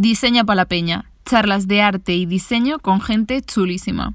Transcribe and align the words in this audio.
Diseña 0.00 0.44
para 0.44 0.58
la 0.58 0.64
Peña, 0.66 1.10
charlas 1.24 1.66
de 1.66 1.82
arte 1.82 2.12
y 2.12 2.24
diseño 2.24 2.78
con 2.78 3.00
gente 3.00 3.42
chulísima. 3.42 4.14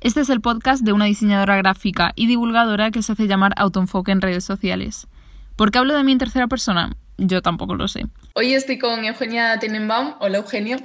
Este 0.00 0.20
es 0.20 0.30
el 0.30 0.40
podcast 0.40 0.84
de 0.84 0.92
una 0.92 1.06
diseñadora 1.06 1.56
gráfica 1.56 2.12
y 2.14 2.28
divulgadora 2.28 2.92
que 2.92 3.02
se 3.02 3.10
hace 3.10 3.26
llamar 3.26 3.52
Autoenfoque 3.56 4.12
en 4.12 4.20
redes 4.20 4.44
sociales. 4.44 5.08
¿Por 5.56 5.72
qué 5.72 5.78
hablo 5.78 5.96
de 5.96 6.04
mí 6.04 6.12
en 6.12 6.18
tercera 6.18 6.46
persona? 6.46 6.96
Yo 7.18 7.42
tampoco 7.42 7.74
lo 7.74 7.88
sé. 7.88 8.06
Hoy 8.36 8.54
estoy 8.54 8.78
con 8.78 9.04
Eugenia 9.04 9.58
Tenenbaum. 9.58 10.14
Hola, 10.20 10.38
Eugenia. 10.38 10.78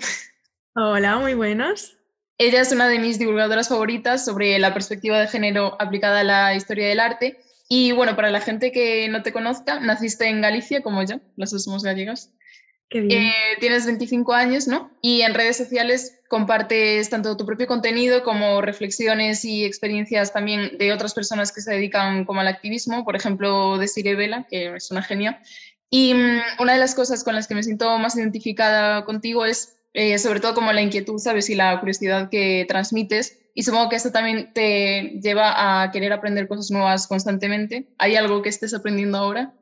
Hola, 0.73 1.19
muy 1.19 1.35
buenas. 1.35 1.97
Ella 2.39 2.61
es 2.61 2.71
una 2.71 2.87
de 2.87 2.97
mis 2.97 3.19
divulgadoras 3.19 3.69
favoritas 3.69 4.25
sobre 4.25 4.57
la 4.57 4.73
perspectiva 4.73 5.19
de 5.19 5.27
género 5.27 5.79
aplicada 5.79 6.21
a 6.21 6.23
la 6.23 6.55
historia 6.55 6.87
del 6.87 7.01
arte. 7.01 7.39
Y 7.67 7.91
bueno, 7.91 8.15
para 8.15 8.31
la 8.31 8.41
gente 8.41 8.71
que 8.71 9.09
no 9.09 9.21
te 9.21 9.31
conozca, 9.31 9.79
naciste 9.79 10.27
en 10.27 10.41
Galicia 10.41 10.81
como 10.81 11.03
yo, 11.03 11.17
las 11.35 11.51
dos 11.51 11.65
somos 11.65 11.83
gallegas. 11.83 12.31
Eh, 12.91 13.31
tienes 13.59 13.85
25 13.85 14.33
años, 14.33 14.67
¿no? 14.67 14.91
Y 15.01 15.21
en 15.21 15.35
redes 15.35 15.57
sociales 15.57 16.19
compartes 16.27 17.09
tanto 17.09 17.37
tu 17.37 17.45
propio 17.45 17.67
contenido 17.67 18.23
como 18.23 18.61
reflexiones 18.61 19.45
y 19.45 19.63
experiencias 19.63 20.33
también 20.33 20.77
de 20.77 20.91
otras 20.91 21.13
personas 21.13 21.51
que 21.51 21.61
se 21.61 21.71
dedican 21.71 22.25
como 22.25 22.41
al 22.41 22.47
activismo, 22.47 23.05
por 23.05 23.15
ejemplo, 23.15 23.77
de 23.77 23.87
Sire 23.87 24.15
Vela, 24.15 24.47
que 24.49 24.75
es 24.75 24.89
una 24.89 25.03
genia. 25.03 25.41
Y 25.91 26.13
mm, 26.13 26.39
una 26.59 26.73
de 26.73 26.79
las 26.79 26.95
cosas 26.95 27.23
con 27.23 27.35
las 27.35 27.47
que 27.47 27.55
me 27.55 27.63
siento 27.63 27.97
más 27.99 28.15
identificada 28.15 29.05
contigo 29.05 29.45
es 29.45 29.75
eh, 29.93 30.17
sobre 30.19 30.39
todo 30.39 30.53
como 30.53 30.71
la 30.71 30.81
inquietud, 30.81 31.17
¿sabes? 31.19 31.49
Y 31.49 31.55
la 31.55 31.79
curiosidad 31.79 32.29
que 32.29 32.65
transmites. 32.67 33.37
Y 33.53 33.63
supongo 33.63 33.89
que 33.89 33.95
esto 33.95 34.11
también 34.11 34.51
te 34.53 35.19
lleva 35.21 35.83
a 35.83 35.91
querer 35.91 36.13
aprender 36.13 36.47
cosas 36.47 36.71
nuevas 36.71 37.07
constantemente. 37.07 37.87
¿Hay 37.97 38.15
algo 38.15 38.41
que 38.41 38.49
estés 38.49 38.73
aprendiendo 38.73 39.17
ahora? 39.17 39.53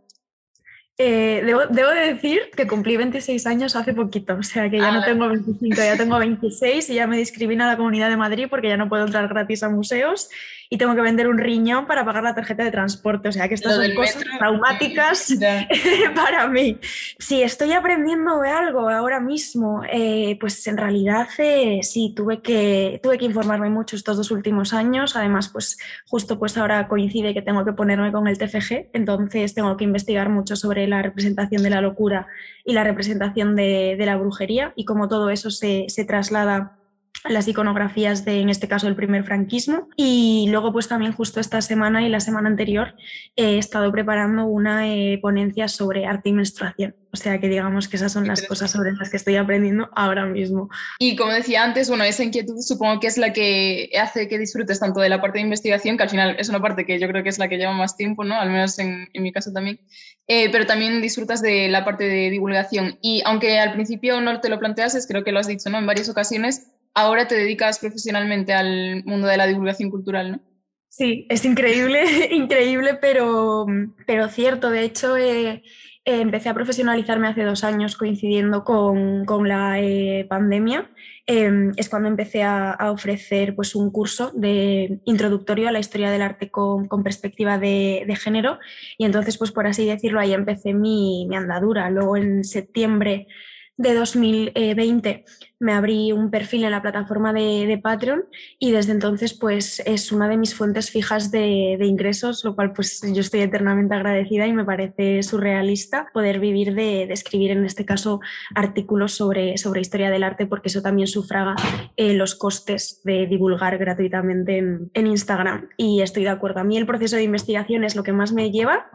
Eh, 0.99 1.43
debo, 1.45 1.67
debo, 1.67 1.91
decir 1.91 2.49
que 2.55 2.65
cumplí 2.65 2.97
26 2.97 3.45
años 3.45 3.75
hace 3.75 3.93
poquito, 3.93 4.33
o 4.33 4.41
sea 4.41 4.67
que 4.67 4.79
ya 4.79 4.91
no 4.91 5.03
tengo 5.03 5.27
25, 5.29 5.75
ya 5.75 5.95
tengo 5.95 6.17
26 6.19 6.89
y 6.89 6.95
ya 6.95 7.05
me 7.05 7.17
discriminé 7.17 7.63
a 7.63 7.67
la 7.67 7.77
Comunidad 7.77 8.09
de 8.09 8.17
Madrid 8.17 8.47
porque 8.49 8.69
ya 8.69 8.77
no 8.77 8.89
puedo 8.89 9.05
entrar 9.05 9.27
gratis 9.27 9.61
a 9.61 9.69
museos 9.69 10.31
y 10.69 10.77
tengo 10.77 10.95
que 10.95 11.01
vender 11.01 11.27
un 11.27 11.37
riñón 11.37 11.87
para 11.87 12.05
pagar 12.05 12.23
la 12.23 12.35
tarjeta 12.35 12.63
de 12.63 12.71
transporte. 12.71 13.29
O 13.29 13.31
sea 13.31 13.47
que 13.47 13.55
estas 13.55 13.75
son 13.75 13.93
cosas 13.95 14.23
traumáticas 14.37 15.37
para 16.15 16.47
mí. 16.47 16.79
Si 17.19 17.41
estoy 17.41 17.73
aprendiendo 17.73 18.39
de 18.41 18.49
algo 18.49 18.89
ahora 18.89 19.19
mismo, 19.19 19.81
eh, 19.91 20.37
pues 20.39 20.65
en 20.67 20.77
realidad 20.77 21.27
eh, 21.37 21.79
sí, 21.83 22.13
tuve 22.15 22.41
que, 22.41 22.99
tuve 23.01 23.17
que 23.17 23.25
informarme 23.25 23.69
mucho 23.69 23.95
estos 23.95 24.17
dos 24.17 24.31
últimos 24.31 24.73
años. 24.73 25.15
Además, 25.15 25.49
pues 25.49 25.77
justo 26.05 26.37
pues 26.39 26.57
ahora 26.57 26.87
coincide 26.87 27.33
que 27.33 27.41
tengo 27.41 27.63
que 27.63 27.73
ponerme 27.73 28.11
con 28.11 28.27
el 28.27 28.37
TFG, 28.37 28.89
entonces 28.93 29.53
tengo 29.53 29.77
que 29.77 29.83
investigar 29.83 30.29
mucho 30.29 30.55
sobre 30.55 30.87
la 30.87 31.01
representación 31.01 31.63
de 31.63 31.69
la 31.69 31.81
locura 31.81 32.27
y 32.65 32.73
la 32.73 32.83
representación 32.83 33.55
de, 33.55 33.95
de 33.97 34.05
la 34.05 34.17
brujería 34.17 34.73
y 34.75 34.85
cómo 34.85 35.07
todo 35.07 35.29
eso 35.29 35.49
se, 35.49 35.85
se 35.87 36.05
traslada 36.05 36.77
las 37.25 37.47
iconografías 37.47 38.25
de, 38.25 38.41
en 38.41 38.49
este 38.49 38.67
caso, 38.67 38.87
el 38.87 38.95
primer 38.95 39.23
franquismo. 39.23 39.89
Y 39.95 40.47
luego, 40.49 40.71
pues 40.71 40.87
también 40.87 41.13
justo 41.13 41.39
esta 41.39 41.61
semana 41.61 42.05
y 42.05 42.09
la 42.09 42.19
semana 42.19 42.49
anterior 42.49 42.95
he 43.35 43.57
estado 43.57 43.91
preparando 43.91 44.45
una 44.45 44.87
eh, 44.87 45.19
ponencia 45.21 45.67
sobre 45.67 46.05
arte 46.05 46.29
y 46.29 46.33
menstruación. 46.33 46.95
O 47.13 47.17
sea 47.17 47.39
que 47.39 47.47
digamos 47.47 47.87
que 47.87 47.95
esas 47.95 48.11
son 48.11 48.27
las 48.27 48.43
cosas 48.43 48.69
sobre 48.69 48.91
las 48.91 49.09
que 49.09 49.17
estoy 49.17 49.37
aprendiendo 49.37 49.89
ahora 49.95 50.25
mismo. 50.25 50.69
Y 50.99 51.15
como 51.15 51.31
decía 51.31 51.63
antes, 51.63 51.89
bueno, 51.89 52.03
esa 52.03 52.23
inquietud 52.23 52.59
supongo 52.59 52.99
que 52.99 53.07
es 53.07 53.17
la 53.17 53.33
que 53.33 53.89
hace 53.99 54.27
que 54.27 54.37
disfrutes 54.37 54.79
tanto 54.79 54.99
de 54.99 55.09
la 55.09 55.19
parte 55.19 55.39
de 55.39 55.45
investigación, 55.45 55.97
que 55.97 56.03
al 56.03 56.09
final 56.09 56.35
es 56.37 56.49
una 56.49 56.61
parte 56.61 56.85
que 56.85 56.99
yo 56.99 57.07
creo 57.07 57.23
que 57.23 57.29
es 57.29 57.39
la 57.39 57.47
que 57.47 57.57
lleva 57.57 57.73
más 57.73 57.97
tiempo, 57.97 58.23
¿no? 58.23 58.39
Al 58.39 58.49
menos 58.49 58.77
en, 58.77 59.07
en 59.13 59.23
mi 59.23 59.31
caso 59.31 59.51
también. 59.51 59.79
Eh, 60.27 60.49
pero 60.51 60.65
también 60.65 61.01
disfrutas 61.01 61.41
de 61.41 61.69
la 61.69 61.85
parte 61.85 62.03
de 62.03 62.29
divulgación. 62.29 62.99
Y 63.01 63.23
aunque 63.25 63.59
al 63.59 63.73
principio 63.73 64.19
no 64.19 64.39
te 64.41 64.49
lo 64.49 64.59
planteases, 64.59 65.07
creo 65.07 65.23
que 65.23 65.31
lo 65.31 65.39
has 65.39 65.47
dicho, 65.47 65.69
¿no? 65.69 65.79
En 65.79 65.85
varias 65.85 66.09
ocasiones, 66.09 66.67
ahora 66.97 67.27
te 67.27 67.35
dedicas 67.35 67.77
profesionalmente 67.77 68.53
al 68.53 69.03
mundo 69.05 69.27
de 69.27 69.37
la 69.37 69.45
divulgación 69.45 69.91
cultural, 69.91 70.31
¿no? 70.31 70.41
Sí, 70.89 71.27
es 71.29 71.45
increíble, 71.45 72.03
increíble, 72.31 72.97
pero, 72.99 73.67
pero 74.07 74.27
cierto. 74.29 74.71
De 74.71 74.83
hecho, 74.83 75.15
eh, 75.15 75.61
eh, 76.05 76.21
empecé 76.21 76.49
a 76.49 76.55
profesionalizarme 76.55 77.27
hace 77.27 77.43
dos 77.43 77.63
años 77.63 77.97
coincidiendo 77.97 78.63
con, 78.63 79.25
con 79.25 79.47
la 79.47 79.79
eh, 79.79 80.25
pandemia. 80.27 80.89
Em, 81.27 81.71
es 81.77 81.87
cuando 81.87 82.09
empecé 82.09 82.41
a, 82.41 82.71
a, 82.71 82.91
ofrecer 82.91 83.53
pues, 83.55 83.75
un 83.75 83.91
curso 83.91 84.31
de 84.33 84.99
introductorio 85.05 85.67
a 85.67 85.71
la 85.71 85.79
historia 85.79 86.09
del 86.09 86.23
arte 86.23 86.49
con, 86.49 86.87
con 86.87 87.03
perspectiva 87.03 87.59
de, 87.59 88.05
de, 88.07 88.15
género. 88.15 88.57
Y 88.97 89.05
entonces, 89.05 89.37
pues 89.37 89.51
por 89.51 89.67
así 89.67 89.85
decirlo, 89.85 90.19
ahí 90.19 90.33
empecé 90.33 90.73
mi, 90.73 91.27
mi 91.29 91.35
andadura. 91.35 91.91
Luego 91.91 92.17
en 92.17 92.43
septiembre 92.43 93.27
de 93.75 93.93
2020 93.93 95.25
me 95.59 95.73
abrí 95.73 96.11
un 96.11 96.29
perfil 96.29 96.63
en 96.65 96.71
la 96.71 96.81
plataforma 96.81 97.33
de, 97.33 97.65
de, 97.65 97.77
Patreon 97.77 98.25
y 98.59 98.71
desde 98.71 98.91
entonces 98.91 99.33
pues 99.33 99.81
es 99.85 100.11
una 100.11 100.27
de 100.27 100.37
mis 100.37 100.53
fuentes 100.53 100.91
fijas 100.91 101.31
de, 101.31 101.77
de, 101.79 101.85
ingresos, 101.85 102.43
lo 102.43 102.55
cual 102.55 102.73
pues 102.73 103.01
yo 103.01 103.21
estoy 103.21 103.41
eternamente 103.41 103.95
agradecida 103.95 104.45
y 104.45 104.53
me 104.53 104.65
parece 104.65 105.23
surrealista 105.23 106.09
poder 106.13 106.39
vivir 106.39 106.75
de, 106.75 107.03
escribir 107.11 107.51
en 107.51 107.65
este 107.65 107.85
caso 107.85 108.19
artículos 108.53 109.13
sobre, 109.13 109.57
sobre 109.57 109.81
historia 109.81 110.11
del 110.11 110.23
arte 110.23 110.45
porque 110.45 110.67
eso 110.67 110.81
también 110.81 111.07
sufraga 111.07 111.55
eh, 111.95 112.13
los 112.13 112.35
costes 112.35 113.01
de 113.03 113.25
divulgar 113.25 113.77
gratuitamente 113.77 114.57
en, 114.57 114.91
en, 114.93 115.07
Instagram 115.07 115.69
y 115.77 116.01
estoy 116.01 116.23
de 116.23 116.29
acuerdo. 116.29 116.59
A 116.59 116.63
mí 116.63 116.77
el 116.77 116.85
proceso 116.85 117.15
de 117.15 117.23
investigación 117.23 117.83
es 117.83 117.95
lo 117.95 118.03
que 118.03 118.13
más 118.13 118.31
me 118.31 118.51
lleva, 118.51 118.89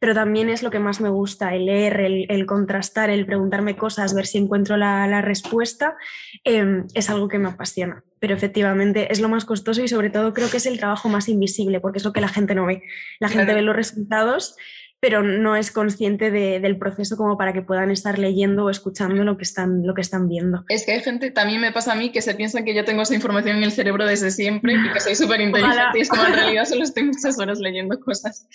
pero 0.00 0.14
también 0.14 0.48
es 0.48 0.62
lo 0.62 0.70
que 0.70 0.78
más 0.78 1.00
me 1.00 1.08
gusta, 1.08 1.54
el 1.54 1.66
leer, 1.66 2.00
el, 2.00 2.26
el 2.28 2.46
contrastar, 2.46 3.10
el 3.10 3.26
preguntarme 3.26 3.76
cosas, 3.76 4.14
ver 4.14 4.26
si 4.26 4.38
encuentro 4.38 4.76
la, 4.76 5.06
la 5.08 5.22
respuesta 5.22 5.96
eh, 6.44 6.82
es 6.94 7.10
algo 7.10 7.28
que 7.28 7.38
me 7.38 7.48
apasiona. 7.48 8.04
Pero 8.18 8.34
efectivamente 8.34 9.12
es 9.12 9.20
lo 9.20 9.28
más 9.28 9.44
costoso 9.44 9.82
y 9.82 9.88
sobre 9.88 10.10
todo 10.10 10.32
creo 10.32 10.50
que 10.50 10.56
es 10.56 10.66
el 10.66 10.78
trabajo 10.78 11.08
más 11.08 11.28
invisible, 11.28 11.80
porque 11.80 11.98
es 11.98 12.04
lo 12.04 12.12
que 12.12 12.20
la 12.20 12.28
gente 12.28 12.54
no 12.54 12.66
ve. 12.66 12.82
La 13.20 13.28
gente 13.28 13.44
claro. 13.44 13.58
ve 13.58 13.62
los 13.62 13.76
resultados, 13.76 14.56
pero 15.04 15.22
no 15.22 15.54
es 15.54 15.70
consciente 15.70 16.30
de, 16.30 16.60
del 16.60 16.78
proceso 16.78 17.18
como 17.18 17.36
para 17.36 17.52
que 17.52 17.60
puedan 17.60 17.90
estar 17.90 18.18
leyendo 18.18 18.64
o 18.64 18.70
escuchando 18.70 19.22
lo 19.22 19.36
que, 19.36 19.42
están, 19.42 19.86
lo 19.86 19.92
que 19.92 20.00
están 20.00 20.28
viendo. 20.28 20.64
Es 20.70 20.86
que 20.86 20.92
hay 20.92 21.00
gente, 21.00 21.30
también 21.30 21.60
me 21.60 21.72
pasa 21.72 21.92
a 21.92 21.94
mí, 21.94 22.10
que 22.10 22.22
se 22.22 22.34
piensa 22.34 22.64
que 22.64 22.74
yo 22.74 22.86
tengo 22.86 23.02
esa 23.02 23.14
información 23.14 23.58
en 23.58 23.64
el 23.64 23.72
cerebro 23.72 24.06
desde 24.06 24.30
siempre 24.30 24.72
y 24.72 24.92
que 24.92 25.00
soy 25.00 25.14
súper 25.14 25.42
inteligente 25.42 25.98
y 25.98 26.00
es 26.00 26.08
como 26.08 26.24
en 26.24 26.32
realidad 26.34 26.64
solo 26.64 26.84
estoy 26.84 27.02
muchas 27.02 27.38
horas 27.38 27.58
leyendo 27.58 28.00
cosas. 28.00 28.48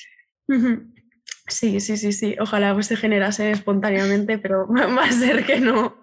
Sí, 1.48 1.80
sí, 1.80 1.98
sí, 1.98 2.14
sí. 2.14 2.36
Ojalá 2.40 2.74
pues 2.74 2.88
se 2.88 2.96
generase 2.96 3.52
espontáneamente, 3.52 4.38
pero 4.38 4.68
va 4.74 5.04
a 5.04 5.12
ser 5.12 5.46
que 5.46 5.60
no. 5.60 5.96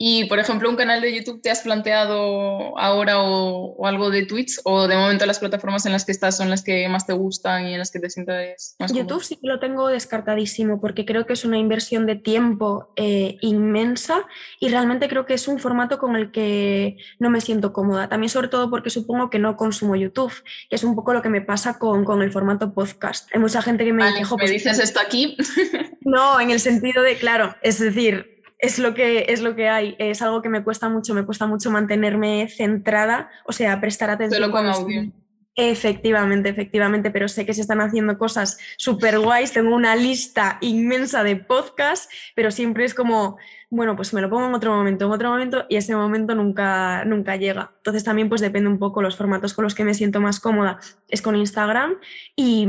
Y, 0.00 0.26
por 0.26 0.38
ejemplo, 0.38 0.70
un 0.70 0.76
canal 0.76 1.00
de 1.00 1.12
YouTube, 1.12 1.42
¿te 1.42 1.50
has 1.50 1.62
planteado 1.62 2.78
ahora 2.78 3.20
o, 3.20 3.74
o, 3.76 3.86
algo 3.86 4.10
de 4.10 4.26
Twitch? 4.26 4.60
¿O 4.62 4.86
de 4.86 4.96
momento 4.96 5.26
las 5.26 5.40
plataformas 5.40 5.86
en 5.86 5.92
las 5.92 6.04
que 6.04 6.12
estás 6.12 6.36
son 6.36 6.50
las 6.50 6.62
que 6.62 6.88
más 6.88 7.04
te 7.04 7.14
gustan 7.14 7.66
y 7.66 7.72
en 7.72 7.80
las 7.80 7.90
que 7.90 7.98
te 7.98 8.08
sientes 8.08 8.76
más 8.78 8.92
YouTube 8.92 9.08
cómodo? 9.08 9.24
sí 9.24 9.36
que 9.36 9.48
lo 9.48 9.58
tengo 9.58 9.88
descartadísimo 9.88 10.80
porque 10.80 11.04
creo 11.04 11.26
que 11.26 11.32
es 11.32 11.44
una 11.44 11.58
inversión 11.58 12.06
de 12.06 12.14
tiempo 12.14 12.92
eh, 12.94 13.38
inmensa 13.40 14.24
y 14.60 14.68
realmente 14.68 15.08
creo 15.08 15.26
que 15.26 15.34
es 15.34 15.48
un 15.48 15.58
formato 15.58 15.98
con 15.98 16.14
el 16.14 16.30
que 16.30 16.96
no 17.18 17.28
me 17.28 17.40
siento 17.40 17.72
cómoda. 17.72 18.08
También 18.08 18.30
sobre 18.30 18.46
todo 18.46 18.70
porque 18.70 18.90
supongo 18.90 19.30
que 19.30 19.40
no 19.40 19.56
consumo 19.56 19.96
YouTube, 19.96 20.32
que 20.70 20.76
es 20.76 20.84
un 20.84 20.94
poco 20.94 21.12
lo 21.12 21.22
que 21.22 21.28
me 21.28 21.40
pasa 21.40 21.76
con, 21.80 22.04
con 22.04 22.22
el 22.22 22.30
formato 22.30 22.72
podcast. 22.72 23.28
Hay 23.34 23.40
mucha 23.40 23.62
gente 23.62 23.84
que 23.84 23.92
me 23.92 24.04
vale, 24.04 24.18
dijo... 24.18 24.36
¿Me 24.36 24.42
pues, 24.42 24.52
dices 24.52 24.78
esto 24.78 25.00
aquí? 25.00 25.36
no, 26.02 26.38
en 26.38 26.52
el 26.52 26.60
sentido 26.60 27.02
de, 27.02 27.16
claro, 27.16 27.56
es 27.62 27.80
decir 27.80 28.37
es 28.58 28.78
lo 28.78 28.94
que 28.94 29.26
es 29.28 29.40
lo 29.40 29.54
que 29.54 29.68
hay. 29.68 29.96
Es 29.98 30.22
algo 30.22 30.42
que 30.42 30.48
me 30.48 30.64
cuesta 30.64 30.88
mucho, 30.88 31.14
me 31.14 31.24
cuesta 31.24 31.46
mucho 31.46 31.70
mantenerme 31.70 32.48
centrada, 32.48 33.30
o 33.44 33.52
sea, 33.52 33.80
prestar 33.80 34.10
atención. 34.10 34.42
Solo 34.42 34.52
con 34.52 34.66
audio. 34.66 35.12
Efectivamente, 35.60 36.48
efectivamente, 36.48 37.10
pero 37.10 37.26
sé 37.26 37.44
que 37.44 37.52
se 37.52 37.62
están 37.62 37.80
haciendo 37.80 38.16
cosas 38.16 38.58
súper 38.76 39.18
guays. 39.18 39.52
Tengo 39.52 39.74
una 39.74 39.96
lista 39.96 40.56
inmensa 40.60 41.24
de 41.24 41.34
podcasts, 41.34 42.08
pero 42.36 42.52
siempre 42.52 42.84
es 42.84 42.94
como, 42.94 43.38
bueno, 43.68 43.96
pues 43.96 44.14
me 44.14 44.20
lo 44.20 44.30
pongo 44.30 44.46
en 44.46 44.54
otro 44.54 44.72
momento, 44.72 45.06
en 45.06 45.10
otro 45.10 45.30
momento, 45.30 45.66
y 45.68 45.74
ese 45.74 45.96
momento 45.96 46.36
nunca, 46.36 47.04
nunca 47.06 47.34
llega. 47.34 47.72
Entonces 47.78 48.04
también 48.04 48.28
pues 48.28 48.40
depende 48.40 48.70
un 48.70 48.78
poco 48.78 49.02
los 49.02 49.16
formatos 49.16 49.52
con 49.52 49.64
los 49.64 49.74
que 49.74 49.82
me 49.82 49.94
siento 49.94 50.20
más 50.20 50.38
cómoda. 50.38 50.78
Es 51.08 51.22
con 51.22 51.34
Instagram 51.34 51.96
y, 52.36 52.68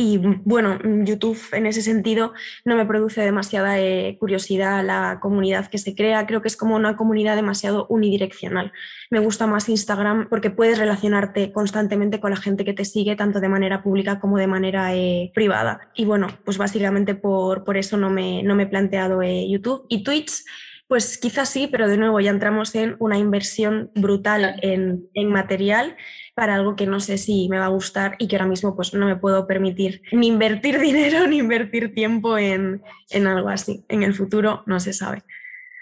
y 0.00 0.18
bueno, 0.18 0.78
YouTube 1.04 1.36
en 1.50 1.66
ese 1.66 1.82
sentido 1.82 2.32
no 2.64 2.76
me 2.76 2.86
produce 2.86 3.20
demasiada 3.20 3.80
eh, 3.80 4.16
curiosidad 4.20 4.84
la 4.84 5.18
comunidad 5.20 5.66
que 5.66 5.78
se 5.78 5.96
crea. 5.96 6.24
Creo 6.24 6.40
que 6.40 6.46
es 6.46 6.56
como 6.56 6.76
una 6.76 6.96
comunidad 6.96 7.34
demasiado 7.34 7.84
unidireccional. 7.88 8.72
Me 9.10 9.18
gusta 9.18 9.48
más 9.48 9.68
Instagram 9.68 10.28
porque 10.28 10.50
puedes 10.50 10.78
relacionarte 10.78 11.50
constantemente 11.50 12.20
con 12.20 12.30
la 12.30 12.36
gente 12.36 12.64
que 12.64 12.74
te 12.74 12.84
sigue, 12.84 13.16
tanto 13.16 13.40
de 13.40 13.48
manera 13.48 13.82
pública 13.82 14.20
como 14.20 14.38
de 14.38 14.46
manera 14.46 14.94
eh, 14.94 15.32
privada. 15.34 15.90
Y 15.96 16.04
bueno, 16.04 16.28
pues 16.44 16.58
básicamente 16.58 17.16
por, 17.16 17.64
por 17.64 17.76
eso 17.76 17.96
no 17.96 18.08
me, 18.08 18.44
no 18.44 18.54
me 18.54 18.62
he 18.62 18.66
planteado 18.68 19.20
eh, 19.22 19.48
YouTube. 19.50 19.84
Y 19.88 20.04
Twitch, 20.04 20.44
pues 20.88 21.18
quizás 21.18 21.50
sí, 21.50 21.68
pero 21.70 21.86
de 21.86 21.98
nuevo 21.98 22.18
ya 22.18 22.30
entramos 22.30 22.74
en 22.74 22.96
una 22.98 23.18
inversión 23.18 23.90
brutal 23.94 24.58
en, 24.62 25.06
en 25.12 25.30
material 25.30 25.96
para 26.34 26.54
algo 26.54 26.76
que 26.76 26.86
no 26.86 26.98
sé 26.98 27.18
si 27.18 27.48
me 27.50 27.58
va 27.58 27.66
a 27.66 27.68
gustar 27.68 28.16
y 28.18 28.26
que 28.26 28.36
ahora 28.36 28.48
mismo 28.48 28.74
pues 28.74 28.94
no 28.94 29.06
me 29.06 29.16
puedo 29.16 29.46
permitir 29.46 30.02
ni 30.12 30.28
invertir 30.28 30.78
dinero 30.80 31.26
ni 31.26 31.38
invertir 31.38 31.94
tiempo 31.94 32.38
en, 32.38 32.82
en 33.10 33.26
algo 33.26 33.50
así. 33.50 33.84
En 33.88 34.02
el 34.02 34.14
futuro 34.14 34.62
no 34.66 34.80
se 34.80 34.94
sabe. 34.94 35.22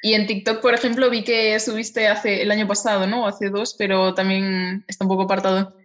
Y 0.03 0.15
en 0.15 0.27
TikTok, 0.27 0.61
por 0.61 0.75
ejemplo, 0.75 1.09
vi 1.09 1.25
que 1.25 1.59
subiste 1.61 2.09
hace 2.09 2.43
el 2.43 2.51
año 2.51 2.67
pasado, 2.67 3.07
¿no? 3.07 3.27
Hace 3.27 3.49
dos, 3.49 3.75
pero 3.79 4.15
también 4.15 4.85
está 4.89 5.05
un 5.05 5.09
poco 5.09 5.23
apartado. 5.23 5.77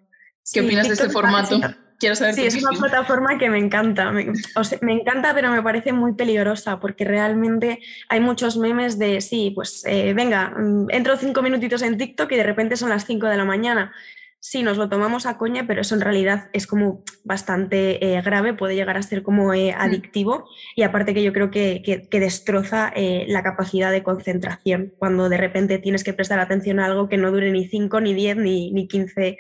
¿Qué 0.52 0.62
opinas 0.62 0.88
de 0.88 0.94
este 0.96 1.10
formato? 1.10 1.60
Quiero 2.02 2.16
saber. 2.16 2.34
Sí, 2.34 2.44
es 2.48 2.56
una 2.56 2.72
plataforma 2.72 3.38
que 3.38 3.48
me 3.52 3.60
encanta. 3.60 4.12
Me, 4.12 4.34
me, 4.82 4.94
encanta, 4.94 5.36
pero 5.36 5.52
me 5.52 5.62
parece 5.62 5.94
muy 5.94 6.14
peligrosa 6.14 6.80
porque 6.80 7.06
realmente 7.06 7.80
hay 8.10 8.20
muchos 8.20 8.58
memes 8.58 8.98
de, 8.98 9.22
sí, 9.22 9.52
pues 9.54 9.84
eh, 9.86 10.12
venga, 10.16 10.50
mm, 10.50 10.88
entro 10.90 11.16
cinco 11.16 11.44
minutitos 11.44 11.84
en 11.84 12.00
TikTok 12.00 12.32
y 12.32 12.38
de 12.38 12.44
repente 12.44 12.76
son 12.76 12.90
las 12.90 13.06
cinco 13.06 13.28
de 13.28 13.38
la 13.38 13.46
mañana 13.46 13.94
sí, 14.42 14.64
nos 14.64 14.78
lo 14.78 14.90
tomamos 14.90 15.26
a 15.28 15.38
coña, 15.38 15.66
pero 15.68 15.82
eso 15.82 15.96
en 15.96 16.02
realidad 16.02 16.50
es 16.52 16.66
como 16.68 17.04
bastante 17.24 18.04
eh, 18.04 18.22
grave, 18.22 18.56
puede 18.56 18.76
llegar 18.76 18.98
a 18.98 19.04
ser 19.04 19.22
como 19.22 19.54
eh, 19.54 19.74
mm. 19.74 19.82
adictivo 19.82 20.50
y 20.76 20.82
aparte 20.82 21.14
que 21.14 21.24
yo 21.24 21.32
creo 21.32 21.52
que, 21.52 22.10
destroza 22.12 22.92
eh, 22.96 23.26
la 23.28 23.44
capacidad 23.44 23.92
de 23.92 24.04
concentración 24.04 24.94
cuando 24.98 25.30
de 25.30 25.38
repente 25.38 25.78
tienes 25.78 26.04
que 26.04 26.14
prestar 26.14 26.40
atención 26.40 26.80
a 26.80 26.86
algo 26.86 27.08
que 27.08 27.18
no 27.18 27.32
dure 27.32 27.52
ni 27.52 27.68
5, 27.68 28.02
ni 28.02 28.14
10, 28.14 28.38
ni, 28.38 28.72
ni 28.72 28.88
15 28.88 29.38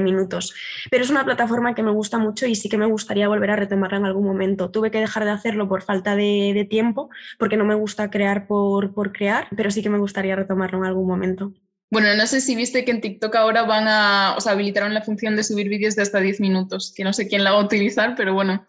minutos. 0.00 0.54
Pero 0.90 1.04
es 1.04 1.10
una 1.10 1.24
plataforma 1.24 1.74
que 1.74 1.82
me 1.82 1.90
gusta 1.90 2.18
mucho 2.18 2.46
y 2.46 2.54
sí 2.54 2.68
que 2.68 2.78
me 2.78 2.86
gustaría 2.86 3.28
volver 3.28 3.50
a 3.50 3.56
retomarla 3.56 3.98
en 3.98 4.04
algún 4.04 4.26
momento. 4.26 4.70
Tuve 4.70 4.90
que 4.90 5.00
dejar 5.00 5.24
de 5.24 5.30
hacerlo 5.30 5.68
por 5.68 5.82
falta 5.82 6.16
de, 6.16 6.66
tiempo, 6.68 7.10
porque 7.38 7.56
no 7.56 7.64
me 7.64 7.74
gusta 7.74 8.10
crear 8.10 8.46
por, 8.46 8.92
por 8.92 9.12
crear, 9.12 9.48
pero 9.56 9.70
sí 9.70 9.82
que 9.82 9.90
me 9.90 9.98
gustaría 9.98 10.36
retomarlo 10.36 10.78
en 10.78 10.84
algún 10.84 11.06
momento. 11.06 11.52
Bueno, 11.90 12.14
no 12.16 12.26
sé 12.26 12.40
si 12.40 12.56
viste 12.56 12.84
que 12.84 12.90
en 12.90 13.00
TikTok 13.00 13.34
ahora 13.36 13.62
van 13.62 13.86
a, 13.86 14.34
o 14.36 14.40
sea, 14.40 14.52
habilitaron 14.52 14.92
la 14.92 15.02
función 15.02 15.36
de 15.36 15.44
subir 15.44 15.68
vídeos 15.68 15.94
de 15.94 16.02
hasta 16.02 16.20
10 16.20 16.40
minutos, 16.40 16.92
que 16.96 17.04
no 17.04 17.12
sé 17.12 17.28
quién 17.28 17.44
la 17.44 17.52
va 17.52 17.60
a 17.60 17.64
utilizar, 17.64 18.14
pero 18.16 18.34
bueno, 18.34 18.66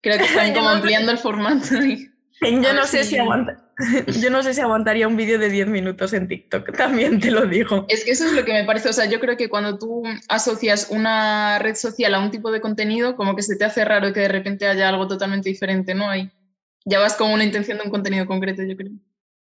creo 0.00 0.18
que 0.18 0.24
están 0.24 0.52
como 0.54 0.68
ampliando 0.68 1.10
el 1.10 1.18
formato. 1.18 1.66
Yo 2.42 2.72
no, 2.72 2.86
sé 2.86 3.04
si 3.04 3.16
yo 4.20 4.30
no 4.30 4.42
sé 4.42 4.52
si 4.52 4.60
aguantaría 4.60 5.06
un 5.06 5.16
vídeo 5.16 5.38
de 5.38 5.48
10 5.48 5.68
minutos 5.68 6.12
en 6.12 6.26
TikTok, 6.26 6.76
también 6.76 7.20
te 7.20 7.30
lo 7.30 7.46
digo. 7.46 7.86
Es 7.88 8.04
que 8.04 8.10
eso 8.10 8.26
es 8.26 8.32
lo 8.32 8.44
que 8.44 8.52
me 8.52 8.64
parece, 8.64 8.88
o 8.88 8.92
sea, 8.92 9.04
yo 9.04 9.20
creo 9.20 9.36
que 9.36 9.48
cuando 9.48 9.78
tú 9.78 10.02
asocias 10.28 10.88
una 10.90 11.60
red 11.60 11.76
social 11.76 12.14
a 12.14 12.18
un 12.18 12.32
tipo 12.32 12.50
de 12.50 12.60
contenido, 12.60 13.14
como 13.14 13.36
que 13.36 13.42
se 13.42 13.54
te 13.54 13.64
hace 13.64 13.84
raro 13.84 14.12
que 14.12 14.20
de 14.20 14.28
repente 14.28 14.66
haya 14.66 14.88
algo 14.88 15.06
totalmente 15.06 15.50
diferente, 15.50 15.94
¿no? 15.94 16.10
Ahí 16.10 16.32
ya 16.84 16.98
vas 16.98 17.14
con 17.14 17.30
una 17.30 17.44
intención 17.44 17.78
de 17.78 17.84
un 17.84 17.90
contenido 17.90 18.26
concreto, 18.26 18.64
yo 18.64 18.76
creo. 18.76 18.90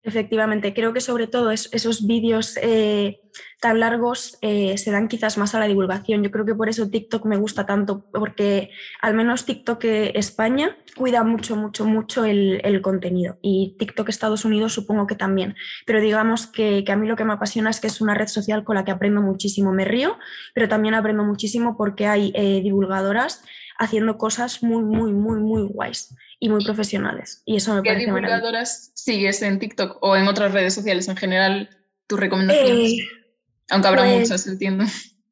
Efectivamente, 0.06 0.72
creo 0.72 0.92
que 0.92 1.00
sobre 1.00 1.26
todo 1.26 1.50
esos 1.50 2.06
vídeos 2.06 2.56
eh, 2.62 3.18
tan 3.60 3.80
largos 3.80 4.38
eh, 4.40 4.78
se 4.78 4.92
dan 4.92 5.08
quizás 5.08 5.36
más 5.36 5.56
a 5.56 5.58
la 5.58 5.66
divulgación. 5.66 6.22
Yo 6.22 6.30
creo 6.30 6.46
que 6.46 6.54
por 6.54 6.68
eso 6.68 6.88
TikTok 6.88 7.26
me 7.26 7.36
gusta 7.36 7.66
tanto, 7.66 8.08
porque 8.12 8.70
al 9.02 9.14
menos 9.14 9.46
TikTok 9.46 9.84
eh, 9.84 10.12
España 10.14 10.76
cuida 10.94 11.24
mucho, 11.24 11.56
mucho, 11.56 11.86
mucho 11.86 12.24
el, 12.24 12.80
contenido 12.82 13.38
y 13.42 13.74
TikTok 13.80 14.08
Estados 14.08 14.44
Unidos 14.44 14.74
supongo 14.74 15.08
que 15.08 15.16
también. 15.16 15.56
Pero 15.86 16.00
digamos 16.00 16.46
que, 16.46 16.84
que, 16.84 16.92
a 16.92 16.96
mí 16.96 17.08
lo 17.08 17.16
que 17.16 17.24
me 17.24 17.32
apasiona 17.32 17.70
es 17.70 17.80
que 17.80 17.88
es 17.88 18.00
una 18.00 18.14
red 18.14 18.28
social 18.28 18.62
con 18.62 18.76
la 18.76 18.84
que 18.84 18.92
aprendo 18.92 19.22
muchísimo. 19.22 19.72
Me 19.72 19.84
río, 19.84 20.18
pero 20.54 20.68
también 20.68 20.94
aprendo 20.94 21.24
muchísimo 21.24 21.76
porque 21.76 22.06
hay 22.06 22.30
divulgadoras 22.62 23.42
haciendo 23.78 24.18
cosas 24.18 24.62
muy, 24.62 24.82
muy, 24.82 25.12
muy, 25.12 25.40
muy 25.40 25.62
guays 25.62 26.14
y 26.38 26.48
muy 26.48 26.64
profesionales. 26.64 27.42
Y 27.44 27.56
eso 27.56 27.74
me 27.74 27.82
¿Qué 27.82 27.94
divulgadoras 27.96 28.92
sigues 28.94 29.42
en 29.42 29.58
TikTok 29.58 29.98
o 30.02 30.16
en 30.16 30.28
otras 30.28 30.52
redes 30.52 30.74
sociales 30.74 31.08
en 31.08 31.16
general? 31.16 31.70
¿Tus 32.06 32.20
recomendaciones? 32.20 32.92
Eh, 32.92 33.08
Aunque 33.70 33.88
habrá 33.88 34.04
pues 34.04 34.20
muchas, 34.20 34.46
entiendo. 34.46 34.84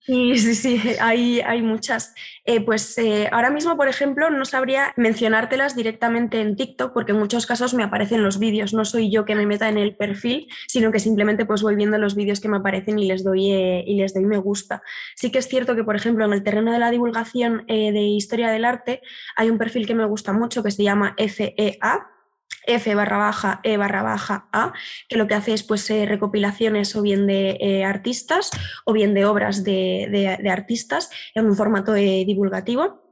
Sí, 0.06 0.36
sí, 0.36 0.54
sí, 0.54 0.80
hay, 1.00 1.40
hay 1.40 1.62
muchas. 1.62 2.14
Eh, 2.44 2.60
pues 2.60 2.98
eh, 2.98 3.26
ahora 3.32 3.48
mismo, 3.48 3.74
por 3.74 3.88
ejemplo, 3.88 4.28
no 4.28 4.44
sabría 4.44 4.92
mencionártelas 4.98 5.74
directamente 5.74 6.42
en 6.42 6.56
TikTok 6.56 6.92
porque 6.92 7.12
en 7.12 7.18
muchos 7.18 7.46
casos 7.46 7.72
me 7.72 7.84
aparecen 7.84 8.22
los 8.22 8.38
vídeos. 8.38 8.74
No 8.74 8.84
soy 8.84 9.10
yo 9.10 9.24
que 9.24 9.34
me 9.34 9.46
meta 9.46 9.66
en 9.70 9.78
el 9.78 9.96
perfil, 9.96 10.46
sino 10.68 10.92
que 10.92 11.00
simplemente 11.00 11.46
pues 11.46 11.62
voy 11.62 11.74
viendo 11.74 11.96
los 11.96 12.14
vídeos 12.16 12.40
que 12.40 12.48
me 12.48 12.58
aparecen 12.58 12.98
y 12.98 13.06
les 13.06 13.24
doy, 13.24 13.50
eh, 13.50 13.82
y 13.86 13.96
les 13.96 14.12
doy 14.12 14.26
me 14.26 14.36
gusta. 14.36 14.82
Sí 15.16 15.30
que 15.32 15.38
es 15.38 15.48
cierto 15.48 15.74
que, 15.74 15.84
por 15.84 15.96
ejemplo, 15.96 16.26
en 16.26 16.34
el 16.34 16.42
terreno 16.42 16.70
de 16.72 16.78
la 16.78 16.90
divulgación 16.90 17.64
de 17.66 18.00
historia 18.02 18.50
del 18.50 18.64
arte 18.64 19.00
hay 19.36 19.48
un 19.50 19.58
perfil 19.58 19.86
que 19.86 19.94
me 19.94 20.04
gusta 20.04 20.32
mucho 20.32 20.62
que 20.62 20.70
se 20.70 20.82
llama 20.82 21.14
FEA, 21.16 22.13
F 22.66 22.94
barra 22.94 23.18
baja 23.18 23.60
E 23.62 23.76
barra 23.76 24.02
baja 24.02 24.48
A, 24.52 24.72
que 25.08 25.16
lo 25.16 25.26
que 25.26 25.34
hace 25.34 25.52
es 25.52 25.62
pues, 25.62 25.88
eh, 25.90 26.06
recopilaciones 26.06 26.94
o 26.96 27.02
bien 27.02 27.26
de 27.26 27.56
eh, 27.60 27.84
artistas 27.84 28.50
o 28.84 28.92
bien 28.92 29.14
de 29.14 29.24
obras 29.24 29.64
de, 29.64 30.48
artistas 30.50 31.10
en 31.34 31.46
un 31.46 31.56
formato 31.56 31.94
eh, 31.94 32.24
divulgativo. 32.26 33.02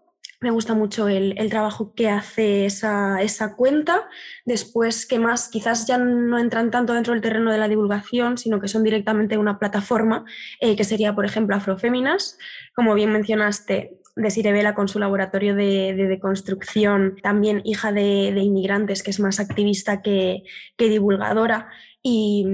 Me 0.41 0.51
gusta 0.51 0.75
mucho 0.75 1.07
el, 1.07 1.37
trabajo 1.51 1.95
que 1.95 2.09
hace 2.09 2.67
esa, 2.67 3.55
cuenta. 3.57 4.09
Después, 4.45 5.07
que 5.07 5.21
más? 5.21 5.49
Quizás 5.49 5.87
ya 5.87 5.99
no 5.99 6.37
entran 6.37 6.73
tanto 6.73 6.95
dentro 6.95 7.13
del 7.13 7.23
terreno 7.23 7.53
de 7.53 7.59
la 7.59 7.69
divulgación, 7.69 8.37
sino 8.39 8.61
que 8.61 8.67
son 8.67 8.83
directamente 8.83 9.39
una 9.39 9.61
plataforma, 9.61 10.25
que 10.61 10.83
sería, 10.83 11.15
por 11.15 11.27
ejemplo, 11.27 11.55
Afroféminas. 11.55 12.39
Como 12.75 12.95
bien 12.95 13.13
mencionaste, 13.13 14.02
de 14.15 14.31
Sirevela 14.31 14.75
con 14.75 14.89
su 14.89 14.99
laboratorio 14.99 15.55
de, 15.55 15.95
de, 15.95 16.21
construcción, 16.21 17.17
también 17.23 17.63
hija 17.65 17.93
de, 17.93 18.29
inmigrantes, 18.29 19.03
que 19.03 19.11
es 19.11 19.21
más 19.21 19.41
activista 19.41 20.03
que, 20.03 20.43
divulgadora. 20.79 21.69
Y, 22.03 22.47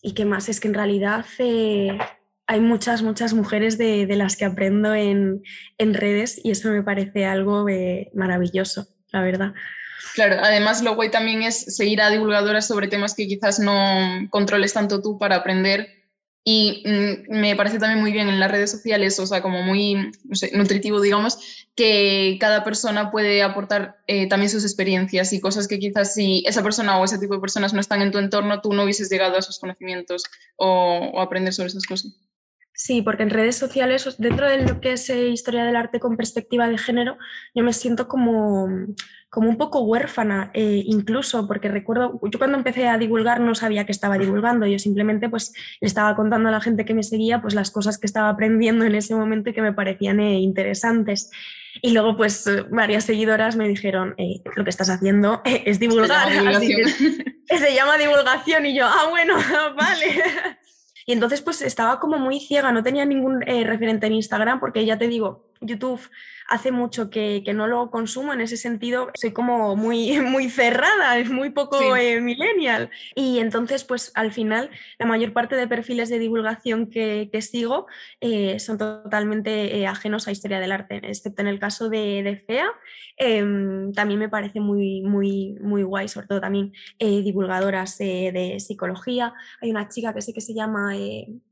y 0.00 0.12
qué 0.12 0.24
más, 0.24 0.48
es 0.48 0.60
que 0.60 0.68
en 0.68 0.74
realidad 0.74 1.26
eh, 1.38 1.98
hay 2.46 2.60
muchas, 2.60 3.02
muchas 3.02 3.32
mujeres 3.34 3.78
de, 3.78 4.06
las 4.16 4.36
que 4.36 4.44
aprendo 4.44 4.94
en, 4.94 5.42
redes 5.78 6.40
y 6.42 6.50
eso 6.50 6.70
me 6.70 6.82
parece 6.82 7.26
algo 7.26 7.68
eh, 7.68 8.10
maravilloso, 8.14 8.86
la 9.10 9.22
verdad. 9.22 9.54
Claro, 10.14 10.36
además 10.42 10.82
lo 10.82 10.94
guay 10.94 11.10
también 11.10 11.42
es 11.42 11.76
seguir 11.76 12.00
a 12.00 12.10
divulgadoras 12.10 12.66
sobre 12.66 12.88
temas 12.88 13.14
que 13.14 13.26
quizás 13.26 13.58
no 13.58 14.28
controles 14.30 14.74
tanto 14.74 15.00
tú 15.00 15.18
para 15.18 15.36
aprender 15.36 16.03
y 16.44 16.82
mm, 16.86 17.38
me 17.40 17.56
parece 17.56 17.78
también 17.78 18.00
muy 18.00 18.12
bien 18.12 18.28
en 18.28 18.38
las 18.38 18.50
redes 18.50 18.70
sociales, 18.70 19.18
o 19.18 19.26
sea, 19.26 19.40
como 19.40 19.62
muy 19.62 20.12
nutritivo, 20.52 21.00
digamos, 21.00 21.66
que 21.74 22.36
cada 22.38 22.62
persona 22.62 23.10
puede 23.10 23.42
aportar 23.42 23.96
eh, 24.06 24.28
también 24.28 24.50
sus 24.50 24.62
experiencias 24.62 25.32
y 25.32 25.40
cosas 25.40 25.66
que 25.66 25.78
quizás 25.78 26.12
si 26.12 26.44
esa 26.46 26.62
persona 26.62 26.98
o 26.98 27.04
ese 27.04 27.18
tipo 27.18 27.34
de 27.34 27.40
personas 27.40 27.72
no 27.72 27.80
están 27.80 28.02
en 28.02 28.12
tu 28.12 28.18
entorno, 28.18 28.60
tú 28.60 28.74
no 28.74 28.84
hubieses 28.84 29.10
llegado 29.10 29.36
a 29.36 29.38
esos 29.38 29.58
conocimientos 29.58 30.22
o, 30.56 31.10
o 31.14 31.20
aprender 31.20 31.54
sobre 31.54 31.68
esas 31.68 31.86
cosas. 31.86 32.12
Sí, 32.76 33.02
porque 33.02 33.22
en 33.22 33.30
redes 33.30 33.56
sociales, 33.56 34.16
dentro 34.18 34.48
de 34.48 34.66
lo 34.66 34.80
que 34.80 34.94
es 34.94 35.08
eh, 35.08 35.28
historia 35.28 35.64
del 35.64 35.76
arte 35.76 36.00
con 36.00 36.16
perspectiva 36.16 36.68
de 36.68 36.76
género, 36.76 37.16
yo 37.54 37.62
me 37.62 37.72
siento 37.72 38.08
como, 38.08 38.68
como 39.30 39.48
un 39.48 39.56
poco 39.56 39.82
huérfana, 39.82 40.50
eh, 40.54 40.82
incluso, 40.84 41.46
porque 41.46 41.68
recuerdo, 41.68 42.18
yo 42.28 42.36
cuando 42.36 42.58
empecé 42.58 42.88
a 42.88 42.98
divulgar 42.98 43.38
no 43.38 43.54
sabía 43.54 43.86
que 43.86 43.92
estaba 43.92 44.18
divulgando, 44.18 44.66
yo 44.66 44.80
simplemente 44.80 45.28
pues 45.28 45.52
le 45.80 45.86
estaba 45.86 46.16
contando 46.16 46.48
a 46.48 46.52
la 46.52 46.60
gente 46.60 46.84
que 46.84 46.94
me 46.94 47.04
seguía 47.04 47.40
pues 47.40 47.54
las 47.54 47.70
cosas 47.70 47.96
que 47.96 48.08
estaba 48.08 48.28
aprendiendo 48.28 48.84
en 48.84 48.96
ese 48.96 49.14
momento 49.14 49.50
y 49.50 49.52
que 49.52 49.62
me 49.62 49.72
parecían 49.72 50.18
eh, 50.18 50.40
interesantes. 50.40 51.30
Y 51.80 51.92
luego 51.92 52.16
pues 52.16 52.44
varias 52.72 53.04
seguidoras 53.04 53.54
me 53.54 53.68
dijeron, 53.68 54.16
lo 54.56 54.64
que 54.64 54.70
estás 54.70 54.90
haciendo 54.90 55.42
es 55.44 55.78
divulgar, 55.78 56.28
se 57.46 57.74
llama 57.74 57.98
divulgación 57.98 58.66
y 58.66 58.76
yo, 58.76 58.84
ah, 58.84 59.06
bueno, 59.10 59.36
vale. 59.76 60.22
Y 61.06 61.12
entonces 61.12 61.42
pues 61.42 61.62
estaba 61.62 62.00
como 62.00 62.18
muy 62.18 62.40
ciega, 62.40 62.72
no 62.72 62.82
tenía 62.82 63.04
ningún 63.04 63.42
eh, 63.46 63.64
referente 63.64 64.06
en 64.06 64.14
Instagram 64.14 64.60
porque 64.60 64.84
ya 64.84 64.98
te 64.98 65.08
digo, 65.08 65.44
YouTube 65.60 66.00
hace 66.48 66.72
mucho 66.72 67.10
que, 67.10 67.42
no 67.54 67.66
lo 67.66 67.90
consumo, 67.90 68.32
en 68.32 68.40
ese 68.40 68.56
sentido 68.56 69.10
soy 69.14 69.32
como 69.32 69.76
muy, 69.76 70.18
muy 70.20 70.50
cerrada, 70.50 71.18
es 71.18 71.30
muy 71.30 71.50
poco 71.50 71.96
eh, 71.96 72.20
millennial. 72.20 72.90
Y 73.14 73.38
entonces, 73.38 73.84
pues 73.84 74.12
al 74.14 74.32
final, 74.32 74.70
la 74.98 75.06
mayor 75.06 75.32
parte 75.32 75.56
de 75.56 75.68
perfiles 75.68 76.08
de 76.08 76.18
divulgación 76.18 76.88
que, 76.88 77.30
sigo 77.40 77.86
eh, 78.20 78.58
son 78.58 78.78
totalmente 78.78 79.76
eh, 79.76 79.86
ajenos 79.86 80.26
a 80.26 80.32
historia 80.32 80.60
del 80.60 80.72
arte, 80.72 81.00
excepto 81.02 81.42
en 81.42 81.48
el 81.48 81.58
caso 81.58 81.88
de, 81.88 82.22
de 82.22 82.36
FEA. 82.36 82.66
Em, 83.16 83.92
también 83.92 84.18
me 84.18 84.28
parece 84.28 84.60
muy, 84.60 85.02
muy, 85.02 85.56
muy 85.60 85.82
guay, 85.82 86.08
sobre 86.08 86.26
todo 86.26 86.40
también 86.40 86.72
divulgadoras 86.98 87.98
de 87.98 88.56
psicología. 88.58 89.34
Hay 89.60 89.70
una 89.70 89.88
chica 89.88 90.14
que 90.14 90.22
sé 90.22 90.32
que 90.32 90.40
se 90.40 90.54
llama... 90.54 90.94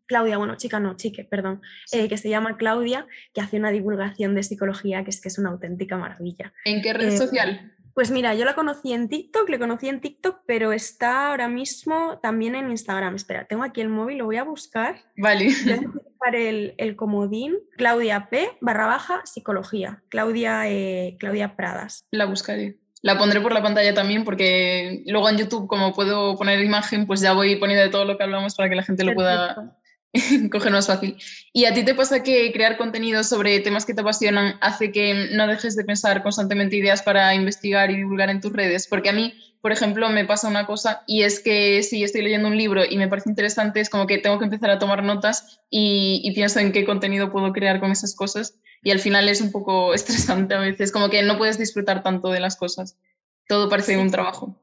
Claudia, 0.06 0.38
bueno, 0.38 0.56
chica 0.56 0.80
no, 0.80 0.96
chique, 0.96 1.24
perdón, 1.24 1.62
eh, 1.92 2.08
que 2.08 2.16
se 2.16 2.28
llama 2.28 2.56
Claudia, 2.56 3.06
que 3.32 3.40
hace 3.40 3.58
una 3.58 3.70
divulgación 3.70 4.34
de 4.34 4.42
psicología 4.42 5.04
que 5.04 5.10
es 5.10 5.20
que 5.20 5.28
es 5.28 5.38
una 5.38 5.50
auténtica 5.50 5.96
maravilla. 5.96 6.52
¿En 6.64 6.82
qué 6.82 6.92
red 6.92 7.08
eh, 7.08 7.18
social? 7.18 7.72
Pues 7.94 8.10
mira, 8.10 8.34
yo 8.34 8.44
la 8.46 8.54
conocí 8.54 8.92
en 8.92 9.08
TikTok, 9.08 9.48
le 9.50 9.58
conocí 9.58 9.88
en 9.88 10.00
TikTok, 10.00 10.40
pero 10.46 10.72
está 10.72 11.28
ahora 11.28 11.48
mismo 11.48 12.18
también 12.22 12.54
en 12.54 12.70
Instagram. 12.70 13.14
Espera, 13.16 13.44
tengo 13.44 13.64
aquí 13.64 13.82
el 13.82 13.90
móvil, 13.90 14.18
lo 14.18 14.24
voy 14.24 14.36
a 14.36 14.44
buscar. 14.44 14.96
Vale. 15.16 15.48
Voy 15.66 16.34
el, 16.34 16.74
el, 16.78 16.96
comodín, 16.96 17.56
Claudia 17.76 18.28
P, 18.30 18.56
barra 18.60 18.86
baja, 18.86 19.20
psicología. 19.24 20.02
Claudia, 20.08 20.70
eh, 20.70 21.16
Claudia 21.18 21.54
Pradas. 21.56 22.06
La 22.10 22.24
buscaré. 22.24 22.78
La 23.02 23.18
pondré 23.18 23.40
por 23.40 23.52
la 23.52 23.62
pantalla 23.62 23.92
también 23.92 24.24
porque 24.24 25.02
luego 25.06 25.28
en 25.28 25.36
YouTube, 25.36 25.66
como 25.66 25.92
puedo 25.92 26.36
poner 26.36 26.60
imagen, 26.60 27.06
pues 27.06 27.20
ya 27.20 27.32
voy 27.32 27.56
poniendo 27.56 27.82
de 27.82 27.90
todo 27.90 28.04
lo 28.04 28.16
que 28.16 28.22
hablamos 28.22 28.54
para 28.54 28.68
que 28.68 28.76
la 28.76 28.84
gente 28.84 29.04
lo 29.04 29.14
pueda 29.14 29.76
coger 30.52 30.72
más 30.72 30.86
fácil. 30.86 31.16
¿Y 31.52 31.64
a 31.64 31.74
ti 31.74 31.84
te 31.84 31.94
pasa 31.94 32.22
que 32.22 32.52
crear 32.52 32.76
contenido 32.76 33.24
sobre 33.24 33.60
temas 33.60 33.86
que 33.86 33.94
te 33.94 34.00
apasionan 34.00 34.56
hace 34.60 34.92
que 34.92 35.28
no 35.32 35.46
dejes 35.46 35.76
de 35.76 35.84
pensar 35.84 36.22
constantemente 36.22 36.76
ideas 36.76 37.02
para 37.02 37.34
investigar 37.34 37.90
y 37.90 37.96
divulgar 37.96 38.30
en 38.30 38.40
tus 38.40 38.52
redes? 38.52 38.86
Porque 38.86 39.10
a 39.10 39.12
mí 39.12 39.34
por 39.62 39.70
ejemplo, 39.70 40.08
me 40.10 40.24
pasa 40.24 40.48
una 40.48 40.66
cosa 40.66 41.04
y 41.06 41.22
es 41.22 41.38
que 41.38 41.84
si 41.84 42.02
estoy 42.02 42.22
leyendo 42.22 42.48
un 42.48 42.58
libro 42.58 42.82
y 42.84 42.98
me 42.98 43.06
parece 43.06 43.30
interesante, 43.30 43.78
es 43.78 43.88
como 43.88 44.08
que 44.08 44.18
tengo 44.18 44.36
que 44.40 44.44
empezar 44.44 44.70
a 44.70 44.80
tomar 44.80 45.04
notas 45.04 45.60
y, 45.70 46.20
y 46.24 46.34
pienso 46.34 46.58
en 46.58 46.72
qué 46.72 46.84
contenido 46.84 47.30
puedo 47.30 47.52
crear 47.52 47.78
con 47.78 47.92
esas 47.92 48.16
cosas 48.16 48.58
y 48.82 48.90
al 48.90 48.98
final 48.98 49.28
es 49.28 49.40
un 49.40 49.52
poco 49.52 49.94
estresante 49.94 50.54
a 50.54 50.58
veces, 50.58 50.90
como 50.90 51.08
que 51.08 51.22
no 51.22 51.38
puedes 51.38 51.58
disfrutar 51.58 52.02
tanto 52.02 52.28
de 52.30 52.40
las 52.40 52.56
cosas. 52.56 52.98
Todo 53.46 53.68
parece 53.68 53.96
un 53.96 54.10
trabajo. 54.10 54.61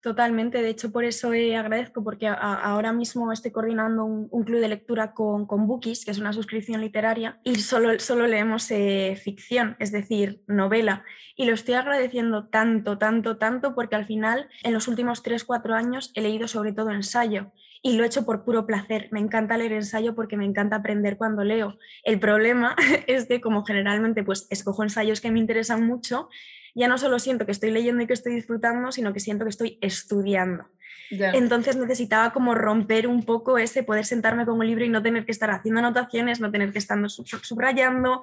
Totalmente, 0.00 0.62
de 0.62 0.68
hecho 0.70 0.92
por 0.92 1.04
eso 1.04 1.32
eh, 1.32 1.56
agradezco 1.56 2.04
porque 2.04 2.28
ahora 2.28 2.92
mismo 2.92 3.32
estoy 3.32 3.50
coordinando 3.50 4.04
un, 4.04 4.44
club 4.44 4.60
de 4.60 4.68
lectura 4.68 5.12
con, 5.12 5.44
con, 5.44 5.66
Bookies, 5.66 6.04
que 6.04 6.12
es 6.12 6.18
una 6.18 6.32
suscripción 6.32 6.80
literaria, 6.80 7.40
y 7.42 7.56
solo, 7.56 7.98
solo 7.98 8.28
leemos 8.28 8.70
eh, 8.70 9.18
ficción, 9.20 9.76
es 9.80 9.90
decir, 9.90 10.40
novela. 10.46 11.04
Y 11.34 11.46
lo 11.46 11.54
estoy 11.54 11.74
agradeciendo 11.74 12.46
tanto, 12.46 12.96
tanto, 12.96 13.38
tanto, 13.38 13.74
porque 13.74 13.96
al 13.96 14.06
final 14.06 14.48
en 14.62 14.72
los 14.72 14.86
últimos 14.86 15.24
3-4 15.24 15.74
años 15.74 16.12
he 16.14 16.20
leído 16.20 16.46
sobre 16.46 16.72
todo 16.72 16.90
ensayo 16.90 17.50
y 17.82 17.96
lo 17.96 18.04
he 18.04 18.06
hecho 18.06 18.24
por 18.24 18.44
puro 18.44 18.66
placer. 18.66 19.08
Me 19.10 19.20
encanta 19.20 19.58
leer 19.58 19.72
ensayo 19.72 20.14
porque 20.14 20.36
me 20.36 20.44
encanta 20.44 20.76
aprender 20.76 21.16
cuando 21.16 21.42
leo. 21.42 21.76
El 22.04 22.20
problema 22.20 22.76
es 23.08 23.26
que 23.26 23.40
como 23.40 23.64
generalmente 23.64 24.22
pues 24.22 24.46
escojo 24.50 24.84
ensayos 24.84 25.20
que 25.20 25.30
me 25.30 25.40
interesan 25.40 25.84
mucho, 25.84 26.28
ya 26.74 26.88
no 26.88 26.98
solo 26.98 27.18
siento 27.18 27.46
que 27.46 27.52
estoy 27.52 27.70
leyendo 27.70 28.02
y 28.02 28.06
que 28.06 28.12
estoy 28.12 28.34
disfrutando, 28.34 28.92
sino 28.92 29.12
que 29.12 29.20
siento 29.20 29.44
que 29.44 29.50
estoy 29.50 29.78
estudiando. 29.80 30.64
Entonces 31.10 31.76
necesitaba 31.76 32.32
como 32.32 32.54
romper 32.54 33.06
un 33.06 33.24
poco 33.24 33.58
ese, 33.58 33.82
poder 33.82 34.04
sentarme 34.04 34.44
con 34.44 34.58
un 34.58 34.66
libro 34.66 34.84
y 34.84 34.88
no 34.88 35.02
tener 35.02 35.24
que 35.24 35.32
estar 35.32 35.50
haciendo 35.50 35.80
anotaciones, 35.80 36.40
no 36.40 36.50
tener 36.50 36.72
que 36.72 36.78
estar 36.78 36.98
subrayando. 37.08 38.20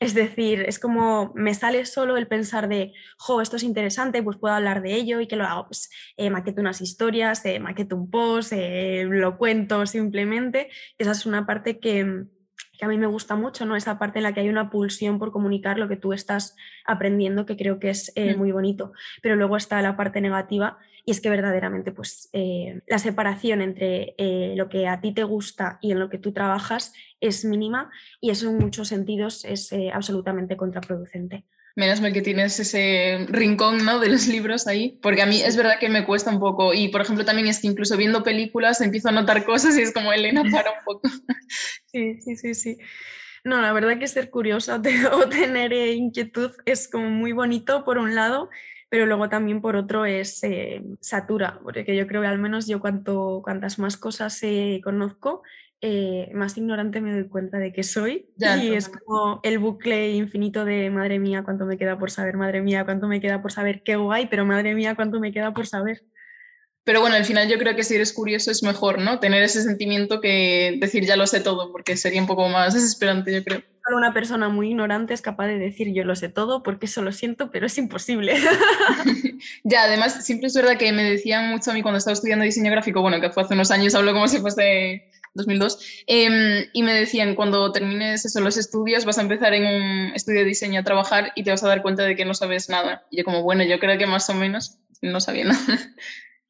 Es 0.00 0.14
decir, 0.14 0.64
es 0.68 0.78
como 0.78 1.32
me 1.34 1.54
sale 1.54 1.84
solo 1.84 2.16
el 2.16 2.28
pensar 2.28 2.68
de, 2.68 2.92
jo, 3.16 3.40
esto 3.40 3.56
es 3.56 3.64
interesante, 3.64 4.22
pues 4.22 4.36
puedo 4.36 4.54
hablar 4.54 4.80
de 4.80 4.94
ello 4.94 5.20
y 5.20 5.26
que 5.26 5.34
lo 5.34 5.44
hago, 5.44 5.66
pues 5.66 5.90
eh, 6.16 6.30
maqueto 6.30 6.60
unas 6.60 6.80
historias, 6.80 7.44
eh, 7.44 7.58
maqueto 7.58 7.96
un 7.96 8.08
post, 8.08 8.52
eh, 8.54 9.06
lo 9.08 9.36
cuento 9.38 9.86
simplemente. 9.86 10.68
Esa 10.98 11.12
es 11.12 11.26
una 11.26 11.46
parte 11.46 11.80
que, 11.80 12.26
que 12.78 12.84
a 12.84 12.88
mí 12.88 12.96
me 12.96 13.08
gusta 13.08 13.34
mucho, 13.34 13.66
¿no? 13.66 13.76
Esa 13.76 13.98
parte 13.98 14.20
en 14.20 14.22
la 14.22 14.32
que 14.32 14.40
hay 14.40 14.48
una 14.48 14.70
pulsión 14.70 15.18
por 15.18 15.32
comunicar 15.32 15.78
lo 15.78 15.88
que 15.88 15.96
tú 15.96 16.12
estás 16.12 16.54
aprendiendo, 16.86 17.44
que 17.44 17.56
creo 17.56 17.80
que 17.80 17.90
es 17.90 18.12
eh, 18.14 18.34
mm. 18.34 18.38
muy 18.38 18.52
bonito. 18.52 18.92
Pero 19.20 19.34
luego 19.34 19.56
está 19.56 19.82
la 19.82 19.96
parte 19.96 20.20
negativa 20.20 20.78
y 21.04 21.10
es 21.10 21.20
que 21.20 21.28
verdaderamente 21.28 21.90
pues 21.90 22.30
eh, 22.32 22.80
la 22.86 22.98
separación 22.98 23.62
entre 23.62 24.14
eh, 24.16 24.54
lo 24.56 24.68
que 24.68 24.86
a 24.86 25.00
ti 25.00 25.12
te 25.12 25.24
gusta 25.24 25.78
y 25.82 25.90
en 25.90 25.98
lo 25.98 26.08
que 26.08 26.18
tú 26.18 26.32
trabajas 26.32 26.92
es 27.20 27.44
mínima 27.44 27.90
y 28.20 28.30
eso 28.30 28.48
en 28.48 28.58
muchos 28.58 28.88
sentidos 28.88 29.44
es 29.44 29.74
absolutamente 29.92 30.56
contraproducente 30.56 31.44
menos 31.78 32.00
mal 32.00 32.12
que 32.12 32.22
tienes 32.22 32.58
ese 32.58 33.24
rincón 33.28 33.84
¿no? 33.84 34.00
de 34.00 34.08
los 34.08 34.26
libros 34.26 34.66
ahí, 34.66 34.98
porque 35.00 35.22
a 35.22 35.26
mí 35.26 35.40
es 35.40 35.56
verdad 35.56 35.78
que 35.78 35.88
me 35.88 36.04
cuesta 36.04 36.30
un 36.30 36.40
poco. 36.40 36.74
Y 36.74 36.88
por 36.88 37.00
ejemplo, 37.00 37.24
también 37.24 37.46
es 37.46 37.60
que 37.60 37.68
incluso 37.68 37.96
viendo 37.96 38.24
películas 38.24 38.80
empiezo 38.80 39.10
a 39.10 39.12
notar 39.12 39.44
cosas 39.44 39.78
y 39.78 39.82
es 39.82 39.94
como 39.94 40.12
Elena 40.12 40.42
para 40.52 40.72
un 40.72 40.84
poco. 40.84 41.08
Sí, 41.86 42.20
sí, 42.20 42.36
sí, 42.36 42.54
sí. 42.54 42.78
No, 43.44 43.62
la 43.62 43.72
verdad 43.72 43.96
que 43.98 44.08
ser 44.08 44.28
curiosa 44.28 44.82
o 45.12 45.28
tener 45.28 45.72
eh, 45.72 45.92
inquietud 45.92 46.50
es 46.66 46.88
como 46.88 47.08
muy 47.10 47.30
bonito 47.30 47.84
por 47.84 47.98
un 47.98 48.16
lado, 48.16 48.50
pero 48.88 49.06
luego 49.06 49.28
también 49.28 49.60
por 49.60 49.76
otro 49.76 50.04
es 50.04 50.42
eh, 50.42 50.82
satura, 51.00 51.60
porque 51.62 51.94
yo 51.94 52.08
creo 52.08 52.22
que 52.22 52.26
al 52.26 52.40
menos 52.40 52.66
yo 52.66 52.80
cuanto, 52.80 53.40
cuantas 53.44 53.78
más 53.78 53.96
cosas 53.96 54.36
eh, 54.42 54.80
conozco, 54.82 55.42
eh, 55.80 56.30
más 56.34 56.56
ignorante 56.56 57.00
me 57.00 57.12
doy 57.12 57.28
cuenta 57.28 57.58
de 57.58 57.72
que 57.72 57.82
soy. 57.82 58.30
y 58.36 58.72
es 58.72 58.88
como 58.88 59.40
el 59.44 59.58
bucle 59.58 60.10
infinito 60.12 60.64
de 60.64 60.90
madre 60.90 61.18
mía, 61.18 61.44
cuánto 61.44 61.66
me 61.66 61.78
queda 61.78 61.98
por 61.98 62.10
saber, 62.10 62.36
madre 62.36 62.62
mía, 62.62 62.84
cuánto 62.84 63.06
me 63.06 63.20
queda 63.20 63.40
por 63.40 63.52
saber, 63.52 63.82
qué 63.84 63.96
guay, 63.96 64.26
pero 64.26 64.44
madre 64.44 64.74
mía, 64.74 64.96
cuánto 64.96 65.20
me 65.20 65.32
queda 65.32 65.52
por 65.52 65.66
saber. 65.66 66.02
Pero 66.82 67.02
bueno, 67.02 67.16
al 67.16 67.24
final 67.26 67.48
yo 67.48 67.58
creo 67.58 67.76
que 67.76 67.84
si 67.84 67.94
eres 67.94 68.14
curioso 68.14 68.50
es 68.50 68.62
mejor, 68.62 68.98
¿no? 68.98 69.20
Tener 69.20 69.42
ese 69.42 69.62
sentimiento 69.62 70.22
que 70.22 70.78
decir 70.80 71.04
ya 71.04 71.16
lo 71.16 71.26
sé 71.26 71.40
todo, 71.40 71.70
porque 71.70 71.96
sería 71.98 72.20
un 72.20 72.26
poco 72.26 72.48
más 72.48 72.72
desesperante, 72.72 73.32
yo 73.32 73.44
creo. 73.44 73.62
Solo 73.84 73.98
una 73.98 74.14
persona 74.14 74.48
muy 74.48 74.70
ignorante 74.70 75.12
es 75.12 75.20
capaz 75.20 75.48
de 75.48 75.58
decir 75.58 75.92
yo 75.92 76.04
lo 76.04 76.16
sé 76.16 76.28
todo 76.28 76.62
porque 76.62 76.86
eso 76.86 77.02
lo 77.02 77.12
siento, 77.12 77.50
pero 77.50 77.66
es 77.66 77.76
imposible. 77.76 78.36
ya, 79.64 79.82
además, 79.82 80.24
siempre 80.24 80.46
es 80.48 80.54
verdad 80.54 80.78
que 80.78 80.90
me 80.92 81.04
decían 81.04 81.50
mucho 81.50 81.70
a 81.70 81.74
mí 81.74 81.82
cuando 81.82 81.98
estaba 81.98 82.14
estudiando 82.14 82.46
diseño 82.46 82.70
gráfico, 82.70 83.02
bueno, 83.02 83.20
que 83.20 83.30
fue 83.30 83.42
hace 83.42 83.52
unos 83.52 83.70
años, 83.70 83.94
hablo 83.94 84.14
como 84.14 84.26
si 84.26 84.38
fuese 84.38 85.10
2002, 85.34 86.04
em, 86.06 86.66
y 86.72 86.82
me 86.82 86.92
decían, 86.92 87.34
cuando 87.34 87.70
termines 87.72 88.24
eso, 88.24 88.40
los 88.40 88.56
estudios, 88.56 89.04
vas 89.04 89.18
a 89.18 89.22
empezar 89.22 89.54
en 89.54 89.64
un 89.64 90.14
estudio 90.14 90.40
de 90.40 90.46
diseño 90.46 90.80
a 90.80 90.84
trabajar 90.84 91.32
y 91.34 91.44
te 91.44 91.50
vas 91.50 91.62
a 91.62 91.68
dar 91.68 91.82
cuenta 91.82 92.04
de 92.04 92.16
que 92.16 92.24
no 92.24 92.34
sabes 92.34 92.68
nada. 92.68 93.06
Y 93.10 93.18
yo 93.18 93.24
como, 93.24 93.42
bueno, 93.42 93.64
yo 93.64 93.78
creo 93.78 93.98
que 93.98 94.06
más 94.06 94.28
o 94.30 94.34
menos 94.34 94.78
no 95.02 95.20
sabía 95.20 95.44
nada. 95.44 95.58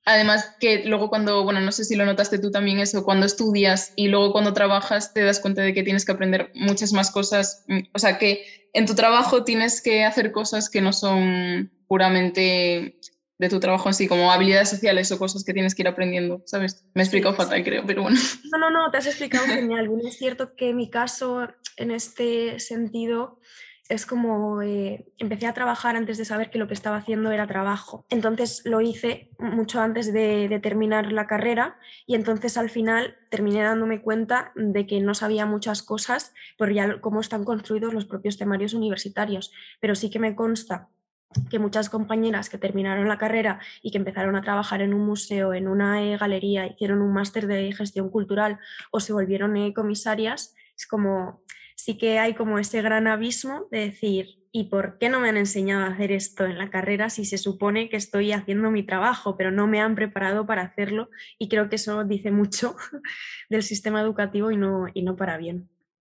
Además 0.04 0.54
que 0.58 0.84
luego 0.86 1.10
cuando, 1.10 1.44
bueno, 1.44 1.60
no 1.60 1.70
sé 1.70 1.84
si 1.84 1.94
lo 1.94 2.06
notaste 2.06 2.38
tú 2.38 2.50
también 2.50 2.78
eso, 2.78 3.04
cuando 3.04 3.26
estudias 3.26 3.92
y 3.94 4.08
luego 4.08 4.32
cuando 4.32 4.54
trabajas 4.54 5.12
te 5.12 5.22
das 5.22 5.38
cuenta 5.38 5.60
de 5.60 5.74
que 5.74 5.82
tienes 5.82 6.06
que 6.06 6.12
aprender 6.12 6.50
muchas 6.54 6.94
más 6.94 7.10
cosas, 7.10 7.64
mm, 7.68 7.80
o 7.92 7.98
sea 7.98 8.16
que 8.16 8.42
en 8.72 8.86
tu 8.86 8.94
trabajo 8.94 9.44
tienes 9.44 9.82
que 9.82 10.04
hacer 10.04 10.32
cosas 10.32 10.70
que 10.70 10.80
no 10.80 10.94
son 10.94 11.70
puramente 11.88 12.98
de 13.38 13.48
tu 13.48 13.60
trabajo 13.60 13.88
así, 13.88 14.08
como 14.08 14.32
habilidades 14.32 14.70
sociales 14.70 15.10
o 15.12 15.18
cosas 15.18 15.44
que 15.44 15.54
tienes 15.54 15.74
que 15.74 15.82
ir 15.82 15.88
aprendiendo, 15.88 16.42
¿sabes? 16.44 16.84
Me 16.94 17.02
he 17.02 17.04
explicado 17.04 17.34
fatal, 17.34 17.62
creo, 17.62 17.84
pero 17.86 18.02
bueno. 18.02 18.18
No, 18.52 18.58
no, 18.58 18.70
no, 18.70 18.90
te 18.90 18.98
has 18.98 19.06
explicado 19.06 19.46
genial. 19.46 19.88
es 20.04 20.18
cierto 20.18 20.56
que 20.56 20.74
mi 20.74 20.90
caso, 20.90 21.48
en 21.76 21.90
este 21.90 22.58
sentido, 22.58 23.38
es 23.88 24.04
como 24.04 24.60
eh, 24.60 25.06
empecé 25.16 25.46
a 25.46 25.54
trabajar 25.54 25.96
antes 25.96 26.18
de 26.18 26.24
saber 26.24 26.50
que 26.50 26.58
lo 26.58 26.66
que 26.66 26.74
estaba 26.74 26.96
haciendo 26.96 27.30
era 27.30 27.46
trabajo. 27.46 28.04
Entonces 28.10 28.62
lo 28.64 28.80
hice 28.80 29.30
mucho 29.38 29.80
antes 29.80 30.12
de, 30.12 30.48
de, 30.48 30.60
terminar 30.60 31.10
la 31.12 31.26
carrera 31.26 31.78
y 32.06 32.14
entonces 32.14 32.58
al 32.58 32.68
final 32.68 33.16
terminé 33.30 33.62
dándome 33.62 34.02
cuenta 34.02 34.52
de 34.56 34.86
que 34.86 35.00
no 35.00 35.14
sabía 35.14 35.46
muchas 35.46 35.82
cosas 35.82 36.34
por 36.58 36.72
ya 36.72 37.00
cómo 37.00 37.20
están 37.20 37.44
construidos 37.44 37.94
los 37.94 38.04
propios 38.04 38.36
temarios 38.36 38.74
universitarios, 38.74 39.52
pero 39.80 39.94
sí 39.94 40.10
que 40.10 40.18
me 40.18 40.34
consta 40.34 40.90
que 41.50 41.58
muchas 41.58 41.90
compañeras 41.90 42.48
que 42.48 42.58
terminaron 42.58 43.08
la 43.08 43.18
carrera 43.18 43.60
y 43.82 43.90
que 43.90 43.98
empezaron 43.98 44.36
a 44.36 44.42
trabajar 44.42 44.82
en 44.82 44.94
un 44.94 45.04
museo, 45.06 45.54
en 45.54 45.68
una 45.68 46.02
eh, 46.02 46.16
galería, 46.16 46.66
hicieron 46.66 47.02
un 47.02 47.12
máster 47.12 47.46
de 47.46 47.72
gestión 47.72 48.10
cultural 48.10 48.58
o 48.90 49.00
se 49.00 49.12
volvieron 49.12 49.56
eh, 49.56 49.72
comisarias, 49.74 50.54
es 50.76 50.86
como, 50.86 51.42
sí 51.76 51.98
que 51.98 52.18
hay 52.18 52.34
como 52.34 52.58
ese 52.58 52.82
gran 52.82 53.06
abismo 53.06 53.66
de 53.70 53.80
decir, 53.80 54.38
¿y 54.52 54.64
por 54.64 54.98
qué 54.98 55.08
no 55.08 55.20
me 55.20 55.28
han 55.28 55.36
enseñado 55.36 55.84
a 55.84 55.88
hacer 55.88 56.12
esto 56.12 56.44
en 56.44 56.58
la 56.58 56.70
carrera 56.70 57.10
si 57.10 57.24
se 57.24 57.38
supone 57.38 57.88
que 57.88 57.96
estoy 57.96 58.32
haciendo 58.32 58.70
mi 58.70 58.82
trabajo, 58.82 59.36
pero 59.36 59.50
no 59.50 59.66
me 59.66 59.80
han 59.80 59.94
preparado 59.94 60.46
para 60.46 60.62
hacerlo? 60.62 61.10
Y 61.38 61.48
creo 61.48 61.68
que 61.68 61.76
eso 61.76 62.04
dice 62.04 62.30
mucho 62.30 62.76
del 63.50 63.62
sistema 63.62 64.00
educativo 64.00 64.50
y 64.50 64.56
no, 64.56 64.86
y 64.94 65.02
no 65.02 65.16
para 65.16 65.36
bien. 65.36 65.68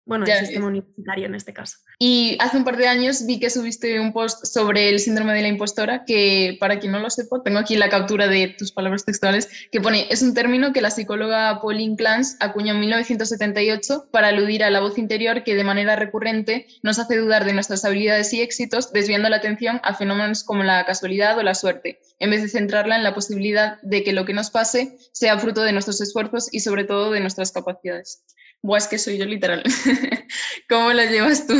Bueno, 0.10 0.26
el 0.26 0.40
sistema 0.40 0.66
universitario 0.66 1.28
en 1.28 1.36
este 1.36 1.54
caso. 1.54 1.78
Y 2.00 2.36
hace 2.40 2.58
un 2.58 2.64
par 2.64 2.78
de 2.78 2.88
años 2.88 3.28
vi 3.28 3.40
que 3.40 3.52
subiste 3.52 4.00
un 4.00 4.12
post 4.12 4.44
sobre 4.44 4.90
el 4.90 5.00
síndrome 5.00 5.36
de 5.36 5.44
la 5.44 5.50
impostora, 5.50 6.04
que 6.04 6.58
para 6.60 6.80
quien 6.80 6.94
no 6.94 7.00
lo 7.00 7.12
sepa, 7.12 7.44
tengo 7.44 7.60
aquí 7.60 7.76
la 7.76 7.90
captura 7.90 8.28
de 8.28 8.56
tus 8.58 8.72
palabras 8.72 9.06
textuales, 9.06 9.50
que 9.72 9.80
pone, 9.80 10.08
es 10.10 10.24
un 10.24 10.34
término 10.34 10.74
que 10.74 10.82
la 10.82 10.90
psicóloga 10.90 11.62
Pauline 11.62 11.96
Clance 11.96 12.38
acuñó 12.40 12.74
en 12.74 12.80
1978 12.80 14.08
para 14.12 14.30
aludir 14.30 14.64
a 14.64 14.72
la 14.72 14.80
voz 14.80 14.98
interior 14.98 15.44
que 15.44 15.54
de 15.54 15.64
manera 15.64 15.96
recurrente 15.96 16.66
nos 16.82 16.98
hace 16.98 17.16
dudar 17.16 17.46
de 17.46 17.54
nuestras 17.54 17.86
habilidades 17.86 18.34
y 18.34 18.42
éxitos, 18.42 18.92
desviando 18.92 19.30
la 19.30 19.36
atención 19.36 19.80
a 19.84 19.94
fenómenos 19.94 20.44
como 20.44 20.64
la 20.64 20.88
casualidad 20.88 21.38
o 21.38 21.44
la 21.44 21.54
suerte, 21.54 22.00
en 22.18 22.32
vez 22.32 22.42
de 22.42 22.50
centrarla 22.50 22.96
en 22.96 23.04
la 23.04 23.14
posibilidad 23.14 23.80
de 23.84 24.04
que 24.04 24.14
lo 24.14 24.26
que 24.26 24.34
nos 24.34 24.50
pase 24.50 24.98
sea 25.12 25.38
fruto 25.38 25.62
de 25.62 25.72
nuestros 25.72 26.02
esfuerzos 26.02 26.52
y 26.52 26.62
sobre 26.62 26.84
todo 26.84 27.12
de 27.12 27.20
nuestras 27.20 27.52
capacidades. 27.52 28.24
Buah, 28.62 28.78
es 28.78 28.88
que 28.88 28.98
soy 28.98 29.18
yo 29.18 29.26
literal. 29.26 29.64
¿Cómo 30.70 30.92
lo 30.92 31.04
llevas 31.04 31.48
tú? 31.48 31.56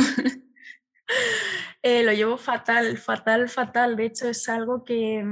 Eh, 1.82 2.02
lo 2.02 2.12
llevo 2.12 2.36
fatal, 2.36 2.98
fatal, 2.98 3.48
fatal. 3.48 3.96
De 3.96 4.04
hecho, 4.06 4.28
es 4.28 4.48
algo 4.50 4.84
que, 4.84 5.24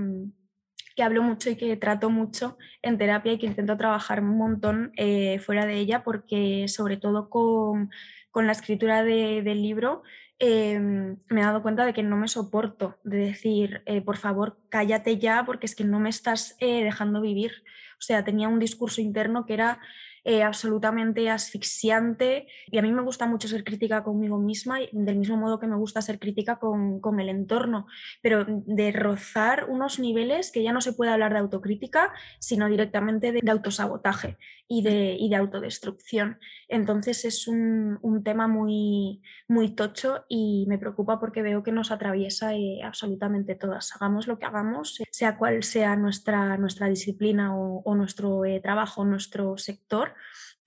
que, 0.96 1.02
hablo 1.02 1.22
mucho 1.22 1.50
y 1.50 1.56
que 1.56 1.76
trato 1.76 2.08
mucho 2.08 2.56
en 2.80 2.96
terapia 2.96 3.32
y 3.32 3.38
que 3.38 3.46
intento 3.46 3.76
trabajar 3.76 4.22
un 4.22 4.38
montón 4.38 4.92
eh, 4.96 5.38
fuera 5.40 5.66
de 5.66 5.74
ella, 5.74 6.02
porque 6.02 6.66
sobre 6.68 6.96
todo 6.96 7.28
con, 7.28 7.90
con 8.30 8.46
la 8.46 8.52
escritura 8.52 9.04
de, 9.04 9.42
del 9.42 9.60
libro 9.62 10.02
em, 10.38 11.18
me 11.28 11.40
he 11.42 11.44
dado 11.44 11.62
cuenta 11.62 11.84
de 11.84 11.92
que 11.92 12.02
no 12.02 12.16
me 12.16 12.28
soporto, 12.28 12.98
de 13.04 13.18
decir, 13.18 13.82
eh, 13.84 14.00
por 14.00 14.16
favor, 14.16 14.58
cállate 14.70 15.18
ya, 15.18 15.44
porque 15.44 15.66
es 15.66 15.74
que 15.74 15.84
no 15.84 16.00
me 16.00 16.08
estás 16.08 16.56
dejando 16.60 17.20
vivir. 17.20 17.62
O 17.98 18.00
sea, 18.00 18.24
tenía 18.24 18.48
un 18.48 18.58
discurso 18.58 19.02
interno 19.02 19.44
que 19.44 19.54
era 19.54 19.80
eh, 20.24 20.42
absolutamente 20.42 21.30
asfixiante 21.30 22.46
y 22.66 22.78
a 22.78 22.82
mí 22.82 22.92
me 22.92 23.02
gusta 23.02 23.26
mucho 23.26 23.48
ser 23.48 23.64
crítica 23.64 24.02
conmigo 24.02 24.38
misma, 24.38 24.78
del 24.92 25.16
mismo 25.16 25.36
modo 25.36 25.58
que 25.58 25.66
me 25.66 25.76
gusta 25.76 26.02
ser 26.02 26.18
crítica 26.18 26.58
con, 26.58 27.00
con 27.00 27.20
el 27.20 27.28
entorno, 27.28 27.86
pero 28.22 28.44
de 28.46 28.92
rozar 28.92 29.66
unos 29.68 29.98
niveles 29.98 30.50
que 30.52 30.62
ya 30.62 30.72
no 30.72 30.80
se 30.80 30.92
puede 30.92 31.10
hablar 31.10 31.32
de 31.32 31.38
autocrítica, 31.38 32.12
sino 32.38 32.68
directamente 32.68 33.32
de, 33.32 33.48
autosabotaje 33.48 34.36
y 34.68 34.82
de, 34.82 35.16
y 35.18 35.30
de, 35.30 35.36
autodestrucción. 35.36 36.38
Entonces 36.68 37.24
es 37.24 37.48
un, 37.48 37.98
un, 38.02 38.22
tema 38.22 38.46
muy, 38.46 39.22
muy 39.48 39.74
tocho 39.74 40.24
y 40.28 40.66
me 40.68 40.78
preocupa 40.78 41.18
porque 41.18 41.42
veo 41.42 41.62
que 41.62 41.72
nos 41.72 41.90
atraviesa 41.90 42.54
eh, 42.54 42.82
absolutamente 42.84 43.54
todas. 43.54 43.94
Hagamos 43.96 44.26
lo 44.26 44.38
que 44.38 44.46
hagamos, 44.46 45.02
sea 45.10 45.38
cual 45.38 45.62
sea 45.62 45.96
nuestra, 45.96 46.56
nuestra 46.58 46.88
disciplina 46.88 47.56
o, 47.56 47.94
nuestro 47.94 48.44
eh, 48.44 48.60
trabajo, 48.60 49.04
nuestro 49.04 49.56
sector, 49.56 50.14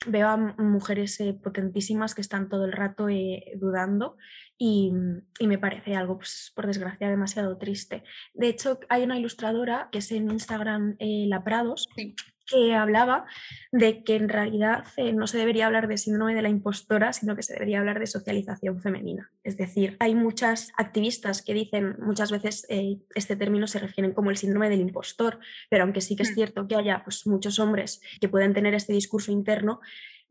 veo 0.08 0.28
a 0.28 0.38
mujeres 0.38 1.20
eh, 1.20 1.34
potentísimas 1.34 2.16
que 2.16 2.22
están 2.22 2.50
todo 2.50 2.66
el 2.66 2.72
rato 2.72 3.10
eh, 3.10 3.44
dudando 3.56 4.18
y, 4.58 4.92
y, 5.40 5.48
me 5.48 5.58
parece 5.58 5.96
algo, 5.96 6.18
pues, 6.18 6.52
por 6.56 6.68
desgracia, 6.68 7.10
demasiado 7.10 7.58
triste. 7.58 8.04
De 8.34 8.48
hecho, 8.48 8.80
hay 8.90 9.04
una 9.04 9.18
ilustradora 9.18 9.90
que 9.92 10.00
es 10.00 10.12
en 10.12 10.30
Instagram, 10.30 10.96
eh, 11.00 11.26
La 11.28 11.44
Prados, 11.44 11.88
que 12.52 12.76
hablaba 12.76 13.26
de 13.72 14.04
que 14.04 14.16
en 14.16 14.30
realidad 14.30 14.86
eh, 14.98 15.14
no 15.14 15.28
se 15.28 15.38
debería 15.38 15.68
hablar 15.68 15.88
de 15.88 15.98
síndrome 15.98 16.36
de 16.36 16.42
la 16.42 16.50
impostora, 16.50 17.14
sino 17.14 17.36
que 17.36 17.44
se 17.44 17.54
debería 17.54 17.80
hablar 17.80 18.00
de 18.00 18.08
socialización 18.08 18.82
femenina. 18.82 19.32
Es 19.44 19.58
decir, 19.58 19.96
hay 20.00 20.16
muchas 20.16 20.72
activistas 20.78 21.42
que 21.42 21.54
dicen, 21.54 21.96
muchas 22.00 22.32
veces 22.32 22.66
eh, 22.70 22.98
este 23.16 23.36
término 23.36 23.68
se 23.68 23.80
refieren 23.80 24.14
como 24.14 24.30
el 24.30 24.38
síndrome 24.38 24.70
del 24.70 24.82
impostor, 24.82 25.40
pero 25.70 25.84
aunque 25.84 26.02
sí 26.02 26.16
que 26.16 26.24
es 26.24 26.32
mm. 26.32 26.36
cierto 26.36 26.68
que 26.68 26.76
haya 26.76 27.04
pues, 27.04 27.26
muchos 27.26 27.60
hombres 27.60 28.02
que 28.20 28.30
pueden 28.30 28.54
tener 28.54 28.74
este 28.74 28.94
discurso 28.94 29.32
interno, 29.32 29.80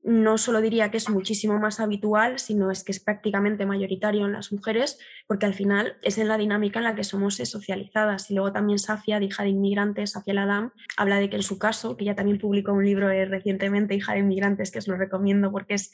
no 0.03 0.39
solo 0.39 0.61
diría 0.61 0.91
que 0.91 0.97
es 0.97 1.11
muchísimo 1.11 1.59
más 1.59 1.79
habitual, 1.79 2.39
sino 2.39 2.71
es 2.71 2.85
que 2.85 2.93
es 2.93 3.01
prácticamente 3.01 3.67
mayoritario 3.67 4.25
en 4.25 4.33
las 4.33 4.53
mujeres, 4.53 4.99
porque 5.27 5.47
al 5.47 5.55
final 5.55 5.97
es 6.03 6.17
en 6.19 6.29
la 6.29 6.39
dinámica 6.39 6.79
en 6.79 6.85
la 6.85 6.95
que 6.95 7.05
somos 7.05 7.37
socializadas. 7.37 8.31
Y 8.31 8.35
luego 8.35 8.53
también 8.53 8.79
Safia, 8.79 9.19
de 9.19 9.27
hija 9.27 9.43
de 9.43 9.51
inmigrantes, 9.51 10.13
Safia 10.13 10.35
Ladam, 10.35 10.73
habla 10.97 11.19
de 11.19 11.29
que 11.29 11.37
en 11.37 11.43
su 11.43 11.59
caso, 11.59 11.97
que 11.97 12.07
ya 12.07 12.15
también 12.15 12.39
publicó 12.39 12.73
un 12.73 12.85
libro 12.85 13.11
eh, 13.11 13.27
recientemente, 13.27 13.95
Hija 13.95 14.15
de 14.15 14.21
inmigrantes, 14.21 14.71
que 14.71 14.79
os 14.79 14.89
lo 14.89 14.97
recomiendo 14.97 15.53
porque 15.53 15.75
es 15.75 15.93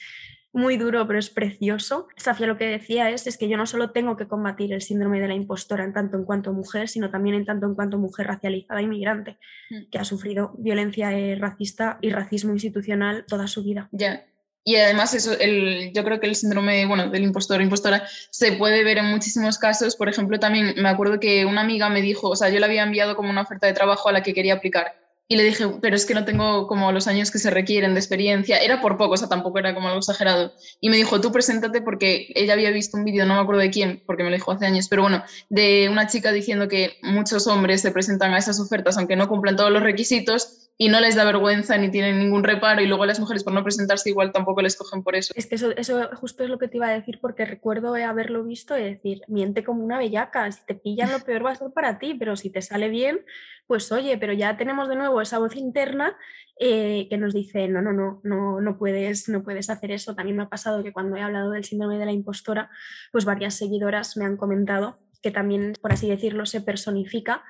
muy 0.57 0.79
duro, 0.79 1.07
pero 1.07 1.19
es 1.19 1.29
precioso. 1.29 2.09
Safia 2.17 2.47
lo 2.47 2.57
que 2.57 2.65
decía 2.65 3.11
es, 3.11 3.27
es 3.27 3.37
que 3.37 3.47
yo 3.47 3.59
no 3.59 3.67
solo 3.67 3.91
tengo 3.91 4.17
que 4.17 4.27
combatir 4.27 4.73
el 4.73 4.81
síndrome 4.81 5.21
de 5.21 5.29
la 5.29 5.35
impostora 5.35 5.85
en 5.85 5.93
tanto 5.93 6.17
en 6.17 6.25
cuanto 6.25 6.53
mujer, 6.55 6.89
sino 6.89 7.11
también 7.11 7.37
en 7.37 7.45
tanto 7.45 7.67
en 7.67 7.75
cuanto 7.75 7.99
mujer 7.99 8.27
racializada 8.27 8.81
inmigrante, 8.81 9.37
mm. 9.71 9.91
que 9.91 9.99
ha 9.99 10.05
sufrido 10.05 10.55
violencia 10.57 11.13
eh, 11.13 11.37
racista 11.37 11.99
y 12.01 12.11
racismo 12.11 12.53
institucional 12.53 13.27
toda 13.29 13.49
su 13.49 13.63
vida. 13.63 13.89
Ya. 13.93 14.25
Y 14.65 14.77
además 14.77 15.15
eso, 15.15 15.39
el, 15.39 15.93
yo 15.93 16.03
creo 16.03 16.19
que 16.19 16.27
el 16.27 16.35
síndrome 16.35 16.87
bueno, 16.87 17.11
del 17.11 17.23
impostor 17.23 17.61
impostora 17.61 18.03
se 18.31 18.53
puede 18.53 18.83
ver 18.83 18.99
en 18.99 19.05
muchísimos 19.05 19.59
casos. 19.59 19.95
Por 19.95 20.09
ejemplo, 20.09 20.41
también 20.41 20.75
me 20.79 20.89
acuerdo 20.89 21.21
que 21.21 21.45
una 21.45 21.61
amiga 21.61 21.89
me 21.91 22.01
dijo, 22.01 22.31
o 22.31 22.37
sea, 22.37 22.49
yo 22.49 22.59
le 22.59 22.65
había 22.65 22.83
enviado 22.83 23.15
como 23.15 23.31
una 23.31 23.43
oferta 23.43 23.67
de 23.67 23.75
trabajo 23.75 24.09
a 24.09 24.13
la 24.13 24.23
que 24.23 24.35
quería 24.35 24.55
aplicar 24.55 25.06
y 25.29 25.37
le 25.37 25.43
dije, 25.43 25.67
pero 25.81 25.97
es 25.97 26.07
que 26.07 26.15
no 26.15 26.25
tengo 26.25 26.69
como 26.69 26.93
los 26.93 27.09
años 27.09 27.31
que 27.31 27.39
se 27.39 27.51
requieren 27.51 27.95
de 27.95 28.01
experiencia. 28.01 28.59
Era 28.59 28.81
por 28.81 28.97
poco, 28.97 29.15
o 29.15 29.17
sea, 29.17 29.29
tampoco 29.29 29.59
era 29.59 29.75
como 29.75 29.89
algo 29.89 29.99
exagerado. 29.99 30.53
Y 30.81 30.89
me 30.89 30.97
dijo, 30.97 31.21
tú 31.21 31.33
preséntate 31.33 31.81
porque 31.83 32.29
ella 32.35 32.53
había 32.53 32.71
visto 32.71 32.97
un 32.97 33.05
vídeo, 33.05 33.27
no 33.27 33.35
me 33.35 33.41
acuerdo 33.41 33.61
de 33.61 33.71
quién, 33.71 34.03
porque 34.07 34.23
me 34.23 34.31
lo 34.31 34.37
dijo 34.37 34.53
hace 34.53 34.67
años, 34.67 34.87
pero 34.89 35.03
bueno, 35.03 35.25
de 35.49 35.89
una 35.91 36.07
chica 36.07 36.31
diciendo 36.31 36.69
que 36.69 36.97
muchos 37.03 37.47
hombres 37.49 37.81
se 37.81 37.91
presentan 37.91 38.35
a 38.35 38.39
esas 38.39 38.61
ofertas 38.61 38.97
aunque 38.97 39.17
no 39.17 39.29
cumplan 39.29 39.57
todos 39.57 39.71
los 39.71 39.83
requisitos 39.83 40.66
y 40.79 40.89
no 40.89 41.01
les 41.01 41.15
da 41.15 41.25
vergüenza 41.25 41.79
ni 41.79 41.91
tienen 41.91 42.19
ningún 42.19 42.45
reparo 42.45 42.83
y 42.83 42.87
luego 42.87 43.07
las 43.07 43.19
mujeres 43.19 43.45
por 43.45 43.55
no 43.55 43.63
presentarse 43.63 44.11
igual 44.11 44.33
tampoco 44.33 44.61
les 44.61 44.77
cogen 44.77 45.03
por 45.03 45.17
eso. 45.17 45.33
Es 45.37 45.47
que 45.47 45.55
eso, 45.55 45.71
eso 45.77 46.11
justo 46.17 46.45
es 46.45 46.51
lo 46.51 46.59
que 46.59 46.69
te 46.69 46.77
iba 46.77 46.89
a 46.89 46.93
decir 46.93 47.19
porque 47.21 47.47
recuerdo 47.47 47.95
haberlo 47.95 48.45
visto 48.45 48.77
y 48.79 48.83
decir, 48.83 49.23
miente 49.29 49.65
como 49.65 49.85
una 49.85 49.99
bellaca, 49.99 50.51
si 50.53 50.65
te 50.67 50.75
pillan 50.75 51.11
lo 51.13 51.21
peor 51.21 51.47
va 51.47 51.53
a 51.53 51.57
ser 51.57 51.71
para 51.73 51.99
ti, 51.99 52.15
pero 52.15 52.37
si 52.37 52.51
te 52.51 52.61
sale 52.61 52.89
bien, 52.89 53.25
pues 53.67 53.91
oye, 53.91 54.19
pero 54.19 54.33
ya 54.33 54.57
tenemos 54.57 54.89
de 54.89 54.97
nuevo 54.97 55.21
esa 55.21 55.39
voz 55.39 55.57
interna 55.57 56.17
eh, 56.59 57.07
que 57.09 57.17
nos 57.17 57.35
dice, 57.35 57.69
no, 57.69 57.81
no, 57.83 57.93
no, 57.93 58.21
no, 58.23 58.61
no, 58.61 58.79
puedes, 58.79 59.29
no 59.29 59.43
puedes 59.43 59.71
hacer 59.71 59.91
eso. 59.91 60.15
También 60.15 60.37
me 60.37 60.45
ha 60.45 60.49
pasado 60.49 60.83
que 60.83 60.93
cuando 60.93 61.17
he 61.17 61.23
hablado 61.23 61.51
del 61.51 61.65
síndrome 61.65 61.99
de 61.99 62.07
la 62.07 62.13
impostora, 62.13 62.71
pues 63.13 63.25
varias 63.25 63.55
seguidoras 63.55 64.17
me 64.17 64.25
han 64.25 64.37
comentado 64.37 64.99
que 65.23 65.31
también, 65.31 65.73
por 65.81 65.93
así 65.93 66.09
decirlo, 66.09 66.47
se 66.47 66.61
personifica 66.61 67.45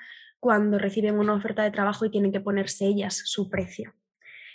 cuando 0.46 0.78
reciben 0.78 1.18
una 1.18 1.34
oferta 1.34 1.64
de 1.64 1.72
trabajo 1.72 2.04
y 2.04 2.10
tienen 2.10 2.30
que 2.30 2.38
ponerse 2.38 2.86
ellas 2.86 3.20
su 3.24 3.50
precio. 3.50 3.92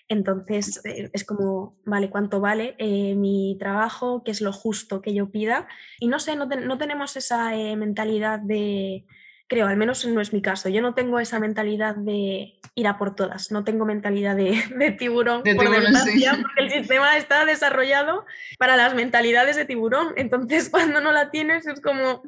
Entonces 0.08 0.80
eh, 0.86 1.10
es 1.12 1.26
como, 1.26 1.76
vale, 1.84 2.10
¿cuánto 2.10 2.40
vale 2.40 2.76
eh, 2.78 3.14
mi 3.16 3.58
trabajo? 3.60 4.24
¿Qué 4.24 4.32
es 4.32 4.40
lo 4.40 4.54
justo 4.54 5.02
que 5.02 5.14
yo 5.14 5.32
pida? 5.32 5.68
Y 6.00 6.08
no 6.08 6.20
sé, 6.20 6.38
no, 6.38 6.48
tenemos 6.78 7.18
esa 7.18 7.58
eh, 7.58 7.76
mentalidad 7.76 8.40
de, 8.40 9.06
creo, 9.50 9.68
al 9.68 9.76
menos 9.76 10.06
no 10.06 10.22
es 10.22 10.32
mi 10.32 10.42
caso, 10.42 10.70
yo 10.70 10.82
no 10.82 10.94
tengo 10.94 11.20
esa 11.20 11.38
mentalidad 11.42 11.98
de 11.98 12.58
ir 12.74 12.88
a 12.88 12.98
por 12.98 13.16
todas, 13.16 13.52
no 13.52 13.66
tengo 13.66 13.84
mentalidad 13.84 14.38
de, 14.38 14.54
tiburón, 14.98 15.44
por 15.44 15.70
desgracia, 15.70 16.40
porque 16.42 16.62
el 16.62 16.72
sistema 16.72 17.18
está 17.18 17.44
desarrollado 17.44 18.26
para 18.58 18.78
las 18.78 18.96
mentalidades 18.96 19.58
de 19.58 19.66
tiburón. 19.66 20.14
Entonces 20.16 20.70
cuando 20.72 21.02
no 21.02 21.12
la 21.12 21.32
tienes 21.32 21.68
es 21.68 21.82
como, 21.82 22.24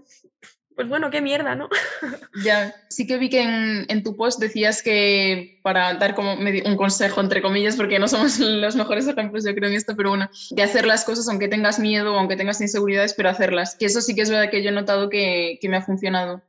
pues 0.75 0.87
bueno, 0.87 1.09
qué 1.09 1.21
mierda, 1.21 1.55
¿no? 1.55 1.69
Ya, 2.43 2.73
sí 2.89 3.05
que 3.05 3.17
vi 3.17 3.29
que 3.29 3.41
en, 3.41 4.03
tu 4.03 4.15
post 4.15 4.39
decías 4.39 4.81
que 4.81 5.59
para 5.63 5.93
dar 5.95 6.15
como 6.15 6.33
un 6.33 6.77
consejo, 6.77 7.21
entre 7.21 7.41
comillas, 7.41 7.75
porque 7.75 7.99
no 7.99 8.07
somos 8.07 8.39
los 8.39 8.75
mejores 8.75 9.07
ejemplos, 9.07 9.45
yo 9.45 9.53
creo, 9.53 9.69
en 9.69 9.75
esto, 9.75 9.95
pero 9.95 10.09
bueno, 10.09 10.29
de 10.51 10.63
hacer 10.63 10.85
las 10.85 11.05
cosas 11.05 11.29
aunque 11.29 11.47
tengas 11.47 11.79
miedo, 11.79 12.17
aunque 12.17 12.35
tengas 12.35 12.59
inseguridades, 12.61 13.13
pero 13.13 13.29
hacerlas. 13.29 13.75
Que 13.75 13.85
eso 13.85 14.01
sí 14.01 14.15
que 14.15 14.21
es 14.21 14.29
verdad 14.29 14.49
que 14.49 14.63
yo 14.63 14.69
he 14.69 14.73
notado 14.73 15.09
que, 15.09 15.59
que 15.61 15.69
me 15.69 15.77
ha 15.77 15.81
funcionado. 15.81 16.41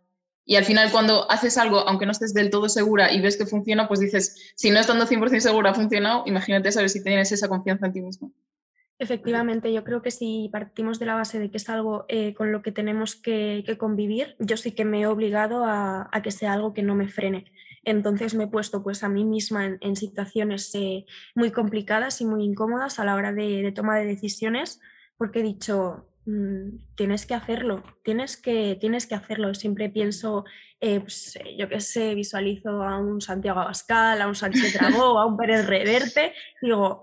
Y 0.46 0.56
al 0.56 0.64
final 0.64 0.90
cuando 0.90 1.30
haces 1.30 1.56
algo, 1.56 1.80
aunque 1.88 2.04
no 2.06 2.12
estés 2.12 2.34
del 2.34 2.50
todo 2.50 2.68
segura 2.68 3.12
y 3.12 3.20
ves 3.20 3.36
que 3.36 3.46
funciona, 3.46 3.88
pues 3.88 4.00
dices, 4.00 4.52
si 4.54 4.70
no 4.70 4.78
estando 4.78 5.06
100% 5.06 5.40
segura 5.40 5.70
ha 5.70 5.74
funcionado, 5.74 6.24
imagínate 6.26 6.70
saber 6.70 6.90
si 6.90 7.02
tienes 7.02 7.32
esa 7.32 7.48
confianza 7.48 7.86
en 7.86 7.92
ti 7.92 8.00
mismo. 8.00 8.30
Efectivamente, 9.04 9.70
yo 9.70 9.84
creo 9.84 10.00
que 10.00 10.10
si 10.10 10.48
partimos 10.50 10.98
de 10.98 11.04
la 11.04 11.14
base 11.14 11.38
de 11.38 11.50
que 11.50 11.58
es 11.58 11.68
algo 11.68 12.06
eh, 12.08 12.32
con 12.32 12.52
lo 12.52 12.62
que 12.62 12.72
tenemos 12.72 13.16
que, 13.16 13.62
convivir, 13.78 14.34
yo 14.38 14.56
sí 14.56 14.72
que 14.72 14.86
me 14.86 15.02
he 15.02 15.06
obligado 15.06 15.64
a, 15.66 16.08
que 16.22 16.30
sea 16.30 16.54
algo 16.54 16.72
que 16.72 16.82
no 16.82 16.94
me 16.94 17.08
frene. 17.08 17.44
Entonces 17.84 18.34
me 18.34 18.44
he 18.44 18.46
puesto 18.46 18.82
pues 18.82 19.04
a 19.04 19.10
mí 19.10 19.26
misma 19.26 19.76
en, 19.78 19.96
situaciones 19.96 20.74
eh, 20.74 21.04
muy 21.34 21.50
complicadas 21.50 22.22
y 22.22 22.24
muy 22.24 22.44
incómodas 22.44 22.98
a 22.98 23.04
la 23.04 23.14
hora 23.14 23.32
de, 23.32 23.70
toma 23.74 23.98
de 23.98 24.06
decisiones, 24.06 24.80
porque 25.18 25.40
he 25.40 25.42
dicho, 25.42 26.08
mm, 26.24 26.94
tienes 26.96 27.26
que 27.26 27.34
hacerlo, 27.34 27.82
tienes 28.02 28.38
que, 28.38 28.78
tienes 28.80 29.06
que 29.06 29.16
hacerlo. 29.16 29.52
Siempre 29.52 29.90
pienso, 29.90 30.46
eh, 30.80 31.00
pues, 31.00 31.38
yo 31.58 31.68
qué 31.68 31.80
sé, 31.80 32.14
visualizo 32.14 32.82
a 32.82 32.98
un 32.98 33.20
Santiago 33.20 33.60
Abascal, 33.60 34.22
a 34.22 34.28
un 34.28 34.34
Sánchez 34.34 34.72
Dragó, 34.72 35.18
a 35.18 35.26
un 35.26 35.36
Pérez 35.36 35.66
Reverte, 35.66 36.32
digo, 36.62 37.02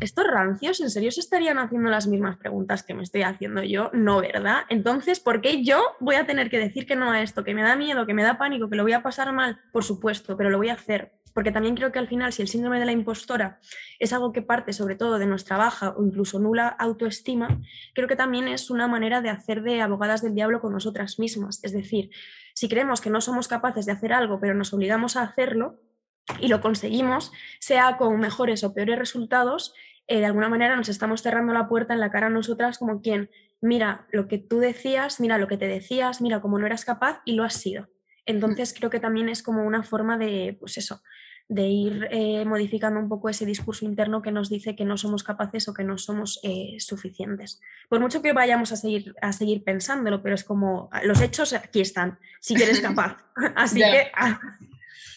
estos 0.00 0.26
rancios 0.26 0.80
en 0.80 0.90
serio 0.90 1.12
se 1.12 1.20
estarían 1.20 1.58
haciendo 1.58 1.90
las 1.90 2.06
mismas 2.06 2.36
preguntas 2.36 2.82
que 2.82 2.94
me 2.94 3.02
estoy 3.02 3.22
haciendo 3.22 3.62
yo, 3.62 3.90
no, 3.92 4.20
¿verdad? 4.20 4.62
Entonces, 4.68 5.20
¿por 5.20 5.40
qué 5.40 5.62
yo 5.62 5.82
voy 6.00 6.16
a 6.16 6.26
tener 6.26 6.50
que 6.50 6.58
decir 6.58 6.86
que 6.86 6.96
no 6.96 7.10
a 7.10 7.22
esto? 7.22 7.44
Que 7.44 7.54
me 7.54 7.62
da 7.62 7.76
miedo, 7.76 8.06
que 8.06 8.14
me 8.14 8.22
da 8.22 8.38
pánico, 8.38 8.68
que 8.68 8.76
lo 8.76 8.82
voy 8.82 8.92
a 8.92 9.02
pasar 9.02 9.32
mal, 9.32 9.60
por 9.72 9.84
supuesto, 9.84 10.36
pero 10.36 10.50
lo 10.50 10.58
voy 10.58 10.70
a 10.70 10.74
hacer. 10.74 11.12
Porque 11.32 11.52
también 11.52 11.76
creo 11.76 11.92
que 11.92 11.98
al 12.00 12.08
final, 12.08 12.32
si 12.32 12.42
el 12.42 12.48
síndrome 12.48 12.80
de 12.80 12.86
la 12.86 12.92
impostora 12.92 13.60
es 14.00 14.12
algo 14.12 14.32
que 14.32 14.42
parte 14.42 14.72
sobre 14.72 14.96
todo 14.96 15.18
de 15.18 15.26
nuestra 15.26 15.56
baja 15.56 15.94
o 15.96 16.04
incluso 16.04 16.40
nula 16.40 16.66
autoestima, 16.66 17.60
creo 17.94 18.08
que 18.08 18.16
también 18.16 18.48
es 18.48 18.68
una 18.70 18.88
manera 18.88 19.20
de 19.20 19.30
hacer 19.30 19.62
de 19.62 19.80
abogadas 19.80 20.22
del 20.22 20.34
diablo 20.34 20.60
con 20.60 20.72
nosotras 20.72 21.18
mismas. 21.18 21.62
Es 21.62 21.72
decir, 21.72 22.10
si 22.54 22.68
creemos 22.68 23.00
que 23.00 23.10
no 23.10 23.20
somos 23.20 23.46
capaces 23.46 23.86
de 23.86 23.92
hacer 23.92 24.12
algo, 24.12 24.40
pero 24.40 24.54
nos 24.54 24.72
obligamos 24.72 25.16
a 25.16 25.22
hacerlo, 25.22 25.78
y 26.38 26.48
lo 26.48 26.60
conseguimos, 26.60 27.32
sea 27.58 27.96
con 27.96 28.18
mejores 28.20 28.62
o 28.62 28.72
peores 28.72 28.98
resultados, 28.98 29.74
eh, 30.10 30.18
de 30.18 30.26
alguna 30.26 30.48
manera 30.48 30.74
nos 30.74 30.88
estamos 30.88 31.22
cerrando 31.22 31.52
la 31.52 31.68
puerta 31.68 31.94
en 31.94 32.00
la 32.00 32.10
cara 32.10 32.26
a 32.26 32.30
nosotras 32.30 32.78
como 32.78 33.00
quien, 33.00 33.30
mira 33.60 34.08
lo 34.10 34.26
que 34.26 34.38
tú 34.38 34.58
decías, 34.58 35.20
mira 35.20 35.38
lo 35.38 35.46
que 35.46 35.56
te 35.56 35.68
decías, 35.68 36.20
mira 36.20 36.40
cómo 36.40 36.58
no 36.58 36.66
eras 36.66 36.84
capaz 36.84 37.22
y 37.24 37.34
lo 37.34 37.44
has 37.44 37.54
sido. 37.54 37.88
Entonces 38.26 38.74
creo 38.76 38.90
que 38.90 38.98
también 38.98 39.28
es 39.28 39.44
como 39.44 39.64
una 39.64 39.84
forma 39.84 40.18
de, 40.18 40.56
pues 40.58 40.78
eso, 40.78 41.00
de 41.48 41.68
ir 41.68 42.08
eh, 42.10 42.44
modificando 42.44 42.98
un 42.98 43.08
poco 43.08 43.28
ese 43.28 43.46
discurso 43.46 43.84
interno 43.84 44.20
que 44.20 44.32
nos 44.32 44.50
dice 44.50 44.74
que 44.74 44.84
no 44.84 44.96
somos 44.96 45.22
capaces 45.22 45.68
o 45.68 45.74
que 45.74 45.84
no 45.84 45.96
somos 45.96 46.40
eh, 46.42 46.74
suficientes. 46.80 47.60
Por 47.88 48.00
mucho 48.00 48.20
que 48.20 48.32
vayamos 48.32 48.72
a 48.72 48.76
seguir, 48.76 49.14
a 49.22 49.32
seguir 49.32 49.62
pensándolo, 49.62 50.24
pero 50.24 50.34
es 50.34 50.42
como 50.42 50.88
ah, 50.90 51.04
los 51.04 51.20
hechos 51.20 51.52
aquí 51.52 51.80
están, 51.80 52.18
si 52.40 52.60
eres 52.60 52.80
capaz. 52.80 53.16
Así 53.54 53.78
que... 53.78 54.10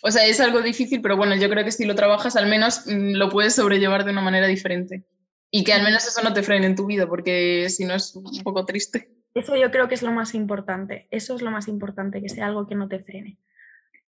O 0.05 0.11
sea, 0.11 0.25
es 0.25 0.41
algo 0.41 0.61
difícil, 0.61 1.01
pero 1.01 1.15
bueno, 1.15 1.33
yo 1.35 1.49
creo 1.49 1.63
que 1.63 1.71
si 1.71 1.85
lo 1.85 1.95
trabajas 1.95 2.35
al 2.35 2.47
menos 2.47 2.85
mm, 2.85 3.13
lo 3.13 3.29
puedes 3.29 3.55
sobrellevar 3.55 4.03
de 4.03 4.11
una 4.11 4.21
manera 4.21 4.47
diferente. 4.47 5.05
Y 5.49 5.63
que 5.63 5.71
al 5.71 5.83
menos 5.83 6.05
eso 6.05 6.21
no 6.21 6.33
te 6.33 6.43
frene 6.43 6.65
en 6.65 6.75
tu 6.75 6.85
vida, 6.85 7.07
porque 7.07 7.69
si 7.69 7.85
no 7.85 7.93
es 7.95 8.13
un 8.13 8.43
poco 8.43 8.65
triste. 8.65 9.09
Eso 9.33 9.55
yo 9.55 9.71
creo 9.71 9.87
que 9.87 9.95
es 9.95 10.01
lo 10.01 10.11
más 10.11 10.35
importante. 10.35 11.07
Eso 11.09 11.35
es 11.35 11.41
lo 11.41 11.51
más 11.51 11.69
importante, 11.69 12.21
que 12.21 12.27
sea 12.27 12.47
algo 12.47 12.67
que 12.67 12.75
no 12.75 12.89
te 12.89 12.99
frene. 12.99 13.37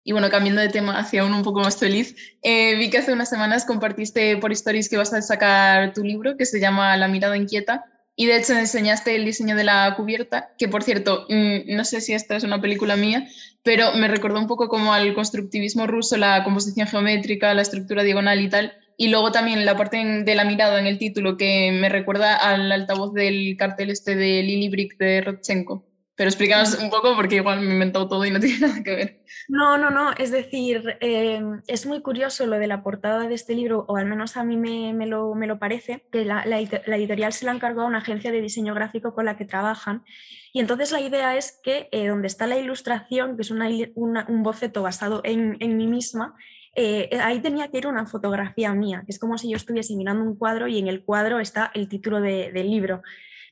Y 0.03 0.11
bueno, 0.11 0.29
cambiando 0.29 0.61
de 0.61 0.69
tema 0.69 0.99
hacia 0.99 1.23
uno 1.23 1.37
un 1.37 1.43
poco 1.43 1.61
más 1.61 1.77
feliz, 1.77 2.15
eh, 2.41 2.75
vi 2.75 2.89
que 2.89 2.97
hace 2.97 3.13
unas 3.13 3.29
semanas 3.29 3.65
compartiste 3.65 4.35
por 4.37 4.51
Stories 4.51 4.89
que 4.89 4.97
vas 4.97 5.13
a 5.13 5.21
sacar 5.21 5.93
tu 5.93 6.03
libro 6.03 6.35
que 6.35 6.45
se 6.45 6.59
llama 6.59 6.97
La 6.97 7.07
mirada 7.07 7.37
inquieta 7.37 7.85
y 8.19 8.25
de 8.25 8.35
hecho 8.35 8.53
enseñaste 8.53 9.15
el 9.15 9.25
diseño 9.25 9.55
de 9.55 9.63
la 9.63 9.93
cubierta, 9.95 10.49
que 10.57 10.67
por 10.67 10.81
cierto, 10.81 11.27
mm, 11.29 11.75
no 11.75 11.85
sé 11.85 12.01
si 12.01 12.13
esta 12.13 12.35
es 12.35 12.43
una 12.43 12.59
película 12.59 12.95
mía, 12.95 13.27
pero 13.61 13.93
me 13.93 14.07
recordó 14.07 14.39
un 14.39 14.47
poco 14.47 14.69
como 14.69 14.91
al 14.91 15.13
constructivismo 15.13 15.85
ruso, 15.85 16.17
la 16.17 16.43
composición 16.43 16.87
geométrica, 16.87 17.53
la 17.53 17.61
estructura 17.61 18.01
diagonal 18.03 18.41
y 18.41 18.49
tal. 18.49 18.73
Y 18.97 19.09
luego 19.09 19.31
también 19.31 19.65
la 19.65 19.77
parte 19.77 19.97
de 19.97 20.35
la 20.35 20.45
mirada 20.45 20.79
en 20.79 20.87
el 20.87 20.97
título, 20.97 21.37
que 21.37 21.71
me 21.71 21.89
recuerda 21.89 22.35
al 22.35 22.71
altavoz 22.71 23.13
del 23.13 23.55
cartel 23.55 23.91
este 23.91 24.15
de 24.15 24.41
Lily 24.41 24.69
Brick 24.69 24.97
de 24.97 25.21
Rodchenko. 25.21 25.86
Pero 26.17 26.29
explícanos 26.29 26.79
un 26.81 26.89
poco 26.89 27.15
porque 27.15 27.35
igual 27.35 27.61
me 27.61 27.69
he 27.69 27.73
inventado 27.73 28.09
todo 28.09 28.25
y 28.25 28.31
no 28.31 28.39
tiene 28.41 28.67
nada 28.67 28.83
que 28.83 28.95
ver. 28.95 29.21
No, 29.47 29.77
no, 29.77 29.91
no. 29.91 30.13
Es 30.17 30.31
decir, 30.31 30.97
eh, 30.99 31.39
es 31.67 31.85
muy 31.85 32.01
curioso 32.01 32.47
lo 32.47 32.57
de 32.57 32.65
la 32.65 32.81
portada 32.81 33.27
de 33.27 33.35
este 33.35 33.53
libro, 33.53 33.85
o 33.87 33.97
al 33.97 34.07
menos 34.07 34.35
a 34.35 34.43
mí 34.43 34.57
me, 34.57 35.05
lo, 35.05 35.35
me 35.35 35.45
lo, 35.45 35.59
parece, 35.59 36.03
que 36.11 36.25
la, 36.25 36.43
la, 36.45 36.59
editorial 36.59 37.33
se 37.33 37.45
la 37.45 37.51
encargó 37.51 37.81
a 37.81 37.85
una 37.85 37.99
agencia 37.99 38.31
de 38.31 38.41
diseño 38.41 38.73
gráfico 38.73 39.13
con 39.13 39.25
la 39.25 39.37
que 39.37 39.45
trabajan. 39.45 40.03
Y 40.51 40.59
entonces 40.59 40.91
la 40.91 41.01
idea 41.01 41.37
es 41.37 41.59
que 41.63 41.87
eh, 41.91 42.07
donde 42.07 42.27
está 42.27 42.47
la 42.47 42.57
ilustración, 42.57 43.35
que 43.35 43.43
es 43.43 43.51
una, 43.51 43.69
un 43.95 44.41
boceto 44.41 44.81
basado 44.81 45.21
en, 45.23 45.55
en 45.59 45.77
mí 45.77 45.85
misma, 45.85 46.35
eh, 46.75 47.09
ahí 47.21 47.41
tenía 47.41 47.67
que 47.67 47.77
ir 47.77 47.85
una 47.85 48.07
fotografía 48.07 48.73
mía, 48.73 49.03
que 49.05 49.11
es 49.11 49.19
como 49.19 49.37
si 49.37 49.51
yo 49.51 49.57
estuviese 49.57 49.95
mirando 49.95 50.23
un 50.23 50.35
cuadro 50.35 50.67
y 50.67 50.79
en 50.79 50.87
el 50.87 51.03
cuadro 51.03 51.39
está 51.39 51.69
el 51.75 51.87
título 51.87 52.21
del 52.21 52.71
libro. 52.71 53.03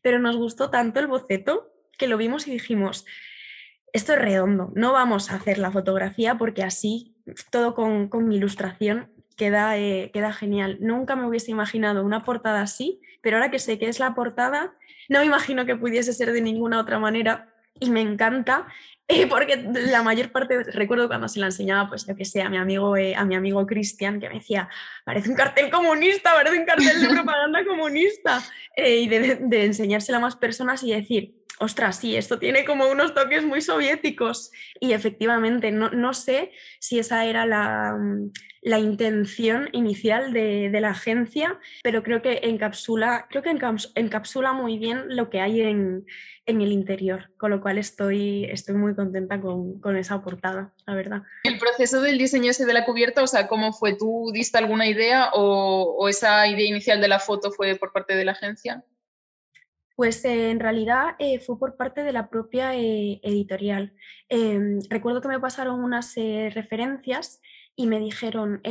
Pero 0.02 0.18
nos 0.18 0.36
gustó 0.36 0.72
tanto 0.72 1.00
el 1.00 1.08
boceto 1.08 1.75
que 1.98 2.08
lo 2.08 2.18
vimos 2.18 2.48
y 2.48 2.52
dijimos, 2.52 3.06
esto 3.94 4.14
es 4.14 4.20
redondo, 4.20 4.72
no 4.76 4.92
vamos 4.92 5.32
a 5.32 5.36
hacer 5.36 5.58
la 5.58 5.72
fotografía 5.72 6.36
porque 6.36 6.64
así 6.64 7.16
todo 7.50 7.74
con, 7.74 8.10
mi 8.28 8.36
ilustración 8.36 9.10
queda, 9.38 9.78
eh, 9.78 10.12
queda 10.14 10.34
genial. 10.34 10.78
Nunca 10.82 11.16
me 11.16 11.28
hubiese 11.28 11.52
imaginado 11.52 12.04
una 12.04 12.24
portada 12.24 12.62
así, 12.62 13.02
pero 13.22 13.38
ahora 13.38 13.52
que 13.52 13.60
sé 13.60 13.80
que 13.80 13.88
es 13.88 14.00
la 14.00 14.14
portada, 14.14 14.74
no 15.10 15.20
me 15.20 15.26
imagino 15.26 15.66
que 15.66 15.76
pudiese 15.76 16.14
ser 16.14 16.32
de 16.32 16.42
ninguna 16.42 16.80
otra 16.80 17.00
manera 17.00 17.54
y 17.80 17.90
me 17.90 18.02
encanta 18.02 18.68
eh, 19.08 19.28
porque 19.28 19.58
la 19.72 20.02
mayor 20.02 20.32
parte, 20.32 20.64
recuerdo 20.64 21.08
cuando 21.08 21.28
se 21.28 21.40
la 21.40 21.46
enseñaba, 21.46 21.88
pues 21.88 22.08
yo 22.08 22.16
que 22.16 22.26
sé, 22.26 22.42
a 22.42 22.50
mi 22.50 22.58
amigo, 22.58 22.98
eh, 22.98 23.16
a 23.16 23.24
mi 23.24 23.36
amigo 23.36 23.66
Cristian, 23.68 24.20
que 24.20 24.28
me 24.30 24.36
decía, 24.36 24.68
parece 25.04 25.30
un 25.30 25.36
cartel 25.36 25.70
comunista, 25.70 26.34
parece 26.34 26.58
un 26.58 26.66
cartel 26.66 27.02
de 27.02 27.08
propaganda 27.16 27.64
comunista, 27.66 28.44
y 28.76 29.08
de, 29.08 29.36
de 29.42 29.66
enseñársela 29.66 30.18
a 30.18 30.22
más 30.22 30.36
personas 30.36 30.82
y 30.82 30.92
decir, 30.92 31.45
ostras, 31.60 32.00
sí, 32.00 32.16
esto 32.16 32.40
tiene 32.40 32.66
como 32.66 32.88
unos 32.88 33.14
toques 33.14 33.44
muy 33.44 33.62
soviéticos. 33.62 34.52
Y 34.80 34.94
efectivamente, 34.94 35.72
no, 35.72 36.14
sé 36.14 36.52
si 36.80 37.00
esa 37.00 37.26
era 37.26 37.46
la, 37.46 37.96
mm, 37.98 38.32
intención 38.80 39.70
inicial 39.72 40.34
de, 40.34 40.70
la 40.80 40.90
agencia, 40.90 41.60
pero 41.84 42.04
creo 42.04 42.22
que 42.22 42.42
encapsula, 42.44 43.28
creo 43.30 43.44
que 43.44 43.56
encapsula 43.96 44.54
muy 44.54 44.78
bien 44.78 45.16
lo 45.16 45.30
que 45.30 45.40
hay 45.40 45.62
en, 45.62 46.06
el 46.46 46.72
interior, 46.72 47.32
con 47.38 47.52
lo 47.52 47.62
cual 47.62 47.78
estoy, 47.78 48.46
estoy 48.46 48.76
muy 48.76 48.96
contenta 48.96 49.40
con, 49.40 49.98
esa 49.98 50.22
portada, 50.22 50.74
la 50.86 50.96
verdad. 50.96 51.24
¿El 51.44 51.58
proceso 51.58 52.02
del 52.02 52.18
diseño 52.18 52.52
ese 52.52 52.66
de 52.66 52.74
la 52.74 52.86
cubierta, 52.86 53.24
o 53.24 53.28
sea, 53.28 53.48
cómo 53.48 53.74
fue? 53.74 53.96
¿Tú 53.96 54.32
diste 54.34 54.58
alguna 54.58 54.88
idea 54.88 55.30
o, 55.34 55.96
o 55.98 56.10
esa 56.10 56.48
idea 56.48 56.68
inicial 56.68 57.02
de 57.02 57.08
la 57.08 57.20
foto 57.20 57.52
fue 57.52 57.76
por 57.76 57.92
parte 57.92 58.16
de 58.16 58.26
la 58.26 58.34
agencia? 58.34 58.84
Pues 59.96 60.24
eh, 60.26 60.52
en 60.52 60.60
realidad 60.60 61.16
eh, 61.20 61.40
fue 61.40 61.58
por 61.58 61.78
parte 61.78 62.04
de 62.04 62.12
la 62.12 62.30
propia 62.30 62.76
eh, 62.76 63.20
editorial. 63.24 63.94
Em, 64.30 64.80
recuerdo 64.90 65.22
que 65.22 65.30
me 65.30 65.40
pasaron 65.40 65.84
unas 65.84 66.16
referencias 66.16 67.42
y 67.78 67.88
me 67.88 68.00
dijeron, 68.00 68.62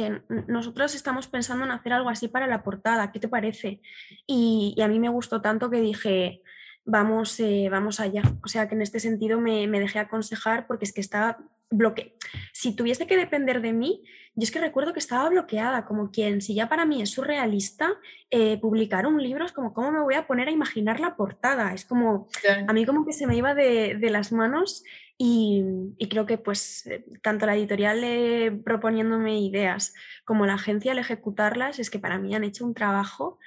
nosotros 0.48 0.94
estamos 0.94 1.28
pensando 1.28 1.64
en 1.64 1.70
hacer 1.72 1.92
algo 1.92 2.08
así 2.08 2.28
para 2.28 2.46
la 2.46 2.62
portada, 2.62 3.12
¿qué 3.12 3.20
te 3.20 3.28
parece? 3.28 3.82
Y, 4.26 4.74
a 4.82 4.88
mí 4.88 4.98
me 4.98 5.10
gustó 5.10 5.42
tanto 5.42 5.68
que 5.70 5.80
dije, 5.80 6.42
vamos, 6.86 7.38
vamos 7.70 8.00
allá. 8.00 8.22
O 8.42 8.48
sea 8.48 8.66
que 8.66 8.74
en 8.74 8.80
este 8.80 9.00
sentido 9.00 9.40
me, 9.40 9.66
me 9.66 9.80
dejé 9.80 9.98
aconsejar 9.98 10.66
porque 10.66 10.86
es 10.86 10.94
que 10.94 11.02
estaba 11.02 11.38
bloque 11.70 12.16
si 12.52 12.74
tuviese 12.74 13.06
que 13.06 13.16
depender 13.16 13.60
de 13.60 13.72
mí, 13.72 14.02
yo 14.34 14.44
es 14.44 14.50
que 14.50 14.60
recuerdo 14.60 14.92
que 14.92 14.98
estaba 14.98 15.28
bloqueada, 15.28 15.84
como 15.84 16.10
quien, 16.10 16.40
si 16.40 16.54
ya 16.54 16.68
para 16.68 16.84
mí 16.84 17.02
es 17.02 17.10
surrealista, 17.10 17.94
eh, 18.30 18.58
publicar 18.58 19.06
un 19.06 19.22
libro 19.22 19.44
es 19.44 19.52
como, 19.52 19.72
¿cómo 19.72 19.92
me 19.92 20.00
voy 20.00 20.14
a 20.14 20.26
poner 20.26 20.48
a 20.48 20.52
imaginar 20.52 20.98
la 20.98 21.16
portada? 21.16 21.72
Es 21.72 21.84
como, 21.84 22.28
a 22.66 22.72
mí 22.72 22.84
como 22.86 23.04
que 23.04 23.12
se 23.12 23.26
me 23.26 23.36
iba 23.36 23.54
de, 23.54 23.98
las 24.10 24.32
manos 24.32 24.82
y, 25.18 25.62
creo 26.10 26.26
que 26.26 26.38
pues 26.38 26.86
eh, 26.86 27.04
tanto 27.22 27.46
la 27.46 27.56
editorial 27.56 28.62
proponiéndome 28.64 29.40
ideas 29.40 29.94
como 30.24 30.46
la 30.46 30.54
agencia 30.54 30.92
al 30.92 30.98
ejecutarlas, 30.98 31.78
es 31.78 31.90
que 31.90 31.98
para 31.98 32.18
mí 32.18 32.34
han 32.34 32.44
hecho 32.44 32.64
un 32.64 32.74
trabajo 32.74 33.38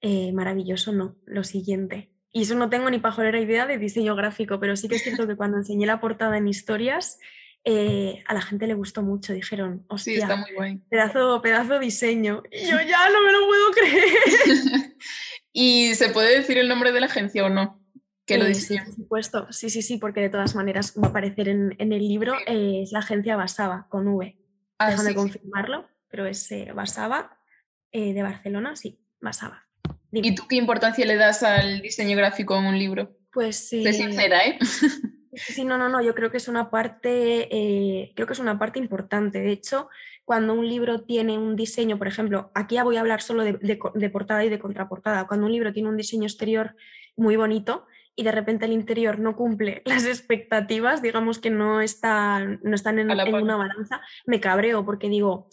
eh, 0.00 0.32
maravilloso, 0.32 0.92
¿no? 0.92 1.16
Lo 1.26 1.44
siguiente. 1.44 2.10
Y 2.32 2.42
eso 2.42 2.54
no 2.54 2.70
tengo 2.70 2.88
ni 2.88 3.00
pajolera 3.00 3.40
idea 3.40 3.66
de 3.66 3.76
diseño 3.76 4.14
gráfico, 4.14 4.60
pero 4.60 4.76
sí 4.76 4.88
que 4.88 4.94
es 4.94 5.02
cierto 5.02 5.26
que 5.26 5.36
cuando 5.36 5.58
enseñé 5.58 5.86
la 5.86 6.00
portada 6.00 6.38
en 6.38 6.46
historias, 6.46 7.18
eh, 7.64 8.22
a 8.26 8.34
la 8.34 8.40
gente 8.40 8.66
le 8.66 8.74
gustó 8.74 9.02
mucho. 9.02 9.32
Dijeron, 9.32 9.84
hostia, 9.88 10.46
Pedazo, 10.88 11.42
pedazo 11.42 11.78
diseño. 11.78 12.42
Y 12.50 12.66
yo 12.66 12.80
ya 12.80 13.10
no 13.10 13.22
me 13.22 13.32
lo 13.32 13.46
puedo 13.46 13.70
creer. 13.72 14.96
¿Y 15.52 15.94
se 15.94 16.10
puede 16.10 16.38
decir 16.38 16.58
el 16.58 16.68
nombre 16.68 16.92
de 16.92 17.00
la 17.00 17.06
agencia 17.06 17.44
o 17.44 17.48
no? 17.48 17.82
Que 18.24 18.38
lo 18.38 18.46
eh, 18.46 18.54
sí, 18.54 18.78
por 18.78 18.94
supuesto. 18.94 19.46
Sí, 19.50 19.70
sí, 19.70 19.82
sí, 19.82 19.98
porque 19.98 20.20
de 20.20 20.30
todas 20.30 20.54
maneras 20.54 20.94
va 20.96 21.08
a 21.08 21.10
aparecer 21.10 21.48
en, 21.48 21.74
el 21.78 22.08
libro. 22.08 22.34
Eh, 22.46 22.82
es 22.82 22.92
la 22.92 23.00
agencia 23.00 23.36
Basaba, 23.36 23.86
con 23.88 24.06
V. 24.06 24.36
Ah, 24.78 24.90
Déjame 24.90 25.14
confirmarlo, 25.14 25.88
pero 26.08 26.26
es 26.26 26.48
Basaba 26.74 27.36
de 27.92 28.22
Barcelona, 28.22 28.76
sí, 28.76 29.00
Basaba. 29.20 29.66
¿Y 30.12 30.34
tú 30.34 30.46
qué 30.48 30.56
importancia 30.56 31.04
le 31.04 31.16
das 31.16 31.42
al 31.42 31.82
diseño 31.82 32.16
gráfico 32.16 32.56
en 32.56 32.66
un 32.66 32.78
libro? 32.78 33.16
Pues 33.32 33.56
sí. 33.56 33.92
Sincera, 33.92 34.46
¿eh? 34.46 34.58
Sí, 35.32 35.64
no, 35.64 35.78
no, 35.78 35.88
no, 35.88 36.02
yo 36.02 36.14
creo 36.14 36.30
que 36.30 36.38
es 36.38 36.48
una 36.48 36.70
parte, 36.70 37.48
eh, 37.50 38.12
creo 38.16 38.26
que 38.26 38.32
es 38.32 38.38
una 38.38 38.58
parte 38.58 38.78
importante. 38.78 39.40
De 39.40 39.52
hecho, 39.52 39.88
cuando 40.24 40.54
un 40.54 40.68
libro 40.68 41.02
tiene 41.02 41.38
un 41.38 41.56
diseño, 41.56 41.98
por 41.98 42.08
ejemplo, 42.08 42.50
aquí 42.54 42.74
ya 42.74 42.84
voy 42.84 42.96
a 42.96 43.00
hablar 43.00 43.22
solo 43.22 43.44
de, 43.44 44.10
portada 44.12 44.44
y 44.44 44.48
de 44.48 44.58
contraportada, 44.58 45.26
cuando 45.26 45.46
un 45.46 45.52
libro 45.52 45.72
tiene 45.72 45.88
un 45.88 45.96
diseño 45.96 46.24
exterior 46.24 46.74
muy 47.16 47.36
bonito 47.36 47.86
y 48.16 48.24
de 48.24 48.32
repente 48.32 48.64
el 48.66 48.72
interior 48.72 49.18
no 49.18 49.36
cumple 49.36 49.82
las 49.86 50.04
expectativas, 50.04 51.00
digamos 51.02 51.38
que 51.38 51.50
no, 51.50 51.80
está, 51.80 52.44
no 52.62 52.74
están 52.74 52.98
en, 52.98 53.10
en 53.10 53.34
una 53.34 53.56
balanza, 53.56 54.00
me 54.26 54.40
cabreo 54.40 54.84
porque 54.84 55.08
digo, 55.08 55.48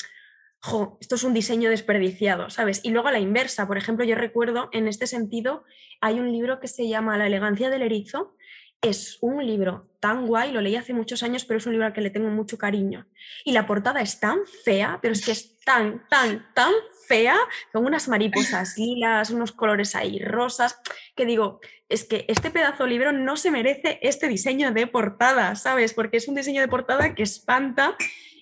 jo, 0.60 0.98
esto 1.02 1.16
es 1.16 1.24
un 1.24 1.34
diseño 1.34 1.70
desperdiciado, 1.70 2.50
¿sabes? 2.50 2.82
Y 2.84 2.90
luego 2.90 3.10
a 3.10 3.12
la 3.12 3.20
inversa, 3.20 3.68
por 3.68 3.78
ejemplo, 3.78 4.06
yo 4.06 4.16
recuerdo 4.16 4.70
en 4.74 4.88
este 4.88 5.08
sentido, 5.08 5.64
hay 6.02 6.20
un 6.20 6.32
libro 6.32 6.60
que 6.60 6.68
se 6.68 6.88
llama 6.88 7.18
La 7.18 7.28
elegancia 7.28 7.70
del 7.70 7.84
erizo, 7.84 8.36
es 8.82 9.18
un 9.22 9.46
libro 9.46 9.88
tan 10.00 10.28
guay, 10.28 10.52
lo 10.52 10.62
leí 10.62 10.76
hace 10.76 10.94
muchos 10.94 11.24
años, 11.24 11.46
pero 11.46 11.58
es 11.58 11.66
un 11.66 11.74
libro 11.74 11.88
al 11.88 11.94
que 11.94 12.02
le 12.02 12.10
tengo 12.10 12.30
mucho 12.30 12.58
cariño. 12.58 13.08
Y 13.44 13.52
la 13.52 13.66
portada 13.66 14.02
es 14.02 14.20
tan 14.20 14.40
fea, 14.64 15.00
pero 15.02 15.14
es 15.14 15.26
que 15.26 15.32
es 15.32 15.60
tan, 15.66 16.08
tan, 16.08 16.46
tan 16.54 16.72
fea, 17.08 17.38
con 17.74 17.86
unas 17.86 18.08
mariposas 18.08 18.76
lilas, 18.78 19.32
unos 19.32 19.52
colores 19.52 19.96
ahí 19.96 20.20
rosas, 20.20 20.80
que 21.16 21.26
digo, 21.26 21.60
es 21.90 22.04
que 22.04 22.26
este 22.28 22.52
pedazo 22.52 22.84
de 22.84 22.90
libro 22.92 23.12
no 23.12 23.38
se 23.38 23.52
merece 23.52 24.00
este 24.02 24.28
diseño 24.28 24.72
de 24.72 24.88
portada, 24.88 25.56
¿sabes? 25.56 25.94
Porque 25.94 26.18
es 26.18 26.28
un 26.28 26.36
diseño 26.36 26.62
de 26.62 26.68
portada 26.68 27.16
que 27.16 27.24
espanta 27.24 27.96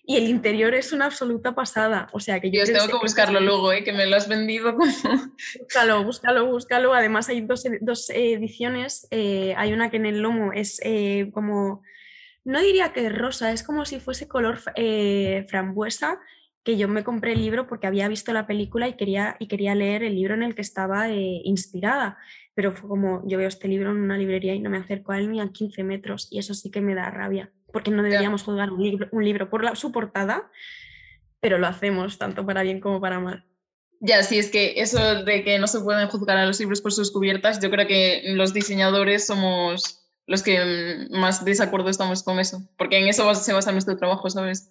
y 0.07 0.17
el 0.17 0.27
interior 0.27 0.75
es 0.75 0.93
una 0.93 1.05
absoluta 1.05 1.55
pasada. 1.55 2.07
O 2.11 2.19
sea 2.19 2.39
que 2.39 2.51
yo... 2.51 2.63
tengo 2.63 2.87
que 2.87 2.97
buscarlo 3.01 3.39
luego, 3.39 3.71
¿eh? 3.71 3.83
que 3.83 3.91
me 3.91 4.05
lo 4.05 4.15
has 4.15 4.27
vendido 4.27 4.75
como... 4.75 4.85
Búscalo, 5.59 6.03
búscalo, 6.03 6.45
búscalo. 6.45 6.93
Además 6.93 7.29
hay 7.29 7.41
dos, 7.41 7.63
dos 7.81 8.09
ediciones. 8.11 9.07
Eh, 9.09 9.55
hay 9.57 9.73
una 9.73 9.89
que 9.89 9.97
en 9.97 10.05
el 10.05 10.21
lomo 10.21 10.53
es 10.53 10.79
eh, 10.83 11.31
como... 11.33 11.81
No 12.43 12.61
diría 12.61 12.93
que 12.93 13.07
es 13.07 13.17
rosa, 13.17 13.51
es 13.51 13.63
como 13.63 13.85
si 13.85 13.99
fuese 13.99 14.27
color 14.27 14.59
eh, 14.75 15.47
frambuesa, 15.49 16.19
que 16.63 16.77
yo 16.77 16.87
me 16.87 17.03
compré 17.03 17.33
el 17.33 17.41
libro 17.41 17.65
porque 17.65 17.87
había 17.87 18.07
visto 18.07 18.33
la 18.33 18.45
película 18.45 18.87
y 18.87 18.93
quería, 18.93 19.35
y 19.39 19.47
quería 19.47 19.73
leer 19.73 20.03
el 20.03 20.13
libro 20.13 20.35
en 20.35 20.43
el 20.43 20.53
que 20.53 20.61
estaba 20.61 21.09
inspirada. 21.09 22.19
Pero 22.53 22.71
fue 22.71 22.87
como, 22.87 23.27
yo 23.27 23.39
veo 23.39 23.47
este 23.47 23.67
libro 23.67 23.89
en 23.89 23.97
una 23.97 24.17
librería 24.17 24.53
y 24.53 24.59
no 24.59 24.69
me 24.69 24.77
acerco 24.77 25.11
a 25.11 25.17
él 25.17 25.31
ni 25.31 25.41
a 25.41 25.51
15 25.51 25.83
metros 25.83 26.27
y 26.29 26.37
eso 26.37 26.53
sí 26.53 26.69
que 26.69 26.81
me 26.81 26.93
da 26.93 27.09
rabia 27.09 27.51
porque 27.75 27.91
no 27.91 28.03
deberíamos 28.03 28.41
juzgar 28.41 28.71
un 28.71 28.81
libro, 28.81 29.09
un 29.11 29.25
libro 29.25 29.49
por 29.49 29.61
la, 29.61 29.75
su 29.75 29.91
portada, 29.91 30.49
pero 31.41 31.57
lo 31.57 31.67
hacemos 31.67 32.17
tanto 32.17 32.45
para 32.45 32.63
bien 32.63 32.79
como 32.79 33.01
para 33.01 33.19
mal. 33.19 33.43
Ya, 33.99 34.23
sí, 34.23 34.39
es 34.39 34.49
que 34.49 34.75
eso 34.77 35.25
de 35.25 35.43
que 35.43 35.59
no 35.59 35.67
se 35.67 35.81
pueden 35.81 36.07
juzgar 36.07 36.37
a 36.37 36.45
los 36.45 36.57
libros 36.61 36.79
por 36.79 36.93
sus 36.93 37.11
cubiertas, 37.11 37.59
yo 37.59 37.69
creo 37.69 37.85
que 37.85 38.21
los 38.27 38.53
diseñadores 38.53 39.27
somos 39.27 40.07
los 40.25 40.41
que 40.41 41.09
más 41.11 41.43
desacuerdo 41.43 41.89
estamos 41.89 42.23
con 42.23 42.39
eso, 42.39 42.65
porque 42.77 42.97
en 42.97 43.09
eso 43.09 43.35
se 43.35 43.51
basa 43.51 43.73
nuestro 43.73 43.97
trabajo, 43.97 44.29
¿sabes? 44.29 44.69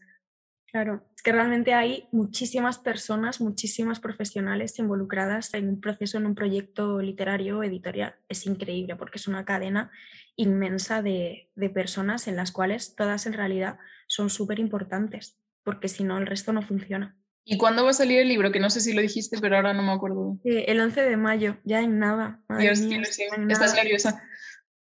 Claro, 0.73 1.05
es 1.15 1.23
que 1.23 1.33
realmente 1.33 1.75
hay 1.75 2.09
muchísimas 2.11 2.79
personas, 2.79 3.39
muchísimas 3.39 4.01
profesionales 4.01 4.79
involucradas 4.79 5.53
en 5.53 5.69
un 5.69 5.79
proceso, 5.83 6.17
en 6.17 6.25
un 6.25 6.35
proyecto 6.35 7.03
literario 7.03 7.63
editorial. 7.63 8.15
Es 8.31 8.47
increíble 8.47 8.97
porque 8.97 9.19
es 9.19 9.29
una 9.29 9.45
cadena 9.45 9.91
inmensa 10.37 11.03
de, 11.03 11.51
de 11.55 11.71
personas 11.71 12.29
en 12.29 12.37
las 12.37 12.53
cuales 12.53 12.95
todas 12.97 13.27
en 13.27 13.33
realidad 13.33 13.79
son 14.07 14.31
súper 14.31 14.59
importantes, 14.59 15.39
porque 15.63 15.89
si 15.89 16.05
no 16.05 16.19
el 16.19 16.27
resto 16.27 16.53
no 16.53 16.63
funciona. 16.63 17.17
¿Y 17.45 17.59
cuándo 17.59 17.85
va 17.85 17.91
a 17.91 17.95
salir 17.95 18.21
el 18.21 18.29
libro? 18.29 18.51
Que 18.51 18.61
no 18.61 18.71
sé 18.71 18.81
si 18.81 18.95
lo 18.95 19.03
dijiste, 19.03 19.39
pero 19.39 19.57
ahora 19.57 19.75
no 19.75 19.83
me 19.83 19.93
acuerdo. 19.93 20.39
el 20.45 20.81
11 20.81 21.03
de 21.03 21.17
mayo, 21.17 21.59
ya 21.65 21.81
en 21.81 21.99
nada. 21.99 22.43
Dios, 22.59 22.81
¿Estás 22.81 23.75
nerviosa? 23.75 24.23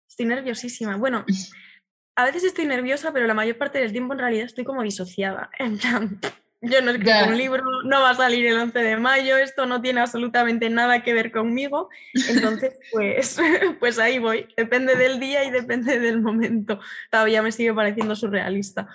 Estoy 0.09 0.27
nerviosísima. 0.27 0.97
Bueno, 0.97 1.25
a 2.17 2.25
veces 2.25 2.45
estoy 2.45 2.67
nerviosa, 2.67 3.13
pero 3.13 3.27
la 3.27 3.35
mayor 3.35 3.59
parte 3.59 3.81
del 3.81 3.91
tiempo 3.91 4.13
en 4.13 4.21
realidad 4.21 4.47
estoy 4.47 4.63
como 4.63 4.85
disociada. 4.85 5.51
En 5.59 5.79
plan, 5.79 6.21
yo 6.65 6.83
no 6.83 6.91
escribo 6.91 7.27
un 7.29 7.39
libro, 7.39 7.63
no 7.85 8.01
va 8.01 8.11
a 8.11 8.15
salir 8.15 8.47
el 8.47 8.59
11 8.59 8.79
de 8.79 8.97
mayo, 8.97 9.37
esto 9.37 9.67
no 9.67 9.81
tiene 9.81 10.01
absolutamente 10.01 10.71
nada 10.71 11.03
que 11.03 11.15
ver 11.15 11.31
conmigo. 11.31 11.91
Entonces, 12.29 12.79
pues, 12.93 13.39
pues 13.81 13.99
ahí 13.99 14.19
voy. 14.19 14.49
Depende 14.57 14.97
del 14.97 15.21
día 15.21 15.45
y 15.45 15.51
depende 15.51 15.99
del 15.99 16.21
momento. 16.21 16.81
Todavía 17.11 17.43
me 17.43 17.53
sigue 17.53 17.73
pareciendo 17.73 18.17
surrealista. 18.17 18.89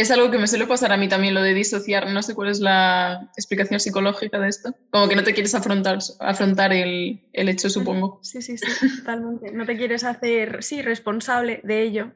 Es 0.00 0.10
algo 0.10 0.30
que 0.30 0.38
me 0.38 0.48
suele 0.48 0.66
pasar 0.66 0.92
a 0.92 0.96
mí 0.96 1.08
también, 1.08 1.34
lo 1.34 1.42
de 1.42 1.52
disociar. 1.52 2.08
No 2.08 2.22
sé 2.22 2.34
cuál 2.34 2.48
es 2.48 2.58
la 2.60 3.30
explicación 3.36 3.80
psicológica 3.80 4.38
de 4.38 4.48
esto. 4.48 4.74
Como 4.88 5.08
que 5.08 5.14
no 5.14 5.22
te 5.22 5.34
quieres 5.34 5.54
afrontar, 5.54 5.98
afrontar 6.20 6.72
el, 6.72 7.20
el 7.34 7.48
hecho, 7.50 7.68
supongo. 7.68 8.18
Sí, 8.22 8.40
sí, 8.40 8.56
sí, 8.56 8.66
totalmente. 8.96 9.52
No 9.52 9.66
te 9.66 9.76
quieres 9.76 10.04
hacer, 10.04 10.62
sí, 10.62 10.80
responsable 10.80 11.60
de 11.64 11.82
ello. 11.82 12.12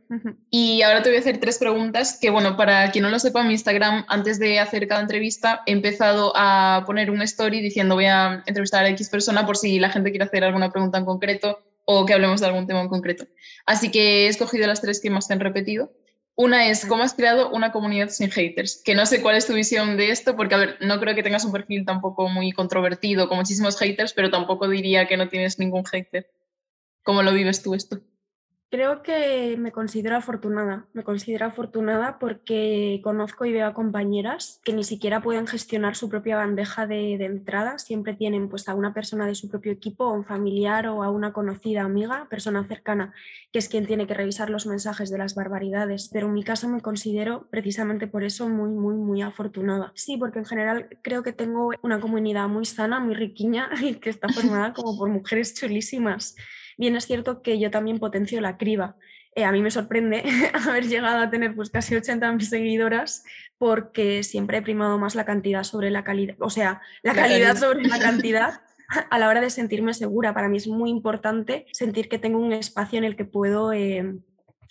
Y 0.49 0.81
ahora 0.81 1.03
te 1.03 1.11
voy 1.11 1.19
a 1.19 1.21
hacer 1.21 1.37
tres 1.41 1.59
preguntas 1.59 2.17
que, 2.19 2.31
bueno, 2.31 2.57
para 2.57 2.91
quien 2.91 3.03
no 3.03 3.11
lo 3.11 3.19
sepa, 3.19 3.43
mi 3.43 3.53
Instagram, 3.53 4.07
antes 4.09 4.39
de 4.39 4.61
hacer 4.61 4.89
cada 4.89 5.03
entrevista, 5.03 5.61
he 5.67 5.73
empezado 5.73 6.33
a 6.35 6.85
poner 6.87 7.11
un 7.11 7.21
story 7.21 7.61
diciendo 7.61 7.97
voy 7.97 8.07
a 8.07 8.43
entrevistar 8.47 8.87
a 8.87 8.89
X 8.89 9.11
persona 9.11 9.45
por 9.45 9.59
si 9.59 9.79
la 9.79 9.91
gente 9.91 10.09
quiere 10.09 10.25
hacer 10.25 10.43
alguna 10.43 10.71
pregunta 10.73 10.97
en 10.97 11.05
concreto 11.05 11.59
o 11.85 12.07
que 12.07 12.15
hablemos 12.15 12.41
de 12.41 12.47
algún 12.47 12.67
tema 12.67 12.81
en 12.81 12.89
concreto. 12.89 13.27
Así 13.67 13.91
que 13.91 14.25
he 14.25 14.29
escogido 14.29 14.67
las 14.67 14.81
tres 14.81 15.01
que 15.03 15.11
más 15.11 15.29
te 15.29 15.35
han 15.35 15.41
repetido. 15.41 15.93
Una 16.37 16.69
es 16.69 16.85
cómo 16.85 17.05
has 17.05 17.15
creado 17.15 17.51
una 17.51 17.71
comunidad 17.71 18.09
sin 18.09 18.31
haters, 18.31 18.83
que 18.85 18.97
no 18.97 19.07
sé 19.07 19.23
cuál 19.23 19.37
es 19.37 19.47
tu 19.47 19.55
visión 19.55 19.97
de 19.97 20.11
esto, 20.11 20.35
porque 20.35 20.57
a 20.57 20.59
ver, 20.59 20.79
no 20.81 20.99
creo 20.99 21.15
que 21.15 21.23
tengas 21.23 21.45
un 21.45 21.53
perfil 21.53 21.85
tampoco 21.85 22.29
muy 22.29 22.51
controvertido 22.51 23.29
con 23.29 23.39
muchísimos 23.39 23.79
haters, 23.79 24.13
pero 24.15 24.31
tampoco 24.31 24.69
diría 24.69 25.07
que 25.07 25.17
no 25.17 25.29
tienes 25.29 25.61
ningún 25.61 25.85
hater. 25.85 26.29
¿Cómo 27.05 27.23
lo 27.23 27.33
vives 27.33 27.63
tú 27.63 27.75
esto? 27.75 28.01
Creo 28.75 29.05
que 29.05 29.57
me 29.57 29.71
considero 29.71 30.17
afortunada. 30.17 30.89
Me 30.95 31.05
considero 31.05 31.47
afortunada 31.47 32.19
porque 32.19 33.01
conozco 33.05 33.45
y 33.45 33.53
veo 33.53 33.69
a 33.69 33.73
compañeras 33.73 34.61
que 34.65 34.73
ni 34.73 34.83
siquiera 34.83 35.23
pueden 35.23 35.47
gestionar 35.47 35.95
su 35.95 36.09
propia 36.09 36.39
bandeja 36.39 36.85
de, 36.85 37.15
entrada. 37.25 37.79
Siempre 37.79 38.15
tienen 38.15 38.49
pues 38.49 38.69
a 38.69 38.75
una 38.75 38.93
persona 38.93 39.29
de 39.29 39.37
su 39.37 39.49
propio 39.49 39.71
equipo, 39.71 40.07
o 40.07 40.13
un 40.13 40.25
familiar 40.25 40.89
o 40.89 41.05
a 41.05 41.11
una 41.11 41.33
conocida 41.33 41.83
amiga, 41.83 42.27
persona 42.29 42.67
cercana, 42.67 43.15
que 43.53 43.61
es 43.61 43.69
quien 43.69 43.87
tiene 43.87 44.09
que 44.09 44.15
revisar 44.15 44.51
los 44.51 44.67
mensajes 44.67 45.09
de 45.09 45.19
las 45.19 45.37
barbaridades. 45.37 46.11
Pero 46.13 46.27
en 46.27 46.33
mi 46.33 46.43
caso 46.43 46.69
me 46.69 46.81
considero 46.81 47.47
precisamente 47.51 48.09
por 48.09 48.25
eso 48.25 48.49
muy, 48.49 48.71
muy, 48.71 48.97
muy 48.97 49.23
afortunada. 49.23 49.93
Sí, 49.95 50.17
porque 50.17 50.41
en 50.41 50.47
general 50.47 50.89
creo 51.03 51.23
que 51.23 51.33
tengo 51.33 51.71
una 51.83 52.01
comunidad 52.01 52.49
muy 52.49 52.65
sana, 52.65 52.99
muy 52.99 53.15
riquiña 53.15 53.71
y 53.81 53.95
que 53.95 54.11
está 54.11 54.29
formada 54.29 54.73
como 54.73 54.99
por 54.99 55.09
mujeres 55.11 55.55
chulísimas. 55.55 56.35
Bien 56.77 56.97
es 56.97 57.07
cierto 57.07 57.43
que 57.43 57.59
yo 57.59 57.71
también 57.71 57.99
potencio 57.99 58.41
la 58.41 58.57
criba. 58.57 58.97
Eh, 59.37 59.45
a 59.45 59.53
mí 59.53 59.61
me 59.63 59.71
sorprende 59.71 60.23
haber 60.69 60.87
llegado 60.87 61.19
a 61.19 61.31
tener 61.31 61.55
pues 61.55 61.71
casi 61.71 61.95
80 61.95 62.39
seguidoras 62.41 63.25
porque 63.59 64.23
siempre 64.23 64.59
he 64.59 64.63
primado 64.63 64.99
más 64.99 65.15
la 65.15 65.25
cantidad 65.25 65.65
sobre 65.65 65.91
la 65.91 66.05
calidad, 66.05 66.37
o 66.39 66.51
sea, 66.51 66.83
la, 67.03 67.15
calidad, 67.15 67.57
sobre 67.57 67.85
la 67.85 67.99
cantidad 68.01 68.61
a 69.11 69.19
la 69.19 69.29
hora 69.29 69.41
de 69.41 69.51
sentirme 69.51 69.95
segura. 69.95 70.35
Para 70.35 70.49
mí 70.49 70.59
es 70.59 70.69
muy 70.69 70.91
importante 70.91 71.67
sentir 71.73 72.09
que 72.09 72.19
tengo 72.19 72.39
un 72.39 72.53
espacio 72.53 72.99
en 72.99 73.05
el 73.05 73.17
que 73.17 73.25
puedo 73.25 73.73
eh, 73.73 74.19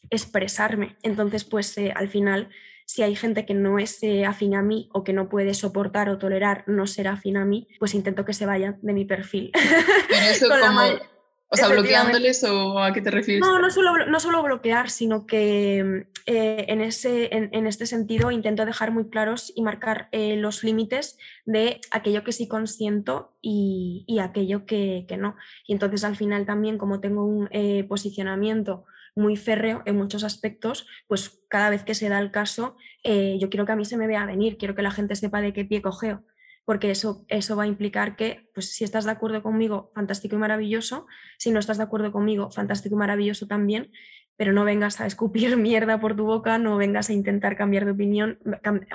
expresarme. 0.09 0.95
Entonces, 1.01 1.43
pues 1.43 1.77
eh, 1.77 1.91
al 1.93 2.07
final, 2.07 2.49
si 2.85 3.01
hay 3.01 3.15
gente 3.15 3.45
que 3.45 3.53
no 3.53 3.79
es 3.79 3.99
afín 4.25 4.55
a 4.55 4.61
mí 4.61 4.89
o 4.93 5.03
que 5.03 5.13
no 5.13 5.27
puede 5.27 5.53
soportar 5.55 6.09
o 6.09 6.17
tolerar 6.17 6.63
no 6.67 6.87
ser 6.87 7.07
afín 7.07 7.35
a 7.35 7.43
mí, 7.43 7.67
pues 7.79 7.93
intento 7.95 8.23
que 8.23 8.33
se 8.33 8.45
vayan 8.45 8.77
de 8.81 8.93
mi 8.93 9.03
perfil. 9.03 9.51
O 11.53 11.55
sea, 11.55 11.67
bloqueándoles 11.69 12.43
o 12.45 12.79
a 12.79 12.91
qué 12.93 13.01
te 13.01 13.11
refieres? 13.11 13.41
No, 13.41 13.59
no 13.59 13.69
solo, 13.69 14.07
no 14.07 14.19
solo 14.19 14.41
bloquear, 14.41 14.89
sino 14.89 15.27
que 15.27 16.07
eh, 16.25 16.65
en, 16.67 16.81
ese, 16.81 17.29
en, 17.31 17.67
este 17.67 17.85
sentido 17.85 18.31
intento 18.31 18.65
dejar 18.65 18.89
muy 18.89 19.07
claros 19.09 19.53
y 19.55 19.61
marcar 19.61 20.09
eh, 20.11 20.35
los 20.35 20.63
límites 20.63 21.15
de 21.45 21.79
aquello 21.91 22.23
que 22.23 22.31
sí 22.31 22.47
consiento 22.47 23.35
y, 23.39 24.03
y 24.07 24.17
aquello 24.17 24.65
que, 24.65 25.05
que, 25.07 25.17
no. 25.17 25.35
Y 25.67 25.73
entonces 25.73 26.03
al 26.03 26.15
final 26.15 26.47
también, 26.47 26.79
como 26.79 26.99
tengo 26.99 27.23
un 27.23 27.47
eh, 27.51 27.83
posicionamiento 27.83 28.85
muy 29.15 29.37
férreo 29.37 29.83
en 29.85 29.95
muchos 29.95 30.23
aspectos, 30.23 30.87
pues 31.05 31.39
cada 31.49 31.69
vez 31.69 31.83
que 31.83 31.93
se 31.93 32.09
da 32.09 32.17
el 32.17 32.31
caso, 32.31 32.77
yo 33.03 33.49
quiero 33.51 33.67
que 33.67 33.73
a 33.73 33.75
mí 33.75 33.85
se 33.85 33.95
me 33.95 34.07
vea 34.07 34.25
venir, 34.25 34.57
quiero 34.57 34.73
que 34.73 34.81
la 34.81 34.89
gente 34.89 35.15
sepa 35.15 35.39
de 35.39 35.53
qué 35.53 35.65
pie 35.65 35.83
cogeo 35.83 36.23
porque 36.65 36.91
eso, 36.91 37.25
eso 37.27 37.55
va 37.55 37.63
a 37.63 37.67
implicar 37.67 38.15
que, 38.15 38.49
pues 38.53 38.73
si 38.73 38.83
estás 38.83 39.05
de 39.05 39.11
acuerdo 39.11 39.43
conmigo, 39.43 39.91
fantástico 39.93 40.35
y 40.35 40.39
maravilloso, 40.39 41.07
si 41.37 41.51
no 41.51 41.59
estás 41.59 41.77
de 41.77 41.83
acuerdo 41.83 42.11
conmigo, 42.11 42.51
fantástico 42.51 42.95
y 42.95 42.99
maravilloso 42.99 43.47
también, 43.47 43.91
pero 44.37 44.53
no 44.53 44.63
vengas 44.63 45.01
a 45.01 45.05
escupir 45.05 45.57
mierda 45.57 45.99
por 45.99 46.15
tu 46.15 46.25
boca, 46.25 46.57
no 46.57 46.77
vengas 46.77 47.09
a 47.09 47.13
intentar 47.13 47.57
cambiar 47.57 47.85
de 47.85 47.91
opinión, 47.91 48.39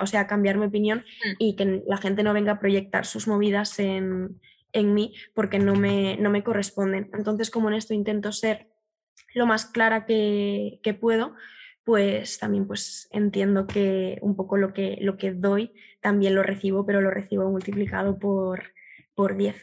o 0.01 0.05
sea, 0.07 0.27
cambiar 0.27 0.57
mi 0.57 0.65
opinión 0.65 0.99
mm. 0.99 1.35
y 1.37 1.55
que 1.55 1.83
la 1.87 1.97
gente 1.97 2.23
no 2.23 2.33
venga 2.33 2.53
a 2.53 2.59
proyectar 2.59 3.05
sus 3.05 3.27
movidas 3.27 3.77
en, 3.79 4.39
en 4.73 4.93
mí 4.93 5.13
porque 5.33 5.59
no 5.59 5.75
me, 5.75 6.17
no 6.17 6.29
me 6.29 6.43
corresponden. 6.43 7.09
Entonces, 7.13 7.51
como 7.51 7.69
en 7.69 7.75
esto 7.75 7.93
intento 7.93 8.31
ser 8.31 8.67
lo 9.35 9.45
más 9.45 9.65
clara 9.65 10.05
que, 10.05 10.79
que 10.81 10.93
puedo, 10.93 11.35
pues 11.83 12.39
también 12.39 12.67
pues 12.67 13.07
entiendo 13.11 13.67
que 13.67 14.19
un 14.21 14.35
poco 14.35 14.57
lo 14.57 14.73
que, 14.73 14.97
lo 15.01 15.17
que 15.17 15.31
doy 15.31 15.73
también 16.01 16.35
lo 16.35 16.43
recibo, 16.43 16.85
pero 16.85 17.01
lo 17.01 17.11
recibo 17.11 17.49
multiplicado 17.49 18.17
por, 18.17 18.73
por 19.15 19.37
10. 19.37 19.55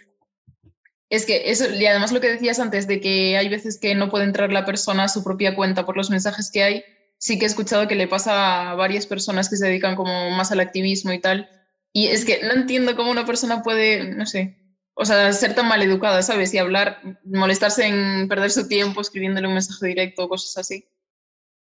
Es 1.09 1.25
que 1.25 1.51
eso, 1.51 1.73
y 1.73 1.87
además 1.87 2.13
lo 2.13 2.21
que 2.21 2.31
decías 2.31 2.59
antes 2.59 2.89
de 2.89 3.01
que 3.01 3.37
hay 3.37 3.49
veces 3.49 3.79
que 3.79 3.95
no 3.95 4.11
puede 4.11 4.25
entrar 4.25 4.53
la 4.53 4.65
persona 4.65 5.05
a 5.05 5.09
su 5.09 5.23
propia 5.23 5.55
cuenta 5.55 5.87
por 5.87 5.97
los 5.97 6.11
mensajes 6.11 6.51
que 6.51 6.63
hay, 6.63 6.85
sí 7.19 7.39
que 7.39 7.45
he 7.45 7.49
escuchado 7.49 7.87
que 7.87 7.95
le 7.95 8.09
pasa 8.09 8.71
a 8.71 8.75
varias 8.75 9.07
personas 9.07 9.49
que 9.49 9.57
se 9.57 9.67
dedican 9.67 9.95
como 9.95 10.31
más 10.31 10.51
al 10.51 10.61
activismo 10.61 11.13
y 11.13 11.21
tal. 11.21 11.49
Y 11.93 12.09
es 12.09 12.25
que 12.25 12.43
no 12.43 12.53
entiendo 12.53 12.97
cómo 12.97 13.11
una 13.11 13.25
persona 13.25 13.63
puede, 13.63 14.15
no 14.15 14.27
sé, 14.27 14.57
o 14.95 15.05
sea, 15.05 15.33
ser 15.33 15.55
tan 15.55 15.69
mal 15.69 15.83
educada, 15.83 16.23
¿sabes? 16.23 16.53
Y 16.55 16.59
hablar, 16.59 17.01
molestarse 17.25 17.87
en 17.87 18.29
perder 18.29 18.51
su 18.51 18.67
tiempo 18.67 19.01
escribiéndole 19.01 19.47
un 19.47 19.55
mensaje 19.55 19.87
directo 19.87 20.25
o 20.25 20.29
cosas 20.29 20.57
así. 20.59 20.89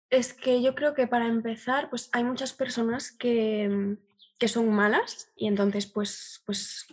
Es 0.09 0.33
que 0.33 0.63
yo 0.63 0.75
creo 0.75 0.95
que 0.95 1.07
para 1.07 1.27
empezar, 1.27 1.91
pues 1.91 2.09
hay 2.13 2.25
muchas 2.25 2.53
personas 2.53 3.11
que, 3.11 3.97
que 4.39 4.49
son 4.49 4.73
malas 4.73 5.33
y 5.37 5.47
entonces 5.47 5.87
pues, 5.87 6.43
pues 6.47 6.87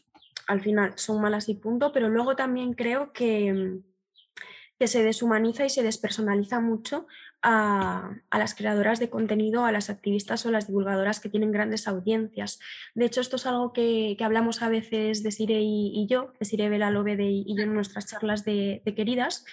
al 0.47 0.61
final 0.61 0.93
son 0.97 1.21
malas 1.21 1.49
y 1.49 1.55
punto, 1.55 1.91
pero 1.91 2.09
luego 2.09 2.35
también 2.35 2.73
creo 2.73 3.13
que, 3.13 3.79
que 4.77 4.87
se 4.87 5.03
deshumaniza 5.03 5.65
y 5.65 5.69
se 5.69 5.83
despersonaliza 5.83 6.59
mucho 6.59 7.07
a, 7.41 8.11
a, 8.29 8.37
las 8.37 8.53
creadoras 8.53 8.99
de 8.99 9.09
contenido, 9.09 9.65
a 9.65 9.71
las 9.71 9.89
activistas 9.89 10.45
o 10.45 10.51
las 10.51 10.67
divulgadoras 10.67 11.19
que 11.19 11.29
tienen 11.29 11.51
grandes 11.51 11.87
audiencias. 11.87 12.59
De 12.93 13.05
hecho, 13.05 13.21
esto 13.21 13.37
es 13.37 13.45
algo 13.47 13.73
que, 13.73 14.15
que 14.17 14.23
hablamos 14.23 14.61
a 14.61 14.69
veces 14.69 15.23
de 15.23 15.31
Sire 15.31 15.59
y, 15.61 16.05
yo, 16.09 16.33
de 16.39 16.45
Sire 16.45 16.69
Belalobede 16.69 17.25
y, 17.25 17.43
y 17.47 17.55
yo 17.55 17.63
en 17.63 17.73
nuestras 17.73 18.07
charlas 18.07 18.45
de, 18.45 18.81
de 18.85 18.95
queridas, 18.95 19.45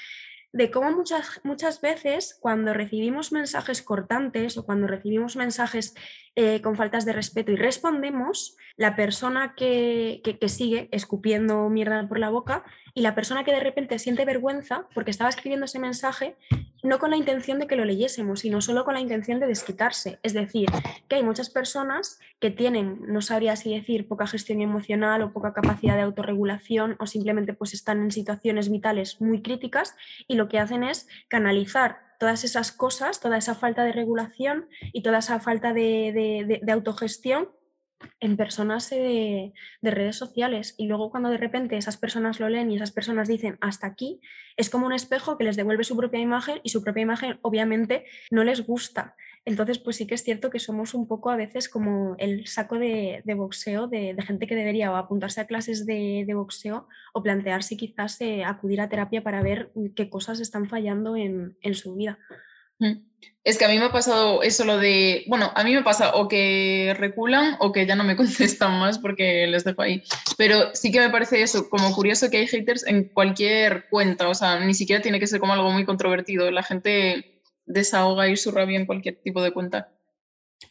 de 0.52 0.70
cómo 0.70 0.90
muchas, 0.90 1.40
muchas 1.44 1.80
veces 1.80 2.36
cuando 2.40 2.72
recibimos 2.72 3.32
mensajes 3.32 3.82
cortantes 3.82 4.56
o 4.56 4.64
cuando 4.64 4.86
recibimos 4.86 5.36
mensajes 5.36 5.94
eh, 6.34 6.62
con 6.62 6.76
faltas 6.76 7.04
de 7.04 7.12
respeto 7.12 7.52
y 7.52 7.56
respondemos, 7.56 8.56
la 8.76 8.96
persona 8.96 9.54
que, 9.56 10.20
que, 10.22 10.48
sigue 10.48 10.88
escupiendo 10.92 11.68
mierda 11.68 12.08
por 12.08 12.18
la 12.18 12.30
boca 12.30 12.64
y 12.98 13.00
la 13.00 13.14
persona 13.14 13.44
que 13.44 13.52
de 13.52 13.60
repente 13.60 13.96
siente 14.00 14.24
vergüenza 14.24 14.88
porque 14.92 15.12
estaba 15.12 15.30
escribiendo 15.30 15.66
ese 15.66 15.78
mensaje 15.78 16.36
no 16.82 16.98
con 16.98 17.10
la 17.10 17.16
intención 17.16 17.60
de 17.60 17.68
que 17.68 17.76
lo 17.76 17.84
leyésemos, 17.84 18.40
sino 18.40 18.60
solo 18.60 18.84
con 18.84 18.94
la 18.94 19.00
intención 19.00 19.38
de 19.38 19.46
desquitarse. 19.46 20.18
Es 20.24 20.32
decir, 20.32 20.68
que 21.06 21.16
hay 21.16 21.22
muchas 21.22 21.48
personas 21.48 22.18
que 22.40 22.50
tienen, 22.50 23.00
no 23.06 23.20
sabría 23.20 23.54
si 23.54 23.72
decir, 23.74 24.08
poca 24.08 24.26
gestión 24.26 24.60
emocional 24.60 25.22
o 25.22 25.32
poca 25.32 25.52
capacidad 25.52 25.94
de 25.94 26.02
autorregulación 26.02 26.96
o 26.98 27.06
simplemente 27.06 27.52
pues 27.52 27.72
están 27.72 28.02
en 28.02 28.10
situaciones 28.10 28.68
vitales 28.68 29.20
muy 29.20 29.42
críticas 29.42 29.94
y 30.26 30.34
lo 30.34 30.48
que 30.48 30.58
hacen 30.58 30.82
es 30.82 31.06
canalizar 31.28 32.08
todas 32.18 32.42
esas 32.42 32.72
cosas, 32.72 33.20
toda 33.20 33.38
esa 33.38 33.54
falta 33.54 33.84
de 33.84 33.92
regulación 33.92 34.68
y 34.92 35.02
toda 35.02 35.18
esa 35.18 35.38
falta 35.38 35.72
de, 35.72 36.60
autogestión 36.70 37.48
en 38.20 38.36
personas 38.36 38.90
de, 38.90 39.52
redes 39.82 40.16
sociales 40.16 40.74
y 40.76 40.86
luego 40.86 41.10
cuando 41.10 41.30
de 41.30 41.36
repente 41.36 41.76
esas 41.76 41.96
personas 41.96 42.40
lo 42.40 42.48
leen 42.48 42.70
y 42.70 42.76
esas 42.76 42.92
personas 42.92 43.28
dicen 43.28 43.58
hasta 43.60 43.86
aquí, 43.86 44.20
es 44.56 44.70
como 44.70 44.86
un 44.86 44.92
espejo 44.92 45.38
que 45.38 45.44
les 45.44 45.56
devuelve 45.56 45.84
su 45.84 45.96
propia 45.96 46.20
imagen 46.20 46.60
y 46.62 46.70
su 46.70 46.82
propia 46.82 47.02
imagen 47.02 47.38
obviamente 47.42 48.04
no 48.30 48.44
les 48.44 48.66
gusta. 48.66 49.16
Entonces, 49.44 49.78
pues 49.78 49.96
sí 49.96 50.06
que 50.06 50.14
es 50.14 50.24
cierto 50.24 50.50
que 50.50 50.58
somos 50.58 50.92
un 50.92 51.06
poco 51.06 51.30
a 51.30 51.36
veces 51.36 51.70
como 51.70 52.16
el 52.18 52.46
saco 52.46 52.78
de, 52.78 53.22
boxeo 53.24 53.86
de, 53.86 54.14
gente 54.26 54.46
que 54.46 54.54
debería 54.54 54.96
apuntarse 54.96 55.40
a 55.40 55.46
clases 55.46 55.86
de, 55.86 56.26
boxeo 56.34 56.86
o 57.14 57.22
plantearse 57.22 57.76
quizás 57.76 58.20
eh, 58.20 58.44
acudir 58.44 58.80
a 58.80 58.88
terapia 58.90 59.22
para 59.22 59.42
ver 59.42 59.70
qué 59.94 60.10
cosas 60.10 60.40
están 60.40 60.68
fallando 60.68 61.16
en 61.16 61.74
su 61.74 61.94
vida. 61.94 62.18
Es 63.44 63.56
que 63.56 63.64
a 63.64 63.68
mí 63.68 63.78
me 63.78 63.86
ha 63.86 63.92
pasado 63.92 64.42
eso 64.42 64.64
lo 64.64 64.76
de, 64.76 65.24
bueno, 65.26 65.50
a 65.54 65.64
mí 65.64 65.74
me 65.74 65.82
pasa 65.82 66.14
o 66.14 66.28
que 66.28 66.94
reculan 66.98 67.56
o 67.60 67.72
que 67.72 67.86
ya 67.86 67.96
no 67.96 68.04
me 68.04 68.16
contestan 68.16 68.78
más 68.78 68.98
porque 68.98 69.46
les 69.46 69.64
dejo 69.64 69.82
ahí. 69.82 70.02
Pero 70.36 70.74
sí 70.74 70.92
que 70.92 71.00
me 71.00 71.10
parece 71.10 71.40
eso, 71.40 71.70
como 71.70 71.94
curioso 71.94 72.28
que 72.30 72.38
hay 72.38 72.46
haters 72.46 72.86
en 72.86 73.08
cualquier 73.08 73.88
cuenta, 73.88 74.28
o 74.28 74.34
sea, 74.34 74.60
ni 74.60 74.74
siquiera 74.74 75.02
tiene 75.02 75.18
que 75.18 75.26
ser 75.26 75.40
como 75.40 75.54
algo 75.54 75.70
muy 75.70 75.84
controvertido. 75.84 76.50
La 76.50 76.62
gente 76.62 77.42
desahoga 77.64 78.28
ir 78.28 78.38
su 78.38 78.50
rabia 78.50 78.78
en 78.78 78.86
cualquier 78.86 79.16
tipo 79.22 79.42
de 79.42 79.52
cuenta. 79.52 79.92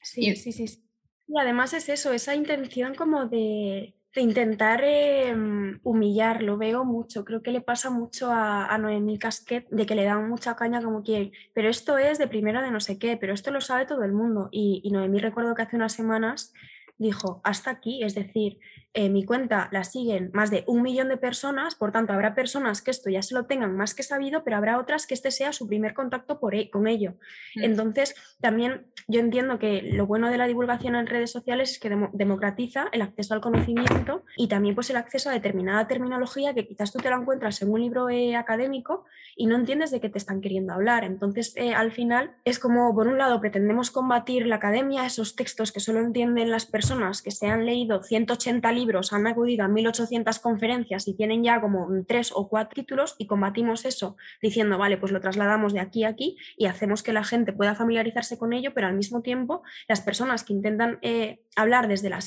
Sí, 0.04 0.36
sí, 0.36 0.52
sí, 0.52 0.68
sí. 0.68 0.84
Y 1.28 1.40
además 1.40 1.74
es 1.74 1.90
eso, 1.90 2.14
esa 2.14 2.36
intención 2.36 2.96
como 2.96 3.26
de, 3.26 3.97
intentar 4.22 4.84
em, 4.84 5.80
humillar, 5.84 6.44
lo 6.44 6.58
veo 6.58 6.86
mucho. 6.86 7.24
Creo 7.26 7.42
que 7.42 7.52
le 7.52 7.62
pasa 7.62 7.90
mucho 7.90 8.30
a, 8.32 8.78
Noemí 8.78 9.18
Casquet 9.18 9.68
de 9.70 9.86
que 9.86 9.96
le 9.96 10.06
dan 10.06 10.30
mucha 10.30 10.56
caña 10.56 10.82
como 10.82 11.04
quieren. 11.04 11.32
Pero 11.54 11.70
esto 11.70 11.98
es 11.98 12.18
de 12.18 12.28
primera 12.28 12.62
de 12.62 12.72
no 12.72 12.80
sé 12.80 12.98
qué, 13.00 13.18
pero 13.18 13.34
esto 13.34 13.52
lo 13.52 13.62
sabe 13.62 13.86
todo 13.86 14.04
el 14.04 14.14
mundo. 14.14 14.50
Y, 14.52 14.82
y 14.84 14.92
Noemí 14.92 15.20
recuerdo 15.20 15.56
que 15.56 15.64
hace 15.64 15.76
unas 15.76 15.94
semanas 15.94 16.54
dijo, 16.98 17.42
hasta 17.44 17.72
aquí, 17.72 18.04
es 18.04 18.16
decir, 18.16 18.60
eh, 18.98 19.10
mi 19.10 19.24
cuenta 19.26 19.70
la 19.72 19.84
siguen 19.84 20.32
más 20.34 20.50
de 20.50 20.64
un 20.66 20.82
millón 20.82 21.10
de 21.10 21.18
personas, 21.18 21.76
por 21.76 21.92
tanto, 21.92 22.14
habrá 22.14 22.34
personas 22.34 22.82
que 22.82 22.90
esto 22.90 23.12
ya 23.12 23.22
se 23.22 23.36
lo 23.36 23.46
tengan 23.46 23.78
más 23.78 23.94
que 23.94 24.02
sabido, 24.02 24.44
pero 24.44 24.58
habrá 24.58 24.80
otras 24.80 25.06
que 25.06 25.14
este 25.14 25.30
sea 25.30 25.54
su 25.54 25.68
primer 25.68 25.94
contacto 25.94 26.40
por, 26.40 26.56
e, 26.56 26.72
con 26.72 26.88
ello. 26.88 27.14
Mm. 27.56 27.64
Entonces, 27.64 28.16
también 28.42 28.88
yo 29.08 29.20
entiendo 29.20 29.60
que 29.60 29.84
lo 29.84 30.08
bueno 30.08 30.32
de 30.32 30.40
la 30.40 30.48
divulgación 30.48 30.96
en 30.96 31.06
redes 31.06 31.30
sociales 31.30 31.74
es 31.74 31.80
que 31.80 31.96
democratiza 32.12 32.88
el 32.92 33.04
acceso 33.04 33.36
al 33.36 33.42
conocimiento 33.42 34.24
y 34.36 34.48
también 34.48 34.74
pues 34.74 34.90
el 34.90 34.96
acceso 34.96 35.30
a 35.30 35.34
determinada 35.34 35.88
terminología 35.88 36.56
que 36.56 36.68
quizás 36.68 36.92
tú 36.92 36.98
te 36.98 37.12
la 37.12 37.18
encuentras 37.18 37.62
en 37.62 37.72
un 37.72 37.80
libro 37.80 38.10
eh, 38.10 38.36
académico 38.36 39.06
y 39.36 39.46
no 39.46 39.58
entiendes 39.58 39.92
de 39.92 40.02
qué 40.02 40.10
te 40.10 40.18
están 40.18 40.42
queriendo 40.42 40.74
hablar. 40.74 41.04
Entonces, 41.04 41.54
eh, 41.56 41.76
al 41.76 41.92
final, 41.92 42.32
es 42.46 42.58
como, 42.58 42.96
por 42.96 43.08
un 43.08 43.20
lado, 43.20 43.40
pretendemos 43.40 43.92
combatir 43.92 44.48
la 44.48 44.56
academia, 44.56 45.06
esos 45.06 45.36
textos 45.36 45.72
que 45.72 45.80
solo 45.80 46.00
entienden 46.00 46.50
las 46.50 46.66
personas 46.66 47.22
que 47.22 47.30
se 47.30 47.46
han 47.46 47.68
leído 47.68 48.02
180 48.02 48.72
libros 48.72 48.87
han 49.14 49.28
acudido 49.28 49.64
a 49.64 49.68
1800 49.68 50.40
conferencias 50.40 51.08
y 51.08 51.16
tienen 51.16 51.44
ya 51.44 51.62
como 51.62 51.88
tres 52.08 52.32
o 52.34 52.50
cuatro 52.50 52.76
títulos 52.76 53.16
y 53.18 53.28
combatimos 53.28 53.86
eso 53.86 54.18
diciendo, 54.42 54.78
vale, 54.78 54.98
pues 54.98 55.12
lo 55.12 55.22
trasladamos 55.22 55.74
de 55.74 55.80
aquí 55.80 56.04
a 56.04 56.08
aquí 56.18 56.38
y 56.58 56.66
hacemos 56.66 57.04
que 57.04 57.14
la 57.14 57.24
gente 57.24 57.54
pueda 57.54 57.76
familiarizarse 57.76 58.38
con 58.38 58.54
ello, 58.54 58.74
pero 58.74 58.88
al 58.88 58.96
mismo 58.96 59.22
tiempo 59.22 59.62
las 59.88 60.02
personas 60.02 60.44
que 60.44 60.54
intentan 60.54 61.00
eh, 61.02 61.42
hablar 61.56 61.88
desde 61.88 62.10
la, 62.10 62.20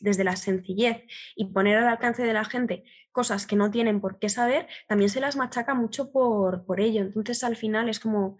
desde 0.00 0.24
la 0.24 0.36
sencillez 0.36 1.04
y 1.36 1.46
poner 1.52 1.78
al 1.78 1.88
alcance 1.88 2.24
de 2.24 2.32
la 2.32 2.44
gente 2.44 2.84
cosas 3.12 3.46
que 3.46 3.56
no 3.56 3.70
tienen 3.70 4.00
por 4.00 4.18
qué 4.18 4.28
saber, 4.28 4.66
también 4.88 5.08
se 5.08 5.20
las 5.20 5.36
machaca 5.36 5.74
mucho 5.74 6.12
por, 6.12 6.66
por 6.66 6.80
ello. 6.80 7.00
Entonces 7.00 7.42
al 7.44 7.56
final 7.56 7.88
es 7.88 7.98
como 7.98 8.36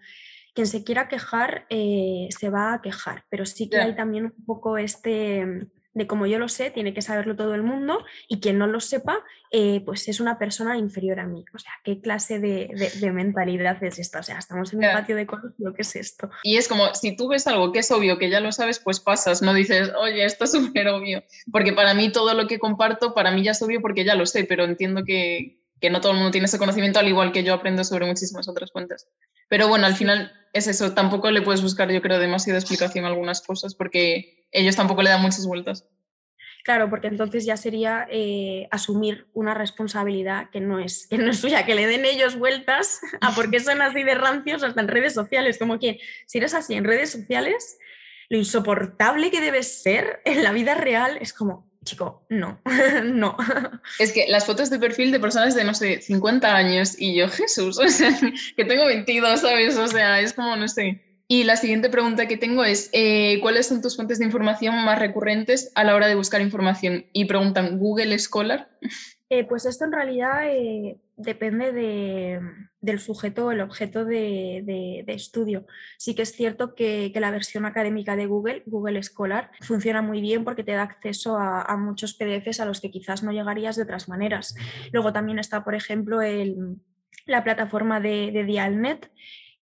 quien 0.53 0.67
se 0.67 0.83
quiera 0.83 1.07
quejar 1.07 1.65
eh, 1.69 2.27
se 2.29 2.49
va 2.49 2.73
a 2.73 2.81
quejar, 2.81 3.25
pero 3.29 3.45
sí 3.45 3.69
que 3.69 3.77
hay 3.77 3.95
también 3.95 4.25
un 4.25 4.45
poco 4.45 4.77
este 4.77 5.67
de 5.97 6.05
como 6.05 6.27
yo 6.27 6.37
lo 6.37 6.47
sé, 6.47 6.69
tiene 6.69 6.93
que 6.93 7.01
saberlo 7.01 7.35
todo 7.35 7.55
el 7.55 7.63
mundo 7.63 8.05
y 8.27 8.39
quien 8.39 8.59
no 8.59 8.67
lo 8.67 8.79
sepa, 8.79 9.23
eh, 9.49 9.81
pues 9.83 10.07
es 10.07 10.19
una 10.19 10.37
persona 10.37 10.77
inferior 10.77 11.19
a 11.19 11.25
mí. 11.25 11.43
O 11.55 11.57
sea, 11.57 11.71
¿qué 11.83 11.99
clase 11.99 12.39
de, 12.39 13.11
mentalidad 13.11 13.83
es 13.83 13.97
esta? 13.97 14.19
O 14.19 14.23
sea, 14.23 14.37
estamos 14.37 14.71
en 14.73 14.79
un 14.79 14.91
patio 14.91 15.15
de 15.15 15.25
colegio, 15.25 15.73
¿qué 15.73 15.81
es 15.81 15.95
esto? 15.95 16.29
Y 16.43 16.57
es 16.57 16.67
como, 16.67 16.93
si 16.93 17.15
tú 17.15 17.29
ves 17.29 17.47
algo 17.47 17.71
que 17.71 17.79
es 17.79 17.91
obvio, 17.91 18.19
que 18.19 18.29
ya 18.29 18.39
lo 18.39 18.51
sabes, 18.51 18.79
pues 18.79 18.99
pasas, 18.99 19.41
no 19.41 19.55
dices, 19.55 19.91
oye, 19.99 20.23
esto 20.23 20.43
es 20.43 20.51
súper 20.51 20.87
obvio. 20.89 21.23
Porque 21.51 21.73
para 21.73 21.95
mí 21.95 22.11
todo 22.11 22.35
lo 22.35 22.47
que 22.47 22.59
comparto, 22.59 23.15
para 23.15 23.31
mí 23.31 23.43
ya 23.43 23.51
es 23.51 23.61
obvio 23.63 23.81
porque 23.81 24.05
ya 24.05 24.13
lo 24.13 24.27
sé, 24.27 24.43
pero 24.43 24.65
entiendo 24.65 25.03
que, 25.03 25.56
que 25.79 25.89
no 25.89 26.01
todo 26.01 26.11
el 26.11 26.17
mundo 26.17 26.31
tiene 26.31 26.45
ese 26.45 26.57
conocimiento, 26.57 26.99
al 26.99 27.07
igual 27.07 27.31
que 27.31 27.43
yo 27.43 27.53
aprendo 27.53 27.83
sobre 27.83 28.05
muchísimas 28.05 28.47
otras 28.47 28.71
cuentas. 28.71 29.07
Pero 29.49 29.67
bueno, 29.67 29.85
al 29.85 29.95
final 29.95 30.31
es 30.53 30.67
eso, 30.67 30.93
tampoco 30.93 31.31
le 31.31 31.41
puedes 31.41 31.61
buscar, 31.61 31.91
yo 31.91 32.01
creo, 32.01 32.19
demasiada 32.19 32.59
explicación 32.59 33.05
a 33.05 33.09
algunas 33.09 33.41
cosas 33.41 33.75
porque 33.75 34.47
ellos 34.51 34.75
tampoco 34.75 35.01
le 35.03 35.09
dan 35.09 35.21
muchas 35.21 35.45
vueltas. 35.45 35.87
Claro, 36.67 36.89
porque 36.89 37.07
entonces 37.07 37.45
ya 37.45 37.55
sería 37.55 38.05
eh, 38.11 38.67
asumir 38.71 39.27
una 39.33 39.53
responsabilidad 39.53 40.49
que 40.49 40.59
no, 40.59 40.79
es, 40.79 41.07
que 41.07 41.17
no 41.17 41.31
es 41.31 41.39
suya, 41.39 41.65
que 41.65 41.75
le 41.75 41.87
den 41.87 42.03
ellos 42.03 42.37
vueltas 42.37 42.99
a 43.21 43.33
por 43.33 43.49
qué 43.49 43.61
son 43.61 43.81
así 43.81 44.03
de 44.03 44.15
rancios 44.15 44.63
hasta 44.63 44.81
en 44.81 44.89
redes 44.89 45.13
sociales. 45.13 45.57
Como 45.57 45.79
que 45.79 46.01
si 46.25 46.39
eres 46.39 46.53
así 46.53 46.73
en 46.73 46.83
redes 46.83 47.11
sociales, 47.11 47.77
lo 48.27 48.37
insoportable 48.37 49.31
que 49.31 49.39
debes 49.39 49.81
ser 49.81 50.21
en 50.25 50.43
la 50.43 50.51
vida 50.51 50.75
real 50.75 51.17
es 51.21 51.31
como, 51.31 51.66
chico, 51.87 52.25
no, 52.29 52.59
no. 53.05 53.35
Es 53.97 54.11
que 54.11 54.25
las 54.27 54.45
fotos 54.45 54.69
de 54.69 54.79
perfil 54.79 55.11
de 55.11 55.19
personas 55.19 55.55
de, 55.55 55.63
no 55.63 55.73
sé, 55.73 56.01
50 56.01 56.55
años 56.55 56.95
y 56.99 57.15
yo, 57.15 57.29
Jesús, 57.29 57.79
que 58.57 58.65
tengo 58.65 58.85
22, 58.85 59.41
¿sabes? 59.41 59.77
O 59.77 59.87
sea, 59.87 60.19
es 60.19 60.33
como, 60.33 60.55
no 60.55 60.67
sé. 60.67 61.01
Y 61.29 61.43
la 61.43 61.57
siguiente 61.57 61.89
pregunta 61.89 62.27
que 62.27 62.37
tengo 62.37 62.63
es, 62.63 62.89
eh, 62.93 63.39
¿cuáles 63.41 63.67
son 63.67 63.81
tus 63.81 63.95
fuentes 63.95 64.19
de 64.19 64.25
información 64.25 64.75
más 64.85 64.97
recurrentes 64.97 65.71
a 65.75 65.83
la 65.83 65.93
hora 65.93 66.07
de 66.07 66.15
buscar 66.15 66.41
información? 66.41 67.05
Y 67.11 67.25
preguntan, 67.25 67.79
¿Google 67.79 68.17
Scholar? 68.17 68.69
Eh, 69.29 69.43
pues 69.43 69.65
esto 69.65 69.83
en 69.83 69.91
realidad 69.91 70.47
eh, 70.47 70.97
depende 71.17 71.73
del 72.79 72.99
sujeto 72.99 73.47
o 73.47 73.51
el 73.51 73.59
objeto 73.59 74.05
de, 74.05 75.03
estudio. 75.07 75.65
Sí 75.97 76.15
que 76.15 76.21
es 76.21 76.31
cierto 76.31 76.75
que, 76.75 77.11
la 77.15 77.31
versión 77.31 77.65
académica 77.65 78.15
de 78.15 78.25
Google, 78.25 78.63
Google 78.65 79.03
Scholar, 79.03 79.51
funciona 79.61 80.01
muy 80.01 80.21
bien 80.21 80.45
porque 80.45 80.63
te 80.63 80.71
da 80.71 80.83
acceso 80.83 81.37
a, 81.37 81.75
muchos 81.77 82.13
PDFs 82.13 82.61
a 82.61 82.65
los 82.65 82.79
que 82.79 82.91
quizás 82.91 83.21
no 83.23 83.31
llegarías 83.31 83.75
de 83.75 83.83
otras 83.83 84.07
maneras. 84.07 84.55
Luego 84.93 85.11
también 85.11 85.39
está, 85.39 85.63
por 85.63 85.75
ejemplo, 85.75 86.19
la 87.25 87.43
plataforma 87.43 87.99
de, 87.99 88.31
de 88.31 88.45
Dialnet 88.45 89.11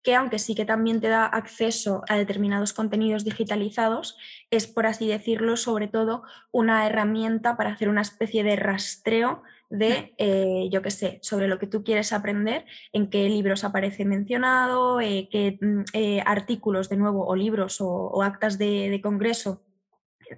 que 0.03 0.15
aunque 0.15 0.37
sí 0.37 0.53
que 0.53 0.65
también 0.65 0.99
te 0.99 1.07
da 1.07 1.25
acceso 1.25 2.03
a 2.09 2.17
determinados 2.17 2.73
contenidos 2.73 3.23
digitalizados, 3.23 4.17
es, 4.51 4.67
por 4.67 4.85
así 4.85 5.07
decirlo, 5.07 5.55
sobre 5.55 5.87
todo 5.87 6.23
una 6.51 6.85
herramienta 6.85 7.55
para 7.55 7.71
hacer 7.71 7.87
una 7.87 8.01
especie 8.01 8.43
de 8.43 8.57
rastreo 8.57 9.43
de, 9.69 10.13
eh, 10.17 10.69
yo 10.71 10.81
qué 10.81 10.91
sé, 10.91 11.19
sobre 11.21 11.47
lo 11.47 11.57
que 11.57 11.67
tú 11.67 11.83
quieres 11.83 12.13
aprender, 12.13 12.65
en 12.91 13.09
qué 13.09 13.27
libros 13.27 13.63
aparece 13.63 14.05
mencionado, 14.05 15.01
eh, 15.01 15.27
qué 15.31 15.57
mm, 15.59 15.83
eh, 15.93 16.23
artículos 16.25 16.89
de 16.89 16.97
nuevo 16.97 17.25
o 17.25 17.35
libros 17.35 17.77
o, 17.79 18.21
actas 18.21 18.57
de, 18.57 18.99
congreso 19.01 19.63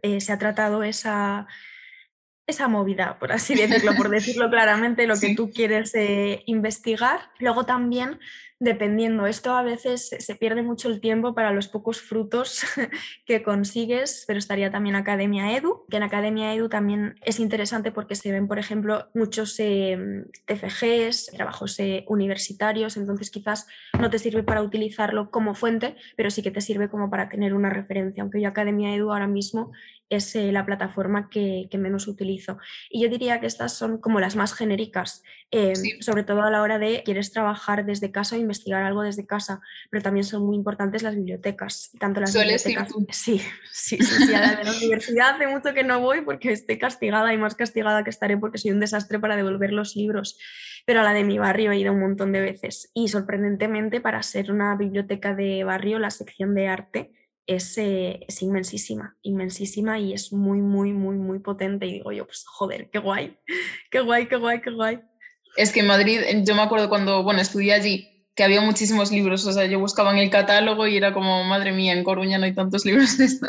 se 0.01 0.33
ha 0.33 0.37
tratado 0.37 0.83
esa, 0.83 1.47
esa 2.47 2.67
movida, 2.67 3.17
por 3.17 3.31
así 3.31 3.55
decirlo, 3.55 3.95
por 3.95 4.09
decirlo 4.09 4.49
claramente, 4.49 5.07
lo 5.07 5.17
que 5.17 5.35
tú 5.35 5.51
quieres 5.51 5.93
investigar. 6.45 7.31
Luego 7.39 7.65
también 7.65 8.19
dependiendo. 8.59 9.27
Esto 9.27 9.53
a 9.53 9.63
veces 9.63 10.09
se 10.17 10.35
pierde 10.35 10.63
mucho 10.63 10.89
el 10.89 11.01
tiempo 11.01 11.35
para 11.35 11.51
los 11.51 11.67
pocos 11.67 12.01
frutos 12.01 12.63
que 13.25 13.43
consigues, 13.43 14.23
pero 14.27 14.39
estaría 14.39 14.71
también 14.71 14.95
Academia 14.95 15.55
Edu, 15.55 15.85
que 15.89 15.97
en 15.97 16.03
Academia 16.03 16.53
Edu 16.53 16.69
también 16.69 17.15
es 17.21 17.39
interesante 17.39 17.91
porque 17.91 18.15
se 18.15 18.31
ven, 18.31 18.47
por 18.47 18.59
ejemplo, 18.59 19.09
muchos 19.13 19.59
em, 19.59 20.25
TFGs, 20.45 21.31
trabajos 21.35 21.79
eh, 21.79 22.05
universitarios, 22.07 22.97
entonces 22.97 23.29
quizás 23.29 23.67
no 23.99 24.09
te 24.09 24.19
sirve 24.19 24.43
para 24.43 24.61
utilizarlo 24.61 25.31
como 25.31 25.53
fuente, 25.53 25.95
pero 26.15 26.29
sí 26.31 26.41
que 26.41 26.51
te 26.51 26.61
sirve 26.61 26.89
como 26.89 27.09
para 27.09 27.29
tener 27.29 27.53
una 27.53 27.69
referencia, 27.69 28.23
aunque 28.23 28.41
yo 28.41 28.47
Academia 28.47 28.95
Edu 28.95 29.11
ahora 29.11 29.27
mismo 29.27 29.71
es 30.09 30.35
eh, 30.35 30.51
la 30.51 30.65
plataforma 30.65 31.29
que, 31.29 31.67
menos 31.75 32.07
utilizo. 32.07 32.57
Y 32.89 33.03
yo 33.03 33.09
diría 33.09 33.41
que 33.41 33.47
estas 33.47 33.73
son 33.73 33.99
como 33.99 34.19
las 34.19 34.35
más 34.35 34.53
genéricas, 34.53 35.23
em, 35.51 35.75
sobre 35.99 36.23
todo 36.23 36.41
a 36.41 36.49
la 36.49 36.61
hora 36.61 36.79
de 36.79 37.03
quieres 37.03 37.31
trabajar 37.31 37.85
desde 37.85 38.11
casa 38.11 38.35
o 38.35 38.39
investigar 38.39 38.83
algo 38.83 39.01
desde 39.01 39.25
casa, 39.25 39.59
pero 39.89 40.01
también 40.01 40.23
son 40.23 40.45
muy 40.45 40.55
importantes 40.55 41.03
las 41.03 41.15
bibliotecas. 41.15 41.91
Tanto 41.99 42.21
las 42.21 42.33
bibliotecas. 42.33 42.89
Sí, 43.11 43.41
sí, 43.71 43.97
sí, 43.97 44.33
a 44.33 44.41
la 44.41 44.55
de 44.55 44.63
la 44.63 44.71
universidad 44.71 45.35
hace 45.35 45.47
mucho 45.47 45.73
que 45.73 45.83
no 45.83 45.99
voy 45.99 46.21
porque 46.21 46.51
estoy 46.51 46.77
castigada 46.77 47.33
y 47.33 47.37
más 47.37 47.55
castigada 47.55 48.03
que 48.03 48.09
estaré 48.09 48.37
porque 48.37 48.57
soy 48.57 48.71
un 48.71 48.79
desastre 48.79 49.19
para 49.19 49.35
devolver 49.35 49.71
los 49.71 49.95
libros. 49.95 50.37
Pero 50.85 51.01
a 51.01 51.03
la 51.03 51.13
de 51.13 51.23
mi 51.23 51.37
barrio 51.37 51.71
he 51.71 51.79
ido 51.79 51.93
un 51.93 51.99
montón 51.99 52.31
de 52.31 52.41
veces 52.41 52.91
y 52.93 53.07
sorprendentemente 53.07 54.01
para 54.01 54.21
ser 54.23 54.51
una 54.51 54.75
biblioteca 54.75 55.33
de 55.33 55.63
barrio, 55.63 55.99
la 55.99 56.09
sección 56.09 56.53
de 56.55 56.67
arte 56.67 57.11
es, 57.47 57.77
eh, 57.77 58.25
es, 58.27 58.41
inmensísima, 58.41 59.15
inmensísima 59.21 59.99
y 59.99 60.13
es 60.13 60.33
muy, 60.33 60.61
muy, 60.61 60.93
muy, 60.93 61.17
muy 61.17 61.39
potente. 61.39 61.85
Y 61.85 61.93
digo 61.93 62.11
yo, 62.11 62.25
pues 62.25 62.45
joder, 62.45 62.89
qué 62.89 62.99
guay, 62.99 63.37
qué 63.91 63.99
guay, 64.01 64.27
qué 64.27 64.35
guay, 64.35 64.61
qué 64.61 64.71
guay. 64.71 64.99
Es 65.55 65.71
que 65.71 65.79
en 65.81 65.87
Madrid, 65.87 66.19
yo 66.43 66.55
me 66.55 66.61
acuerdo 66.61 66.89
cuando, 66.89 67.23
bueno, 67.23 67.41
estudié 67.41 67.73
allí, 67.73 68.27
que 68.35 68.43
había 68.43 68.59
muchísimos 68.59 69.11
libros, 69.11 69.45
o 69.45 69.53
sea, 69.53 69.65
yo 69.65 69.79
buscaba 69.79 70.11
en 70.11 70.17
el 70.17 70.29
catálogo 70.29 70.87
y 70.87 70.97
era 70.97 71.13
como, 71.13 71.45
madre 71.45 71.71
mía, 71.71 71.93
en 71.93 72.03
Coruña 72.03 72.37
no 72.37 72.45
hay 72.45 72.53
tantos 72.53 72.85
libros 72.85 73.17
de 73.17 73.25
esto. 73.25 73.47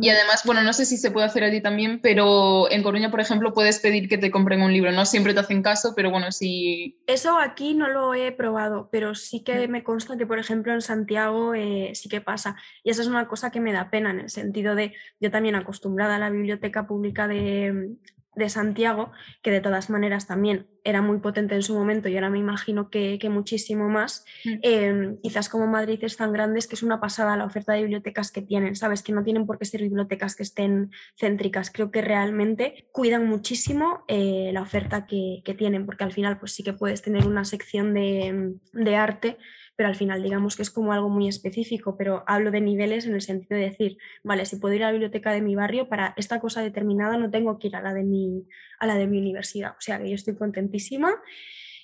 Y 0.00 0.08
además, 0.08 0.42
bueno, 0.44 0.62
no 0.62 0.72
sé 0.72 0.84
si 0.84 0.96
se 0.96 1.10
puede 1.10 1.26
hacer 1.26 1.44
allí 1.44 1.60
también, 1.60 2.00
pero 2.00 2.70
en 2.70 2.82
Coruña, 2.82 3.10
por 3.10 3.20
ejemplo, 3.20 3.52
puedes 3.52 3.80
pedir 3.80 4.08
que 4.08 4.18
te 4.18 4.30
compren 4.30 4.62
un 4.62 4.72
libro. 4.72 4.92
No 4.92 5.06
siempre 5.06 5.34
te 5.34 5.40
hacen 5.40 5.62
caso, 5.62 5.92
pero 5.94 6.10
bueno, 6.10 6.32
sí. 6.32 6.98
Eso 7.06 7.38
aquí 7.38 7.74
no 7.74 7.88
lo 7.88 8.14
he 8.14 8.32
probado, 8.32 8.88
pero 8.90 9.14
sí 9.14 9.42
que 9.42 9.68
me 9.68 9.84
consta 9.84 10.16
que, 10.16 10.26
por 10.26 10.38
ejemplo, 10.38 10.72
en 10.72 10.80
Santiago 10.80 11.54
eh, 11.54 11.92
sí 11.94 12.08
que 12.08 12.20
pasa. 12.20 12.56
Y 12.82 12.90
esa 12.90 13.02
es 13.02 13.08
una 13.08 13.28
cosa 13.28 13.50
que 13.50 13.60
me 13.60 13.72
da 13.72 13.90
pena 13.90 14.10
en 14.10 14.20
el 14.20 14.30
sentido 14.30 14.74
de 14.74 14.94
yo 15.20 15.30
también 15.30 15.54
acostumbrada 15.54 16.16
a 16.16 16.18
la 16.18 16.30
biblioteca 16.30 16.86
pública 16.86 17.28
de, 17.28 17.96
de 18.36 18.48
Santiago, 18.48 19.12
que 19.42 19.50
de 19.50 19.60
todas 19.60 19.90
maneras 19.90 20.26
también 20.26 20.66
era 20.84 21.00
muy 21.00 21.18
potente 21.18 21.54
en 21.54 21.62
su 21.62 21.74
momento 21.74 22.08
y 22.08 22.14
ahora 22.14 22.30
me 22.30 22.38
imagino 22.38 22.90
que, 22.90 23.18
muchísimo 23.30 23.88
más. 23.88 24.24
Mm. 24.44 24.58
Em, 24.62 25.16
quizás 25.22 25.48
como 25.48 25.66
Madrid 25.66 25.98
es 26.02 26.16
tan 26.16 26.32
grande 26.32 26.58
es 26.58 26.66
que 26.66 26.74
es 26.74 26.82
una 26.82 27.00
pasada 27.00 27.36
la 27.36 27.46
oferta 27.46 27.72
de 27.72 27.82
bibliotecas 27.82 28.30
que 28.30 28.42
tienen, 28.42 28.76
¿sabes? 28.76 29.02
Que 29.02 29.12
no 29.12 29.24
tienen 29.24 29.46
por 29.46 29.58
qué 29.58 29.64
ser 29.64 29.80
bibliotecas 29.80 30.36
que 30.36 30.42
estén 30.42 30.90
céntricas. 31.18 31.70
Creo 31.70 31.90
que 31.90 32.02
realmente 32.02 32.86
cuidan 32.92 33.26
muchísimo 33.26 34.04
eh, 34.08 34.50
la 34.52 34.62
oferta 34.62 35.06
que, 35.06 35.40
que, 35.44 35.54
tienen, 35.54 35.86
porque 35.86 36.04
al 36.04 36.12
final 36.12 36.38
pues 36.38 36.52
sí 36.52 36.62
que 36.62 36.74
puedes 36.74 37.00
tener 37.00 37.26
una 37.26 37.44
sección 37.44 37.94
de, 37.94 38.54
de 38.72 38.96
arte 38.96 39.38
pero 39.76 39.88
al 39.88 39.96
final 39.96 40.22
digamos 40.22 40.56
que 40.56 40.62
es 40.62 40.70
como 40.70 40.92
algo 40.92 41.08
muy 41.08 41.28
específico, 41.28 41.96
pero 41.96 42.22
hablo 42.26 42.50
de 42.50 42.60
niveles 42.60 43.06
en 43.06 43.14
el 43.14 43.22
sentido 43.22 43.58
de 43.58 43.66
decir, 43.66 43.98
vale, 44.22 44.46
si 44.46 44.56
puedo 44.56 44.74
ir 44.74 44.84
a 44.84 44.86
la 44.86 44.92
biblioteca 44.92 45.32
de 45.32 45.40
mi 45.40 45.54
barrio 45.54 45.88
para 45.88 46.14
esta 46.16 46.40
cosa 46.40 46.62
determinada, 46.62 47.16
no 47.16 47.30
tengo 47.30 47.58
que 47.58 47.68
ir 47.68 47.76
a 47.76 47.82
la 47.82 47.92
de 47.92 48.04
mi, 48.04 48.46
a 48.78 48.86
la 48.86 48.96
de 48.96 49.06
mi 49.06 49.18
universidad. 49.18 49.72
O 49.72 49.80
sea 49.80 49.98
que 49.98 50.08
yo 50.08 50.14
estoy 50.14 50.36
contentísima. 50.36 51.12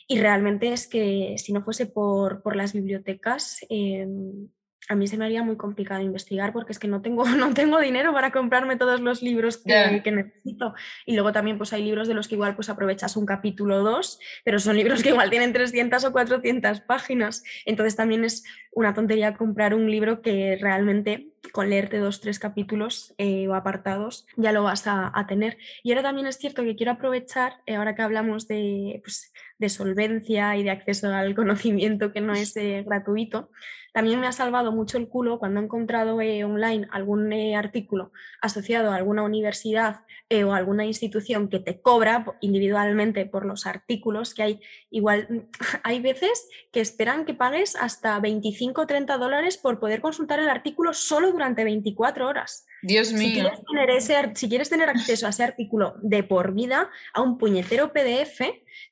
Y 0.07 0.21
realmente 0.21 0.73
es 0.73 0.89
que 0.89 1.37
si 1.39 1.53
no 1.53 1.63
fuese 1.63 1.87
por, 1.87 2.43
por 2.43 2.57
las 2.57 2.73
bibliotecas, 2.73 3.65
em, 3.69 4.49
a 4.91 4.97
mí 4.97 5.07
se 5.07 5.17
me 5.17 5.25
haría 5.25 5.45
muy 5.45 5.57
complicado 5.57 6.03
investigar 6.03 6.53
porque 6.53 6.73
es 6.73 6.81
que 6.81 6.89
no 6.89 7.01
tengo, 7.01 7.25
no 7.39 7.55
tengo 7.55 7.79
dinero 7.79 8.13
para 8.13 8.33
comprarme 8.33 8.75
todos 8.75 9.01
los 9.01 9.23
libros 9.23 9.59
que, 9.59 10.01
que, 10.03 10.11
necesito. 10.11 10.75
Y 11.07 11.15
luego 11.15 11.33
también 11.33 11.59
pues 11.59 11.73
hay 11.73 11.85
libros 11.85 12.09
de 12.09 12.15
los 12.15 12.27
que 12.27 12.35
igual 12.35 12.57
pues 12.57 12.69
aprovechas 12.69 13.17
un 13.17 13.25
capítulo 13.25 13.77
o 13.77 13.83
dos, 13.85 14.19
pero 14.45 14.59
son 14.59 14.77
libros 14.77 15.05
que 15.05 15.11
igual 15.11 15.31
tienen 15.31 15.53
300 15.53 16.03
o 16.05 16.13
400 16.13 16.81
páginas. 16.81 17.45
Entonces 17.67 17.95
también 17.95 18.25
es 18.25 18.43
una 18.73 18.93
tontería 18.93 19.37
comprar 19.37 19.75
un 19.75 19.89
libro 19.89 20.23
que 20.23 20.59
realmente 20.61 21.30
con 21.53 21.71
leerte 21.71 21.99
dos, 21.99 22.21
tres 22.21 22.39
capítulos 22.39 23.15
eh, 23.19 23.49
o 23.49 23.55
apartados 23.55 24.27
ya 24.37 24.53
lo 24.53 24.63
vas 24.63 24.85
a, 24.87 25.13
tener. 25.29 25.59
Y 25.83 25.91
ahora 25.91 26.03
también 26.03 26.27
es 26.27 26.37
cierto 26.37 26.63
que 26.63 26.77
quiero 26.77 26.93
aprovechar, 26.93 27.55
eh, 27.67 27.77
ahora 27.77 27.95
que 27.95 28.03
hablamos 28.03 28.49
de, 28.49 29.01
pues, 29.03 29.33
de, 29.59 29.69
solvencia 29.69 30.57
y 30.57 30.63
de 30.63 30.71
acceso 30.71 31.09
al 31.09 31.35
conocimiento 31.37 32.13
que 32.13 32.21
no 32.21 32.35
es 32.35 32.57
eh, 32.57 32.83
gratuito, 32.87 33.51
también 33.93 34.21
me 34.21 34.29
ha 34.29 34.33
salvado 34.33 34.71
mucho 34.71 34.99
el 34.99 35.09
culo 35.09 35.41
cuando 35.41 35.61
he 35.61 35.65
encontrado 35.65 36.15
online 36.15 36.87
algún 36.93 37.33
artículo 37.57 38.13
asociado 38.41 38.93
a 38.93 38.95
alguna 38.95 39.25
universidad 39.25 40.03
o 40.45 40.53
alguna 40.53 40.85
institución 40.87 41.49
que 41.49 41.59
te 41.59 41.81
cobra 41.81 42.25
individualmente 42.41 43.27
por 43.27 43.45
los 43.45 43.67
artículos, 43.67 44.33
que 44.33 44.45
hay 44.45 44.61
igual, 44.91 45.49
hay 45.83 46.01
veces 46.01 46.49
que 46.71 46.79
esperan 46.81 47.25
que 47.25 47.35
pagues 47.35 47.75
hasta 47.75 48.21
25 48.21 48.83
o 48.83 48.87
30 48.87 49.19
dólares 49.19 49.57
por 49.57 49.81
poder 49.81 50.01
consultar 50.01 50.39
el 50.39 50.49
artículo 50.49 50.95
solo 50.95 51.30
durante 51.33 51.65
24 51.65 52.27
horas. 52.27 52.67
Dios 52.83 53.13
mío. 53.13 53.21
Si 53.21 53.33
quieres, 53.35 53.61
tener 53.65 53.91
ese, 53.91 54.33
si 54.35 54.49
quieres 54.49 54.71
tener 54.71 54.89
acceso 54.89 55.27
a 55.27 55.31
ese 55.31 55.45
artículo 55.45 55.95
de 56.03 56.23
por 56.23 56.53
vida, 56.55 56.91
a 57.13 57.21
un 57.21 57.39
puñetero 57.39 57.93
PDF, 57.93 58.41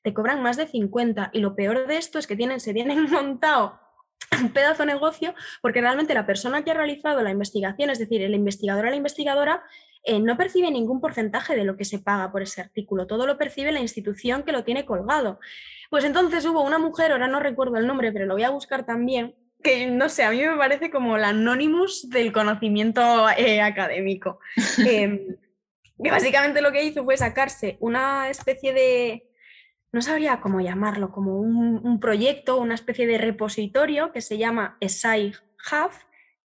te 0.03 0.13
cobran 0.13 0.41
más 0.41 0.57
de 0.57 0.67
50. 0.67 1.31
Y 1.33 1.39
lo 1.39 1.55
peor 1.55 1.87
de 1.87 1.97
esto 1.97 2.19
es 2.19 2.27
que 2.27 2.35
tienen, 2.35 2.59
se 2.59 2.73
tienen 2.73 3.03
montado 3.09 3.79
un 4.41 4.51
pedazo 4.51 4.83
de 4.83 4.93
negocio, 4.93 5.33
porque 5.61 5.81
realmente 5.81 6.13
la 6.13 6.25
persona 6.25 6.63
que 6.63 6.71
ha 6.71 6.75
realizado 6.75 7.21
la 7.21 7.31
investigación, 7.31 7.89
es 7.89 7.99
decir, 7.99 8.21
el 8.21 8.35
investigador 8.35 8.85
o 8.85 8.89
la 8.89 8.95
investigadora, 8.95 9.63
eh, 10.03 10.19
no 10.19 10.37
percibe 10.37 10.71
ningún 10.71 11.01
porcentaje 11.01 11.55
de 11.55 11.65
lo 11.65 11.75
que 11.75 11.85
se 11.85 11.99
paga 11.99 12.31
por 12.31 12.41
ese 12.41 12.61
artículo, 12.61 13.07
todo 13.07 13.27
lo 13.27 13.37
percibe 13.37 13.71
la 13.71 13.79
institución 13.79 14.43
que 14.43 14.51
lo 14.51 14.63
tiene 14.63 14.85
colgado. 14.85 15.39
Pues 15.89 16.05
entonces 16.05 16.45
hubo 16.45 16.61
una 16.61 16.79
mujer, 16.79 17.11
ahora 17.11 17.27
no 17.27 17.39
recuerdo 17.39 17.77
el 17.77 17.87
nombre, 17.87 18.11
pero 18.11 18.25
lo 18.25 18.35
voy 18.35 18.43
a 18.43 18.49
buscar 18.49 18.85
también, 18.85 19.35
que 19.63 19.87
no 19.87 20.09
sé, 20.09 20.23
a 20.23 20.31
mí 20.31 20.41
me 20.41 20.55
parece 20.55 20.89
como 20.89 21.17
la 21.17 21.29
Anonymous 21.29 22.09
del 22.09 22.31
conocimiento 22.31 23.29
eh, 23.29 23.61
académico. 23.61 24.39
Que 26.01 26.11
básicamente 26.11 26.61
lo 26.61 26.71
que 26.71 26.85
hizo 26.85 27.03
fue 27.03 27.17
sacarse 27.17 27.75
una 27.81 28.29
especie 28.29 28.73
de, 28.73 29.29
no 29.91 30.01
sabría 30.01 30.39
cómo 30.39 30.61
llamarlo, 30.61 31.11
como 31.11 31.37
un, 31.39 31.99
proyecto, 31.99 32.57
una 32.57 32.75
especie 32.75 33.05
de 33.05 33.17
repositorio 33.17 34.13
que 34.13 34.21
se 34.21 34.37
llama 34.37 34.77
SciHub, 34.81 35.91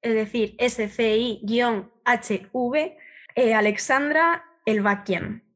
es 0.02 0.14
decir, 0.14 0.54
SCI-HV, 0.58 1.86
eh, 3.36 3.54
Alexandra 3.54 4.44
Elbakian. 4.66 5.47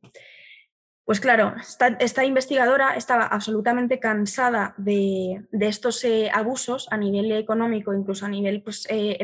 Pues 1.13 1.21
claro, 1.21 1.55
esta, 1.99 2.25
investigadora 2.25 2.95
estaba 2.97 3.27
absolutamente 3.27 4.01
cansada 4.01 4.73
de, 4.79 5.43
estos 5.61 6.03
eh, 6.05 6.31
abusos 6.33 6.89
a 6.91 6.97
nivel 6.97 7.33
económico, 7.33 7.93
incluso 7.93 8.25
a 8.25 8.31
nivel 8.31 8.63
pues, 8.63 8.87
eh, 8.89 9.19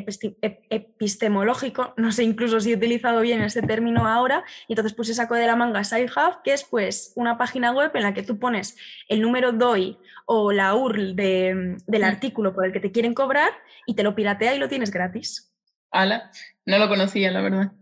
epistemológico, 0.68 1.94
no 1.96 2.12
sé 2.12 2.24
incluso 2.24 2.60
si 2.60 2.72
he 2.72 2.76
utilizado 2.76 3.22
bien 3.22 3.40
ese 3.40 3.62
término 3.62 4.06
ahora, 4.06 4.44
y 4.66 4.74
entonces 4.74 4.92
pues 4.92 5.08
se 5.08 5.14
sacó 5.14 5.34
de 5.34 5.46
la 5.46 5.56
manga 5.56 5.82
SciHub, 5.82 6.42
que 6.44 6.52
es 6.52 6.64
pues 6.64 7.14
una 7.16 7.38
página 7.38 7.72
web 7.72 7.90
en 7.94 8.02
la 8.02 8.12
que 8.12 8.22
tú 8.22 8.38
pones 8.38 8.76
el 9.08 9.22
número 9.22 9.52
DOI 9.52 9.96
o 10.26 10.52
la 10.52 10.74
URL 10.74 11.16
del 11.16 12.04
artículo 12.04 12.52
por 12.52 12.66
el 12.66 12.72
que 12.72 12.80
te 12.80 12.92
quieren 12.92 13.14
cobrar 13.14 13.48
y 13.86 13.94
te 13.94 14.02
lo 14.02 14.14
piratea 14.14 14.54
y 14.54 14.58
lo 14.58 14.68
tienes 14.68 14.90
gratis. 14.90 15.54
Ala, 15.90 16.30
no 16.66 16.78
lo 16.78 16.86
conocía, 16.86 17.30
la 17.30 17.40
verdad. 17.40 17.72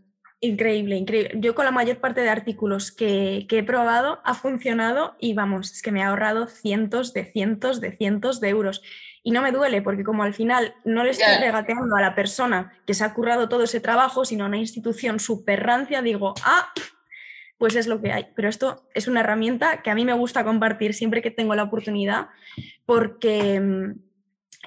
Increíble, 0.47 0.97
increíble. 0.97 1.33
Yo 1.41 1.57
con 1.57 1.65
la 1.65 1.73
mayor 1.73 1.99
parte 1.99 2.21
de 2.21 2.29
artículos 2.29 2.93
que, 2.93 3.47
he 3.51 3.63
probado 3.65 4.21
ha 4.25 4.35
funcionado 4.35 5.17
y 5.19 5.35
vamos, 5.35 5.73
es 5.73 5.83
que 5.83 5.91
me 5.91 6.03
ha 6.03 6.09
ahorrado 6.09 6.47
cientos 6.47 7.13
de 7.13 7.25
cientos 7.25 7.81
de 7.81 7.97
cientos 7.97 8.41
de 8.41 8.51
euros. 8.51 8.83
Y 9.25 9.33
no 9.33 9.43
me 9.43 9.51
duele 9.51 9.83
porque 9.83 10.05
como 10.05 10.23
al 10.23 10.35
final 10.35 10.75
no 10.85 11.03
le 11.03 11.11
estoy 11.11 11.35
regateando 11.41 11.97
a 11.97 12.01
la 12.01 12.15
persona 12.15 12.73
que 12.87 12.95
se 12.95 13.03
ha 13.03 13.13
currado 13.13 13.49
todo 13.49 13.65
ese 13.65 13.81
trabajo, 13.81 14.25
sino 14.25 14.45
a 14.45 14.49
una 14.49 14.59
institución 14.59 15.19
súper 15.19 15.65
rancia, 15.65 16.01
digo, 16.01 16.35
ah, 16.45 16.73
pues 17.59 17.75
es 17.75 17.89
lo 17.89 18.01
que 18.01 18.13
hay. 18.13 18.29
Pero 18.37 18.49
esto 18.49 18.87
es 18.95 19.09
una 19.09 19.21
herramienta 19.21 19.83
que 19.83 19.91
a 19.91 19.97
mí 19.97 20.05
me 20.05 20.13
gusta 20.13 20.45
compartir 20.45 20.95
siempre 20.95 21.23
que 21.23 21.33
tengo 21.33 21.57
la 21.57 21.65
oportunidad 21.65 22.29
porque 22.85 23.59
mm, 23.59 24.06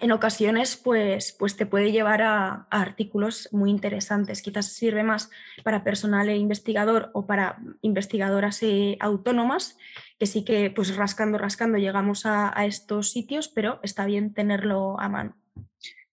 en 0.01 0.11
ocasiones 0.11 0.77
pues, 0.77 1.35
pues 1.37 1.55
te 1.55 1.65
puede 1.65 1.91
llevar 1.91 2.21
a, 2.21 2.67
artículos 2.69 3.49
muy 3.51 3.69
interesantes. 3.69 4.41
Quizás 4.41 4.73
sirve 4.73 5.03
más 5.03 5.29
para 5.63 5.83
personal 5.83 6.29
e 6.29 6.37
investigador 6.37 7.11
o 7.13 7.25
para 7.25 7.59
investigadoras 7.81 8.61
eh, 8.63 8.97
autónomas, 8.99 9.77
que 10.19 10.25
sí 10.25 10.43
que 10.43 10.69
pues 10.69 10.95
rascando, 10.95 11.37
rascando 11.37 11.77
llegamos 11.77 12.25
a, 12.25 12.57
a 12.57 12.65
estos 12.65 13.11
sitios, 13.11 13.47
pero 13.47 13.79
está 13.83 14.05
bien 14.05 14.33
tenerlo 14.33 14.99
a 14.99 15.09
mano. 15.09 15.35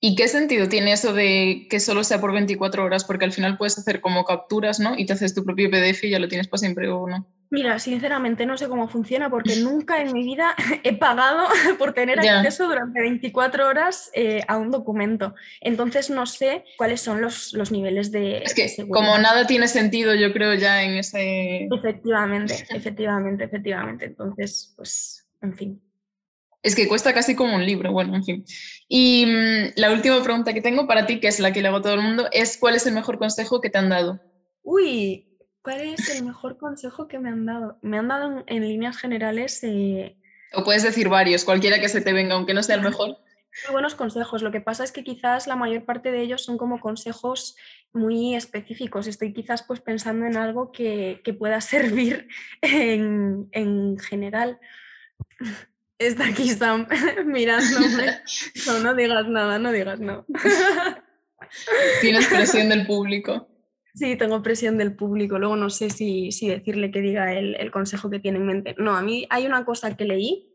¿Y 0.02 0.14
qué 0.14 0.28
sentido 0.28 0.66
tiene 0.68 0.92
eso 0.92 1.12
de 1.12 1.66
que 1.68 1.78
solo 1.78 2.04
sea 2.04 2.20
por 2.20 2.32
24 2.32 2.84
horas? 2.84 3.04
Porque 3.04 3.26
al 3.26 3.32
final 3.32 3.58
puedes 3.58 3.76
hacer 3.78 4.00
como 4.00 4.24
capturas, 4.24 4.80
¿no? 4.80 4.96
Y 4.96 5.04
te 5.04 5.12
haces 5.12 5.34
tu 5.34 5.44
propio 5.44 5.70
PDF 5.70 6.04
y 6.04 6.10
ya 6.10 6.18
lo 6.18 6.28
tienes 6.28 6.48
para 6.48 6.60
siempre 6.60 6.88
o 6.88 7.06
no. 7.06 7.26
Mira, 7.50 7.80
sinceramente 7.80 8.46
no 8.46 8.56
sé 8.56 8.68
cómo 8.68 8.88
funciona 8.88 9.28
porque 9.28 9.56
nunca 9.62 10.00
en 10.00 10.12
mi 10.12 10.22
vida 10.24 10.54
he 10.84 10.96
pagado 10.96 11.48
por 11.78 11.92
tener 11.92 12.20
acceso 12.20 12.66
durante 12.68 13.00
24 13.00 13.66
horas 13.66 14.10
eh, 14.14 14.42
a 14.46 14.56
un 14.56 14.70
documento. 14.70 15.34
Entonces 15.60 16.10
no 16.10 16.26
sé 16.26 16.64
cuáles 16.76 17.00
son 17.00 17.20
los, 17.20 17.52
los 17.52 17.72
niveles 17.72 18.12
de... 18.12 18.38
Es 18.38 18.54
que 18.54 18.88
como 18.88 19.18
nada 19.18 19.46
tiene 19.46 19.68
sentido, 19.68 20.14
yo 20.14 20.32
creo 20.32 20.54
ya 20.54 20.82
en 20.84 20.92
ese... 20.92 21.64
Efectivamente, 21.64 22.66
efectivamente, 22.70 23.44
efectivamente. 23.44 24.04
Entonces, 24.06 24.72
pues, 24.76 25.28
en 25.42 25.56
fin. 25.56 25.82
Es 26.62 26.76
que 26.76 26.86
cuesta 26.86 27.14
casi 27.14 27.34
como 27.34 27.56
un 27.56 27.64
libro, 27.64 27.90
bueno, 27.90 28.14
en 28.14 28.22
fin. 28.22 28.44
Y 28.86 29.24
mm, 29.26 29.72
la 29.76 29.92
última 29.92 30.22
pregunta 30.22 30.52
que 30.52 30.60
tengo 30.60 30.86
para 30.86 31.06
ti, 31.06 31.18
que 31.18 31.28
es 31.28 31.40
la 31.40 31.52
que 31.52 31.62
le 31.62 31.68
hago 31.68 31.78
a 31.78 31.82
todo 31.82 31.94
el 31.94 32.02
mundo, 32.02 32.28
es 32.32 32.58
¿cuál 32.58 32.74
es 32.74 32.86
el 32.86 32.92
mejor 32.92 33.18
consejo 33.18 33.60
que 33.60 33.70
te 33.70 33.78
han 33.78 33.88
dado? 33.88 34.20
Uy, 34.62 35.29
¿Cuál 35.62 35.80
es 35.80 36.08
el 36.08 36.24
mejor 36.24 36.56
consejo 36.56 37.06
que 37.06 37.18
me 37.18 37.28
han 37.28 37.44
dado? 37.44 37.78
Me 37.82 37.98
han 37.98 38.08
dado 38.08 38.44
en, 38.46 38.62
líneas 38.62 38.96
generales... 38.96 39.62
Eh, 39.62 40.16
o 40.52 40.64
puedes 40.64 40.82
decir 40.82 41.08
varios, 41.08 41.44
cualquiera 41.44 41.80
que 41.80 41.88
se 41.88 42.00
te 42.00 42.12
venga, 42.12 42.34
aunque 42.34 42.54
no 42.54 42.62
sea 42.62 42.76
el 42.76 42.82
mejor. 42.82 43.08
Muy 43.66 43.72
buenos 43.72 43.94
consejos. 43.94 44.42
Lo 44.42 44.52
que 44.52 44.60
pasa 44.60 44.84
es 44.84 44.92
que 44.92 45.04
quizás 45.04 45.46
la 45.46 45.56
mayor 45.56 45.84
parte 45.84 46.12
de 46.12 46.22
ellos 46.22 46.44
son 46.44 46.56
como 46.56 46.78
consejos 46.78 47.56
muy 47.92 48.36
específicos. 48.36 49.08
Estoy 49.08 49.32
quizás 49.32 49.64
pues 49.64 49.80
pensando 49.80 50.24
en 50.24 50.36
algo 50.36 50.70
que, 50.70 51.20
pueda 51.38 51.60
servir 51.60 52.28
en, 52.62 53.48
en 53.52 53.98
general. 53.98 54.60
Está 55.98 56.28
aquí 56.28 56.48
Sam 56.48 56.86
mirándome. 57.26 58.20
No, 58.66 58.78
no 58.78 58.94
digas 58.94 59.28
nada, 59.28 59.58
no 59.58 59.70
digas 59.70 60.00
nada. 60.00 60.24
Tienes 62.00 62.26
presión 62.28 62.70
del 62.70 62.86
público. 62.86 63.49
Sí, 63.94 64.16
tengo 64.16 64.42
presión 64.42 64.78
del 64.78 64.94
público. 64.94 65.38
Luego 65.38 65.56
no 65.56 65.70
sé 65.70 65.90
si, 65.90 66.30
decirle 66.48 66.90
que 66.90 67.00
diga 67.00 67.32
el, 67.32 67.70
consejo 67.70 68.10
que 68.10 68.20
tiene 68.20 68.38
en 68.38 68.46
mente. 68.46 68.74
No, 68.78 68.96
a 68.96 69.02
mí 69.02 69.26
hay 69.30 69.46
una 69.46 69.64
cosa 69.64 69.96
que 69.96 70.04
leí 70.04 70.46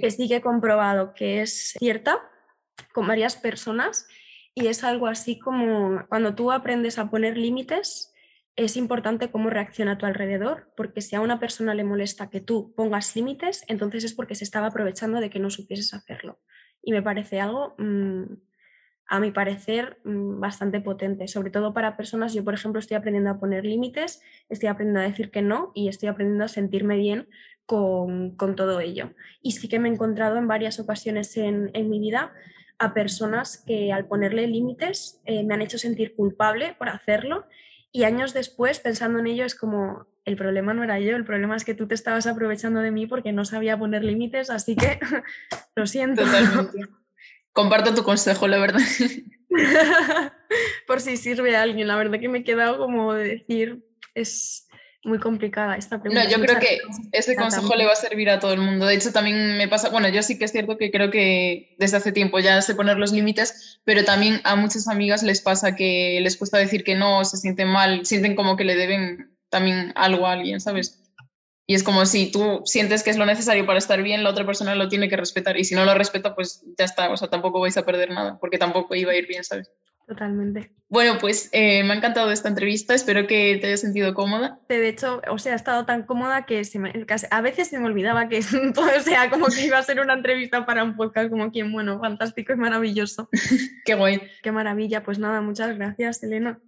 que 0.00 0.10
sí 0.10 0.28
que 0.28 0.36
he 0.36 0.40
comprobado 0.40 1.12
que 1.12 1.42
es 1.42 1.74
cierta 1.78 2.18
con 2.92 3.06
varias 3.06 3.36
personas 3.36 4.08
y 4.54 4.68
es 4.68 4.82
algo 4.84 5.06
así 5.06 5.38
como 5.38 6.06
cuando 6.08 6.34
tú 6.34 6.52
aprendes 6.52 6.98
a 6.98 7.10
poner 7.10 7.36
límites, 7.36 8.12
es 8.56 8.76
importante 8.76 9.30
cómo 9.30 9.50
reacciona 9.50 9.92
a 9.92 9.98
tu 9.98 10.06
alrededor, 10.06 10.72
porque 10.76 11.00
si 11.00 11.16
a 11.16 11.20
una 11.20 11.40
persona 11.40 11.74
le 11.74 11.82
molesta 11.82 12.30
que 12.30 12.40
tú 12.40 12.72
pongas 12.76 13.16
límites, 13.16 13.64
entonces 13.66 14.04
es 14.04 14.14
porque 14.14 14.36
se 14.36 14.44
estaba 14.44 14.68
aprovechando 14.68 15.20
de 15.20 15.28
que 15.28 15.40
no 15.40 15.50
supieses 15.50 15.92
hacerlo. 15.92 16.38
Y 16.80 16.92
me 16.92 17.02
parece 17.02 17.40
algo, 17.40 17.74
mm, 17.78 18.24
a 19.06 19.20
mi 19.20 19.30
parecer, 19.30 19.98
mm, 20.04 20.40
bastante 20.40 20.80
potente, 20.80 21.28
sobre 21.28 21.50
todo 21.50 21.74
para 21.74 21.96
personas, 21.96 22.32
yo 22.34 22.44
por 22.44 22.54
ejemplo 22.54 22.80
estoy 22.80 22.96
aprendiendo 22.96 23.30
a 23.30 23.38
poner 23.38 23.64
límites, 23.64 24.22
estoy 24.48 24.68
aprendiendo 24.68 25.00
a 25.00 25.04
decir 25.04 25.30
que 25.30 25.42
no 25.42 25.72
y 25.74 25.88
estoy 25.88 26.08
aprendiendo 26.08 26.44
a 26.44 26.48
sentirme 26.48 26.96
bien 26.96 27.28
con, 27.66 28.36
todo 28.56 28.80
ello. 28.80 29.12
Y 29.42 29.52
sí 29.52 29.68
que 29.68 29.78
me 29.78 29.88
he 29.88 29.92
encontrado 29.92 30.36
en 30.36 30.48
varias 30.48 30.78
ocasiones 30.80 31.36
en, 31.36 31.70
mi 31.88 31.98
vida 31.98 32.32
a 32.78 32.92
personas 32.92 33.62
que 33.66 33.92
al 33.92 34.06
ponerle 34.06 34.46
límites 34.46 35.22
eh, 35.24 35.44
me 35.44 35.54
han 35.54 35.62
hecho 35.62 35.78
sentir 35.78 36.14
culpable 36.14 36.74
por 36.78 36.88
hacerlo 36.88 37.46
y 37.96 38.02
años 38.02 38.34
después, 38.34 38.80
pensando 38.80 39.20
en 39.20 39.28
ello, 39.28 39.44
es 39.44 39.54
como, 39.54 40.08
el 40.24 40.34
problema 40.34 40.74
no 40.74 40.82
era 40.82 40.98
yo, 40.98 41.14
el 41.14 41.24
problema 41.24 41.54
es 41.54 41.64
que 41.64 41.74
tú 41.74 41.86
te 41.86 41.94
estabas 41.94 42.26
aprovechando 42.26 42.80
de 42.80 42.90
mí 42.90 43.06
porque 43.06 43.32
no 43.32 43.44
sabía 43.44 43.78
poner 43.78 44.02
límites, 44.02 44.50
así 44.50 44.74
que 44.74 44.98
lo 45.76 45.86
siento. 45.86 46.22
Totalmente. 46.22 46.88
Comparto 47.54 47.94
tu 47.94 48.02
consejo, 48.02 48.46
la 48.46 48.58
verdad. 48.58 48.80
Por 50.86 51.00
si 51.00 51.16
sirve 51.16 51.56
a 51.56 51.62
alguien, 51.62 51.88
la 51.88 51.96
verdad 51.96 52.20
que 52.20 52.28
me 52.28 52.40
he 52.40 52.44
quedado 52.44 52.76
como 52.76 53.14
de 53.14 53.28
decir, 53.28 53.84
es, 54.14 54.68
muy 55.04 55.18
complicada 55.18 55.76
esta 55.76 56.00
pregunta. 56.00 56.24
No, 56.24 56.30
yo 56.30 56.40
creo 56.40 56.58
que 56.58 56.80
ese 57.12 57.36
consejo 57.36 57.74
le 57.74 57.84
va 57.84 57.92
a 57.92 57.96
servir 57.96 58.30
a 58.30 58.40
todo 58.40 58.54
el 58.54 58.60
mundo. 58.60 58.86
De 58.86 58.94
hecho, 58.94 59.12
también 59.12 59.58
me 59.58 59.68
pasa, 59.68 59.90
bueno, 59.90 60.08
yo 60.08 60.22
sí 60.22 60.38
que 60.38 60.46
es 60.46 60.52
cierto 60.52 60.78
que 60.78 60.90
creo 60.90 61.10
que 61.10 61.76
desde 61.78 61.98
hace 61.98 62.12
tiempo 62.12 62.38
ya 62.38 62.60
sé 62.62 62.74
poner 62.74 62.96
los 62.96 63.12
límites, 63.12 63.80
pero 63.84 64.04
también 64.04 64.40
a 64.44 64.56
muchas 64.56 64.88
amigas 64.88 65.22
les 65.22 65.42
pasa 65.42 65.76
que 65.76 66.18
les 66.22 66.36
cuesta 66.36 66.58
decir 66.58 66.84
que 66.84 66.94
no, 66.94 67.24
se 67.24 67.36
sienten 67.36 67.68
mal, 67.68 68.06
sienten 68.06 68.34
como 68.34 68.56
que 68.56 68.64
le 68.64 68.76
deben 68.76 69.36
también 69.50 69.92
algo 69.94 70.26
a 70.26 70.32
alguien, 70.32 70.60
¿sabes? 70.60 71.03
Y 71.66 71.74
es 71.74 71.82
como 71.82 72.04
si 72.04 72.30
tú 72.30 72.62
sientes 72.64 73.02
que 73.02 73.10
es 73.10 73.16
lo 73.16 73.24
necesario 73.24 73.64
para 73.64 73.78
estar 73.78 74.02
bien, 74.02 74.22
la 74.22 74.30
otra 74.30 74.44
persona 74.44 74.74
lo 74.74 74.88
tiene 74.88 75.08
que 75.08 75.16
respetar. 75.16 75.56
Y 75.56 75.64
si 75.64 75.74
no 75.74 75.84
lo 75.84 75.94
respeta, 75.94 76.34
pues 76.34 76.62
ya 76.78 76.84
está, 76.84 77.10
o 77.10 77.16
sea, 77.16 77.28
tampoco 77.28 77.60
vais 77.60 77.76
a 77.76 77.86
perder 77.86 78.10
nada, 78.10 78.38
porque 78.38 78.58
tampoco 78.58 78.94
iba 78.94 79.12
a 79.12 79.16
ir 79.16 79.26
bien, 79.26 79.44
¿sabes? 79.44 79.70
Totalmente. 80.06 80.70
Bueno, 80.90 81.16
pues 81.18 81.48
eh, 81.52 81.82
me 81.82 81.94
ha 81.94 81.96
encantado 81.96 82.30
esta 82.30 82.48
entrevista, 82.48 82.94
espero 82.94 83.26
que 83.26 83.56
te 83.58 83.68
hayas 83.68 83.80
sentido 83.80 84.12
cómoda. 84.12 84.60
De 84.68 84.86
hecho, 84.86 85.22
o 85.30 85.38
sea, 85.38 85.54
he 85.54 85.56
estado 85.56 85.86
tan 85.86 86.02
cómoda 86.02 86.44
que 86.44 86.62
a 87.30 87.40
veces 87.40 87.68
se 87.68 87.78
me 87.78 87.86
olvidaba 87.86 88.28
que 88.28 88.38
o 88.76 89.00
sea, 89.00 89.30
como 89.30 89.46
que 89.46 89.64
iba 89.64 89.78
a 89.78 89.82
ser 89.82 90.00
una 90.00 90.12
entrevista 90.12 90.66
para 90.66 90.84
un 90.84 90.94
podcast, 90.96 91.30
como 91.30 91.50
quien, 91.50 91.72
bueno, 91.72 91.98
fantástico 91.98 92.52
y 92.52 92.56
maravilloso. 92.56 93.30
Qué 93.86 93.94
guay. 93.94 94.20
Qué 94.42 94.52
maravilla, 94.52 95.02
pues 95.02 95.18
nada, 95.18 95.40
muchas 95.40 95.74
gracias, 95.76 96.22
Elena. 96.22 96.60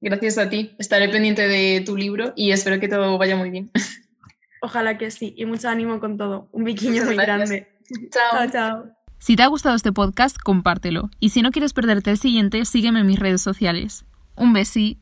Gracias 0.00 0.38
a 0.38 0.48
ti, 0.48 0.76
estaré 0.78 1.08
pendiente 1.08 1.48
de 1.48 1.82
tu 1.84 1.96
libro 1.96 2.32
y 2.36 2.52
espero 2.52 2.78
que 2.78 2.86
todo 2.86 3.18
vaya 3.18 3.34
muy 3.34 3.50
bien. 3.50 3.70
Ojalá 4.60 4.98
que 4.98 5.10
sí, 5.10 5.34
y 5.36 5.44
mucho 5.44 5.68
ánimo 5.68 6.00
con 6.00 6.16
todo. 6.16 6.48
Un 6.52 6.64
biquiño 6.64 7.04
muy 7.04 7.16
grande. 7.16 7.68
Chao. 8.10 8.30
Chao, 8.32 8.50
chao. 8.50 8.84
Si 9.18 9.34
te 9.34 9.42
ha 9.42 9.46
gustado 9.48 9.74
este 9.74 9.92
podcast, 9.92 10.38
compártelo. 10.38 11.10
Y 11.18 11.30
si 11.30 11.42
no 11.42 11.50
quieres 11.50 11.72
perderte 11.72 12.10
el 12.10 12.18
siguiente, 12.18 12.64
sígueme 12.64 13.00
en 13.00 13.06
mis 13.06 13.18
redes 13.18 13.42
sociales. 13.42 14.04
Un 14.36 14.52
besi. 14.52 14.98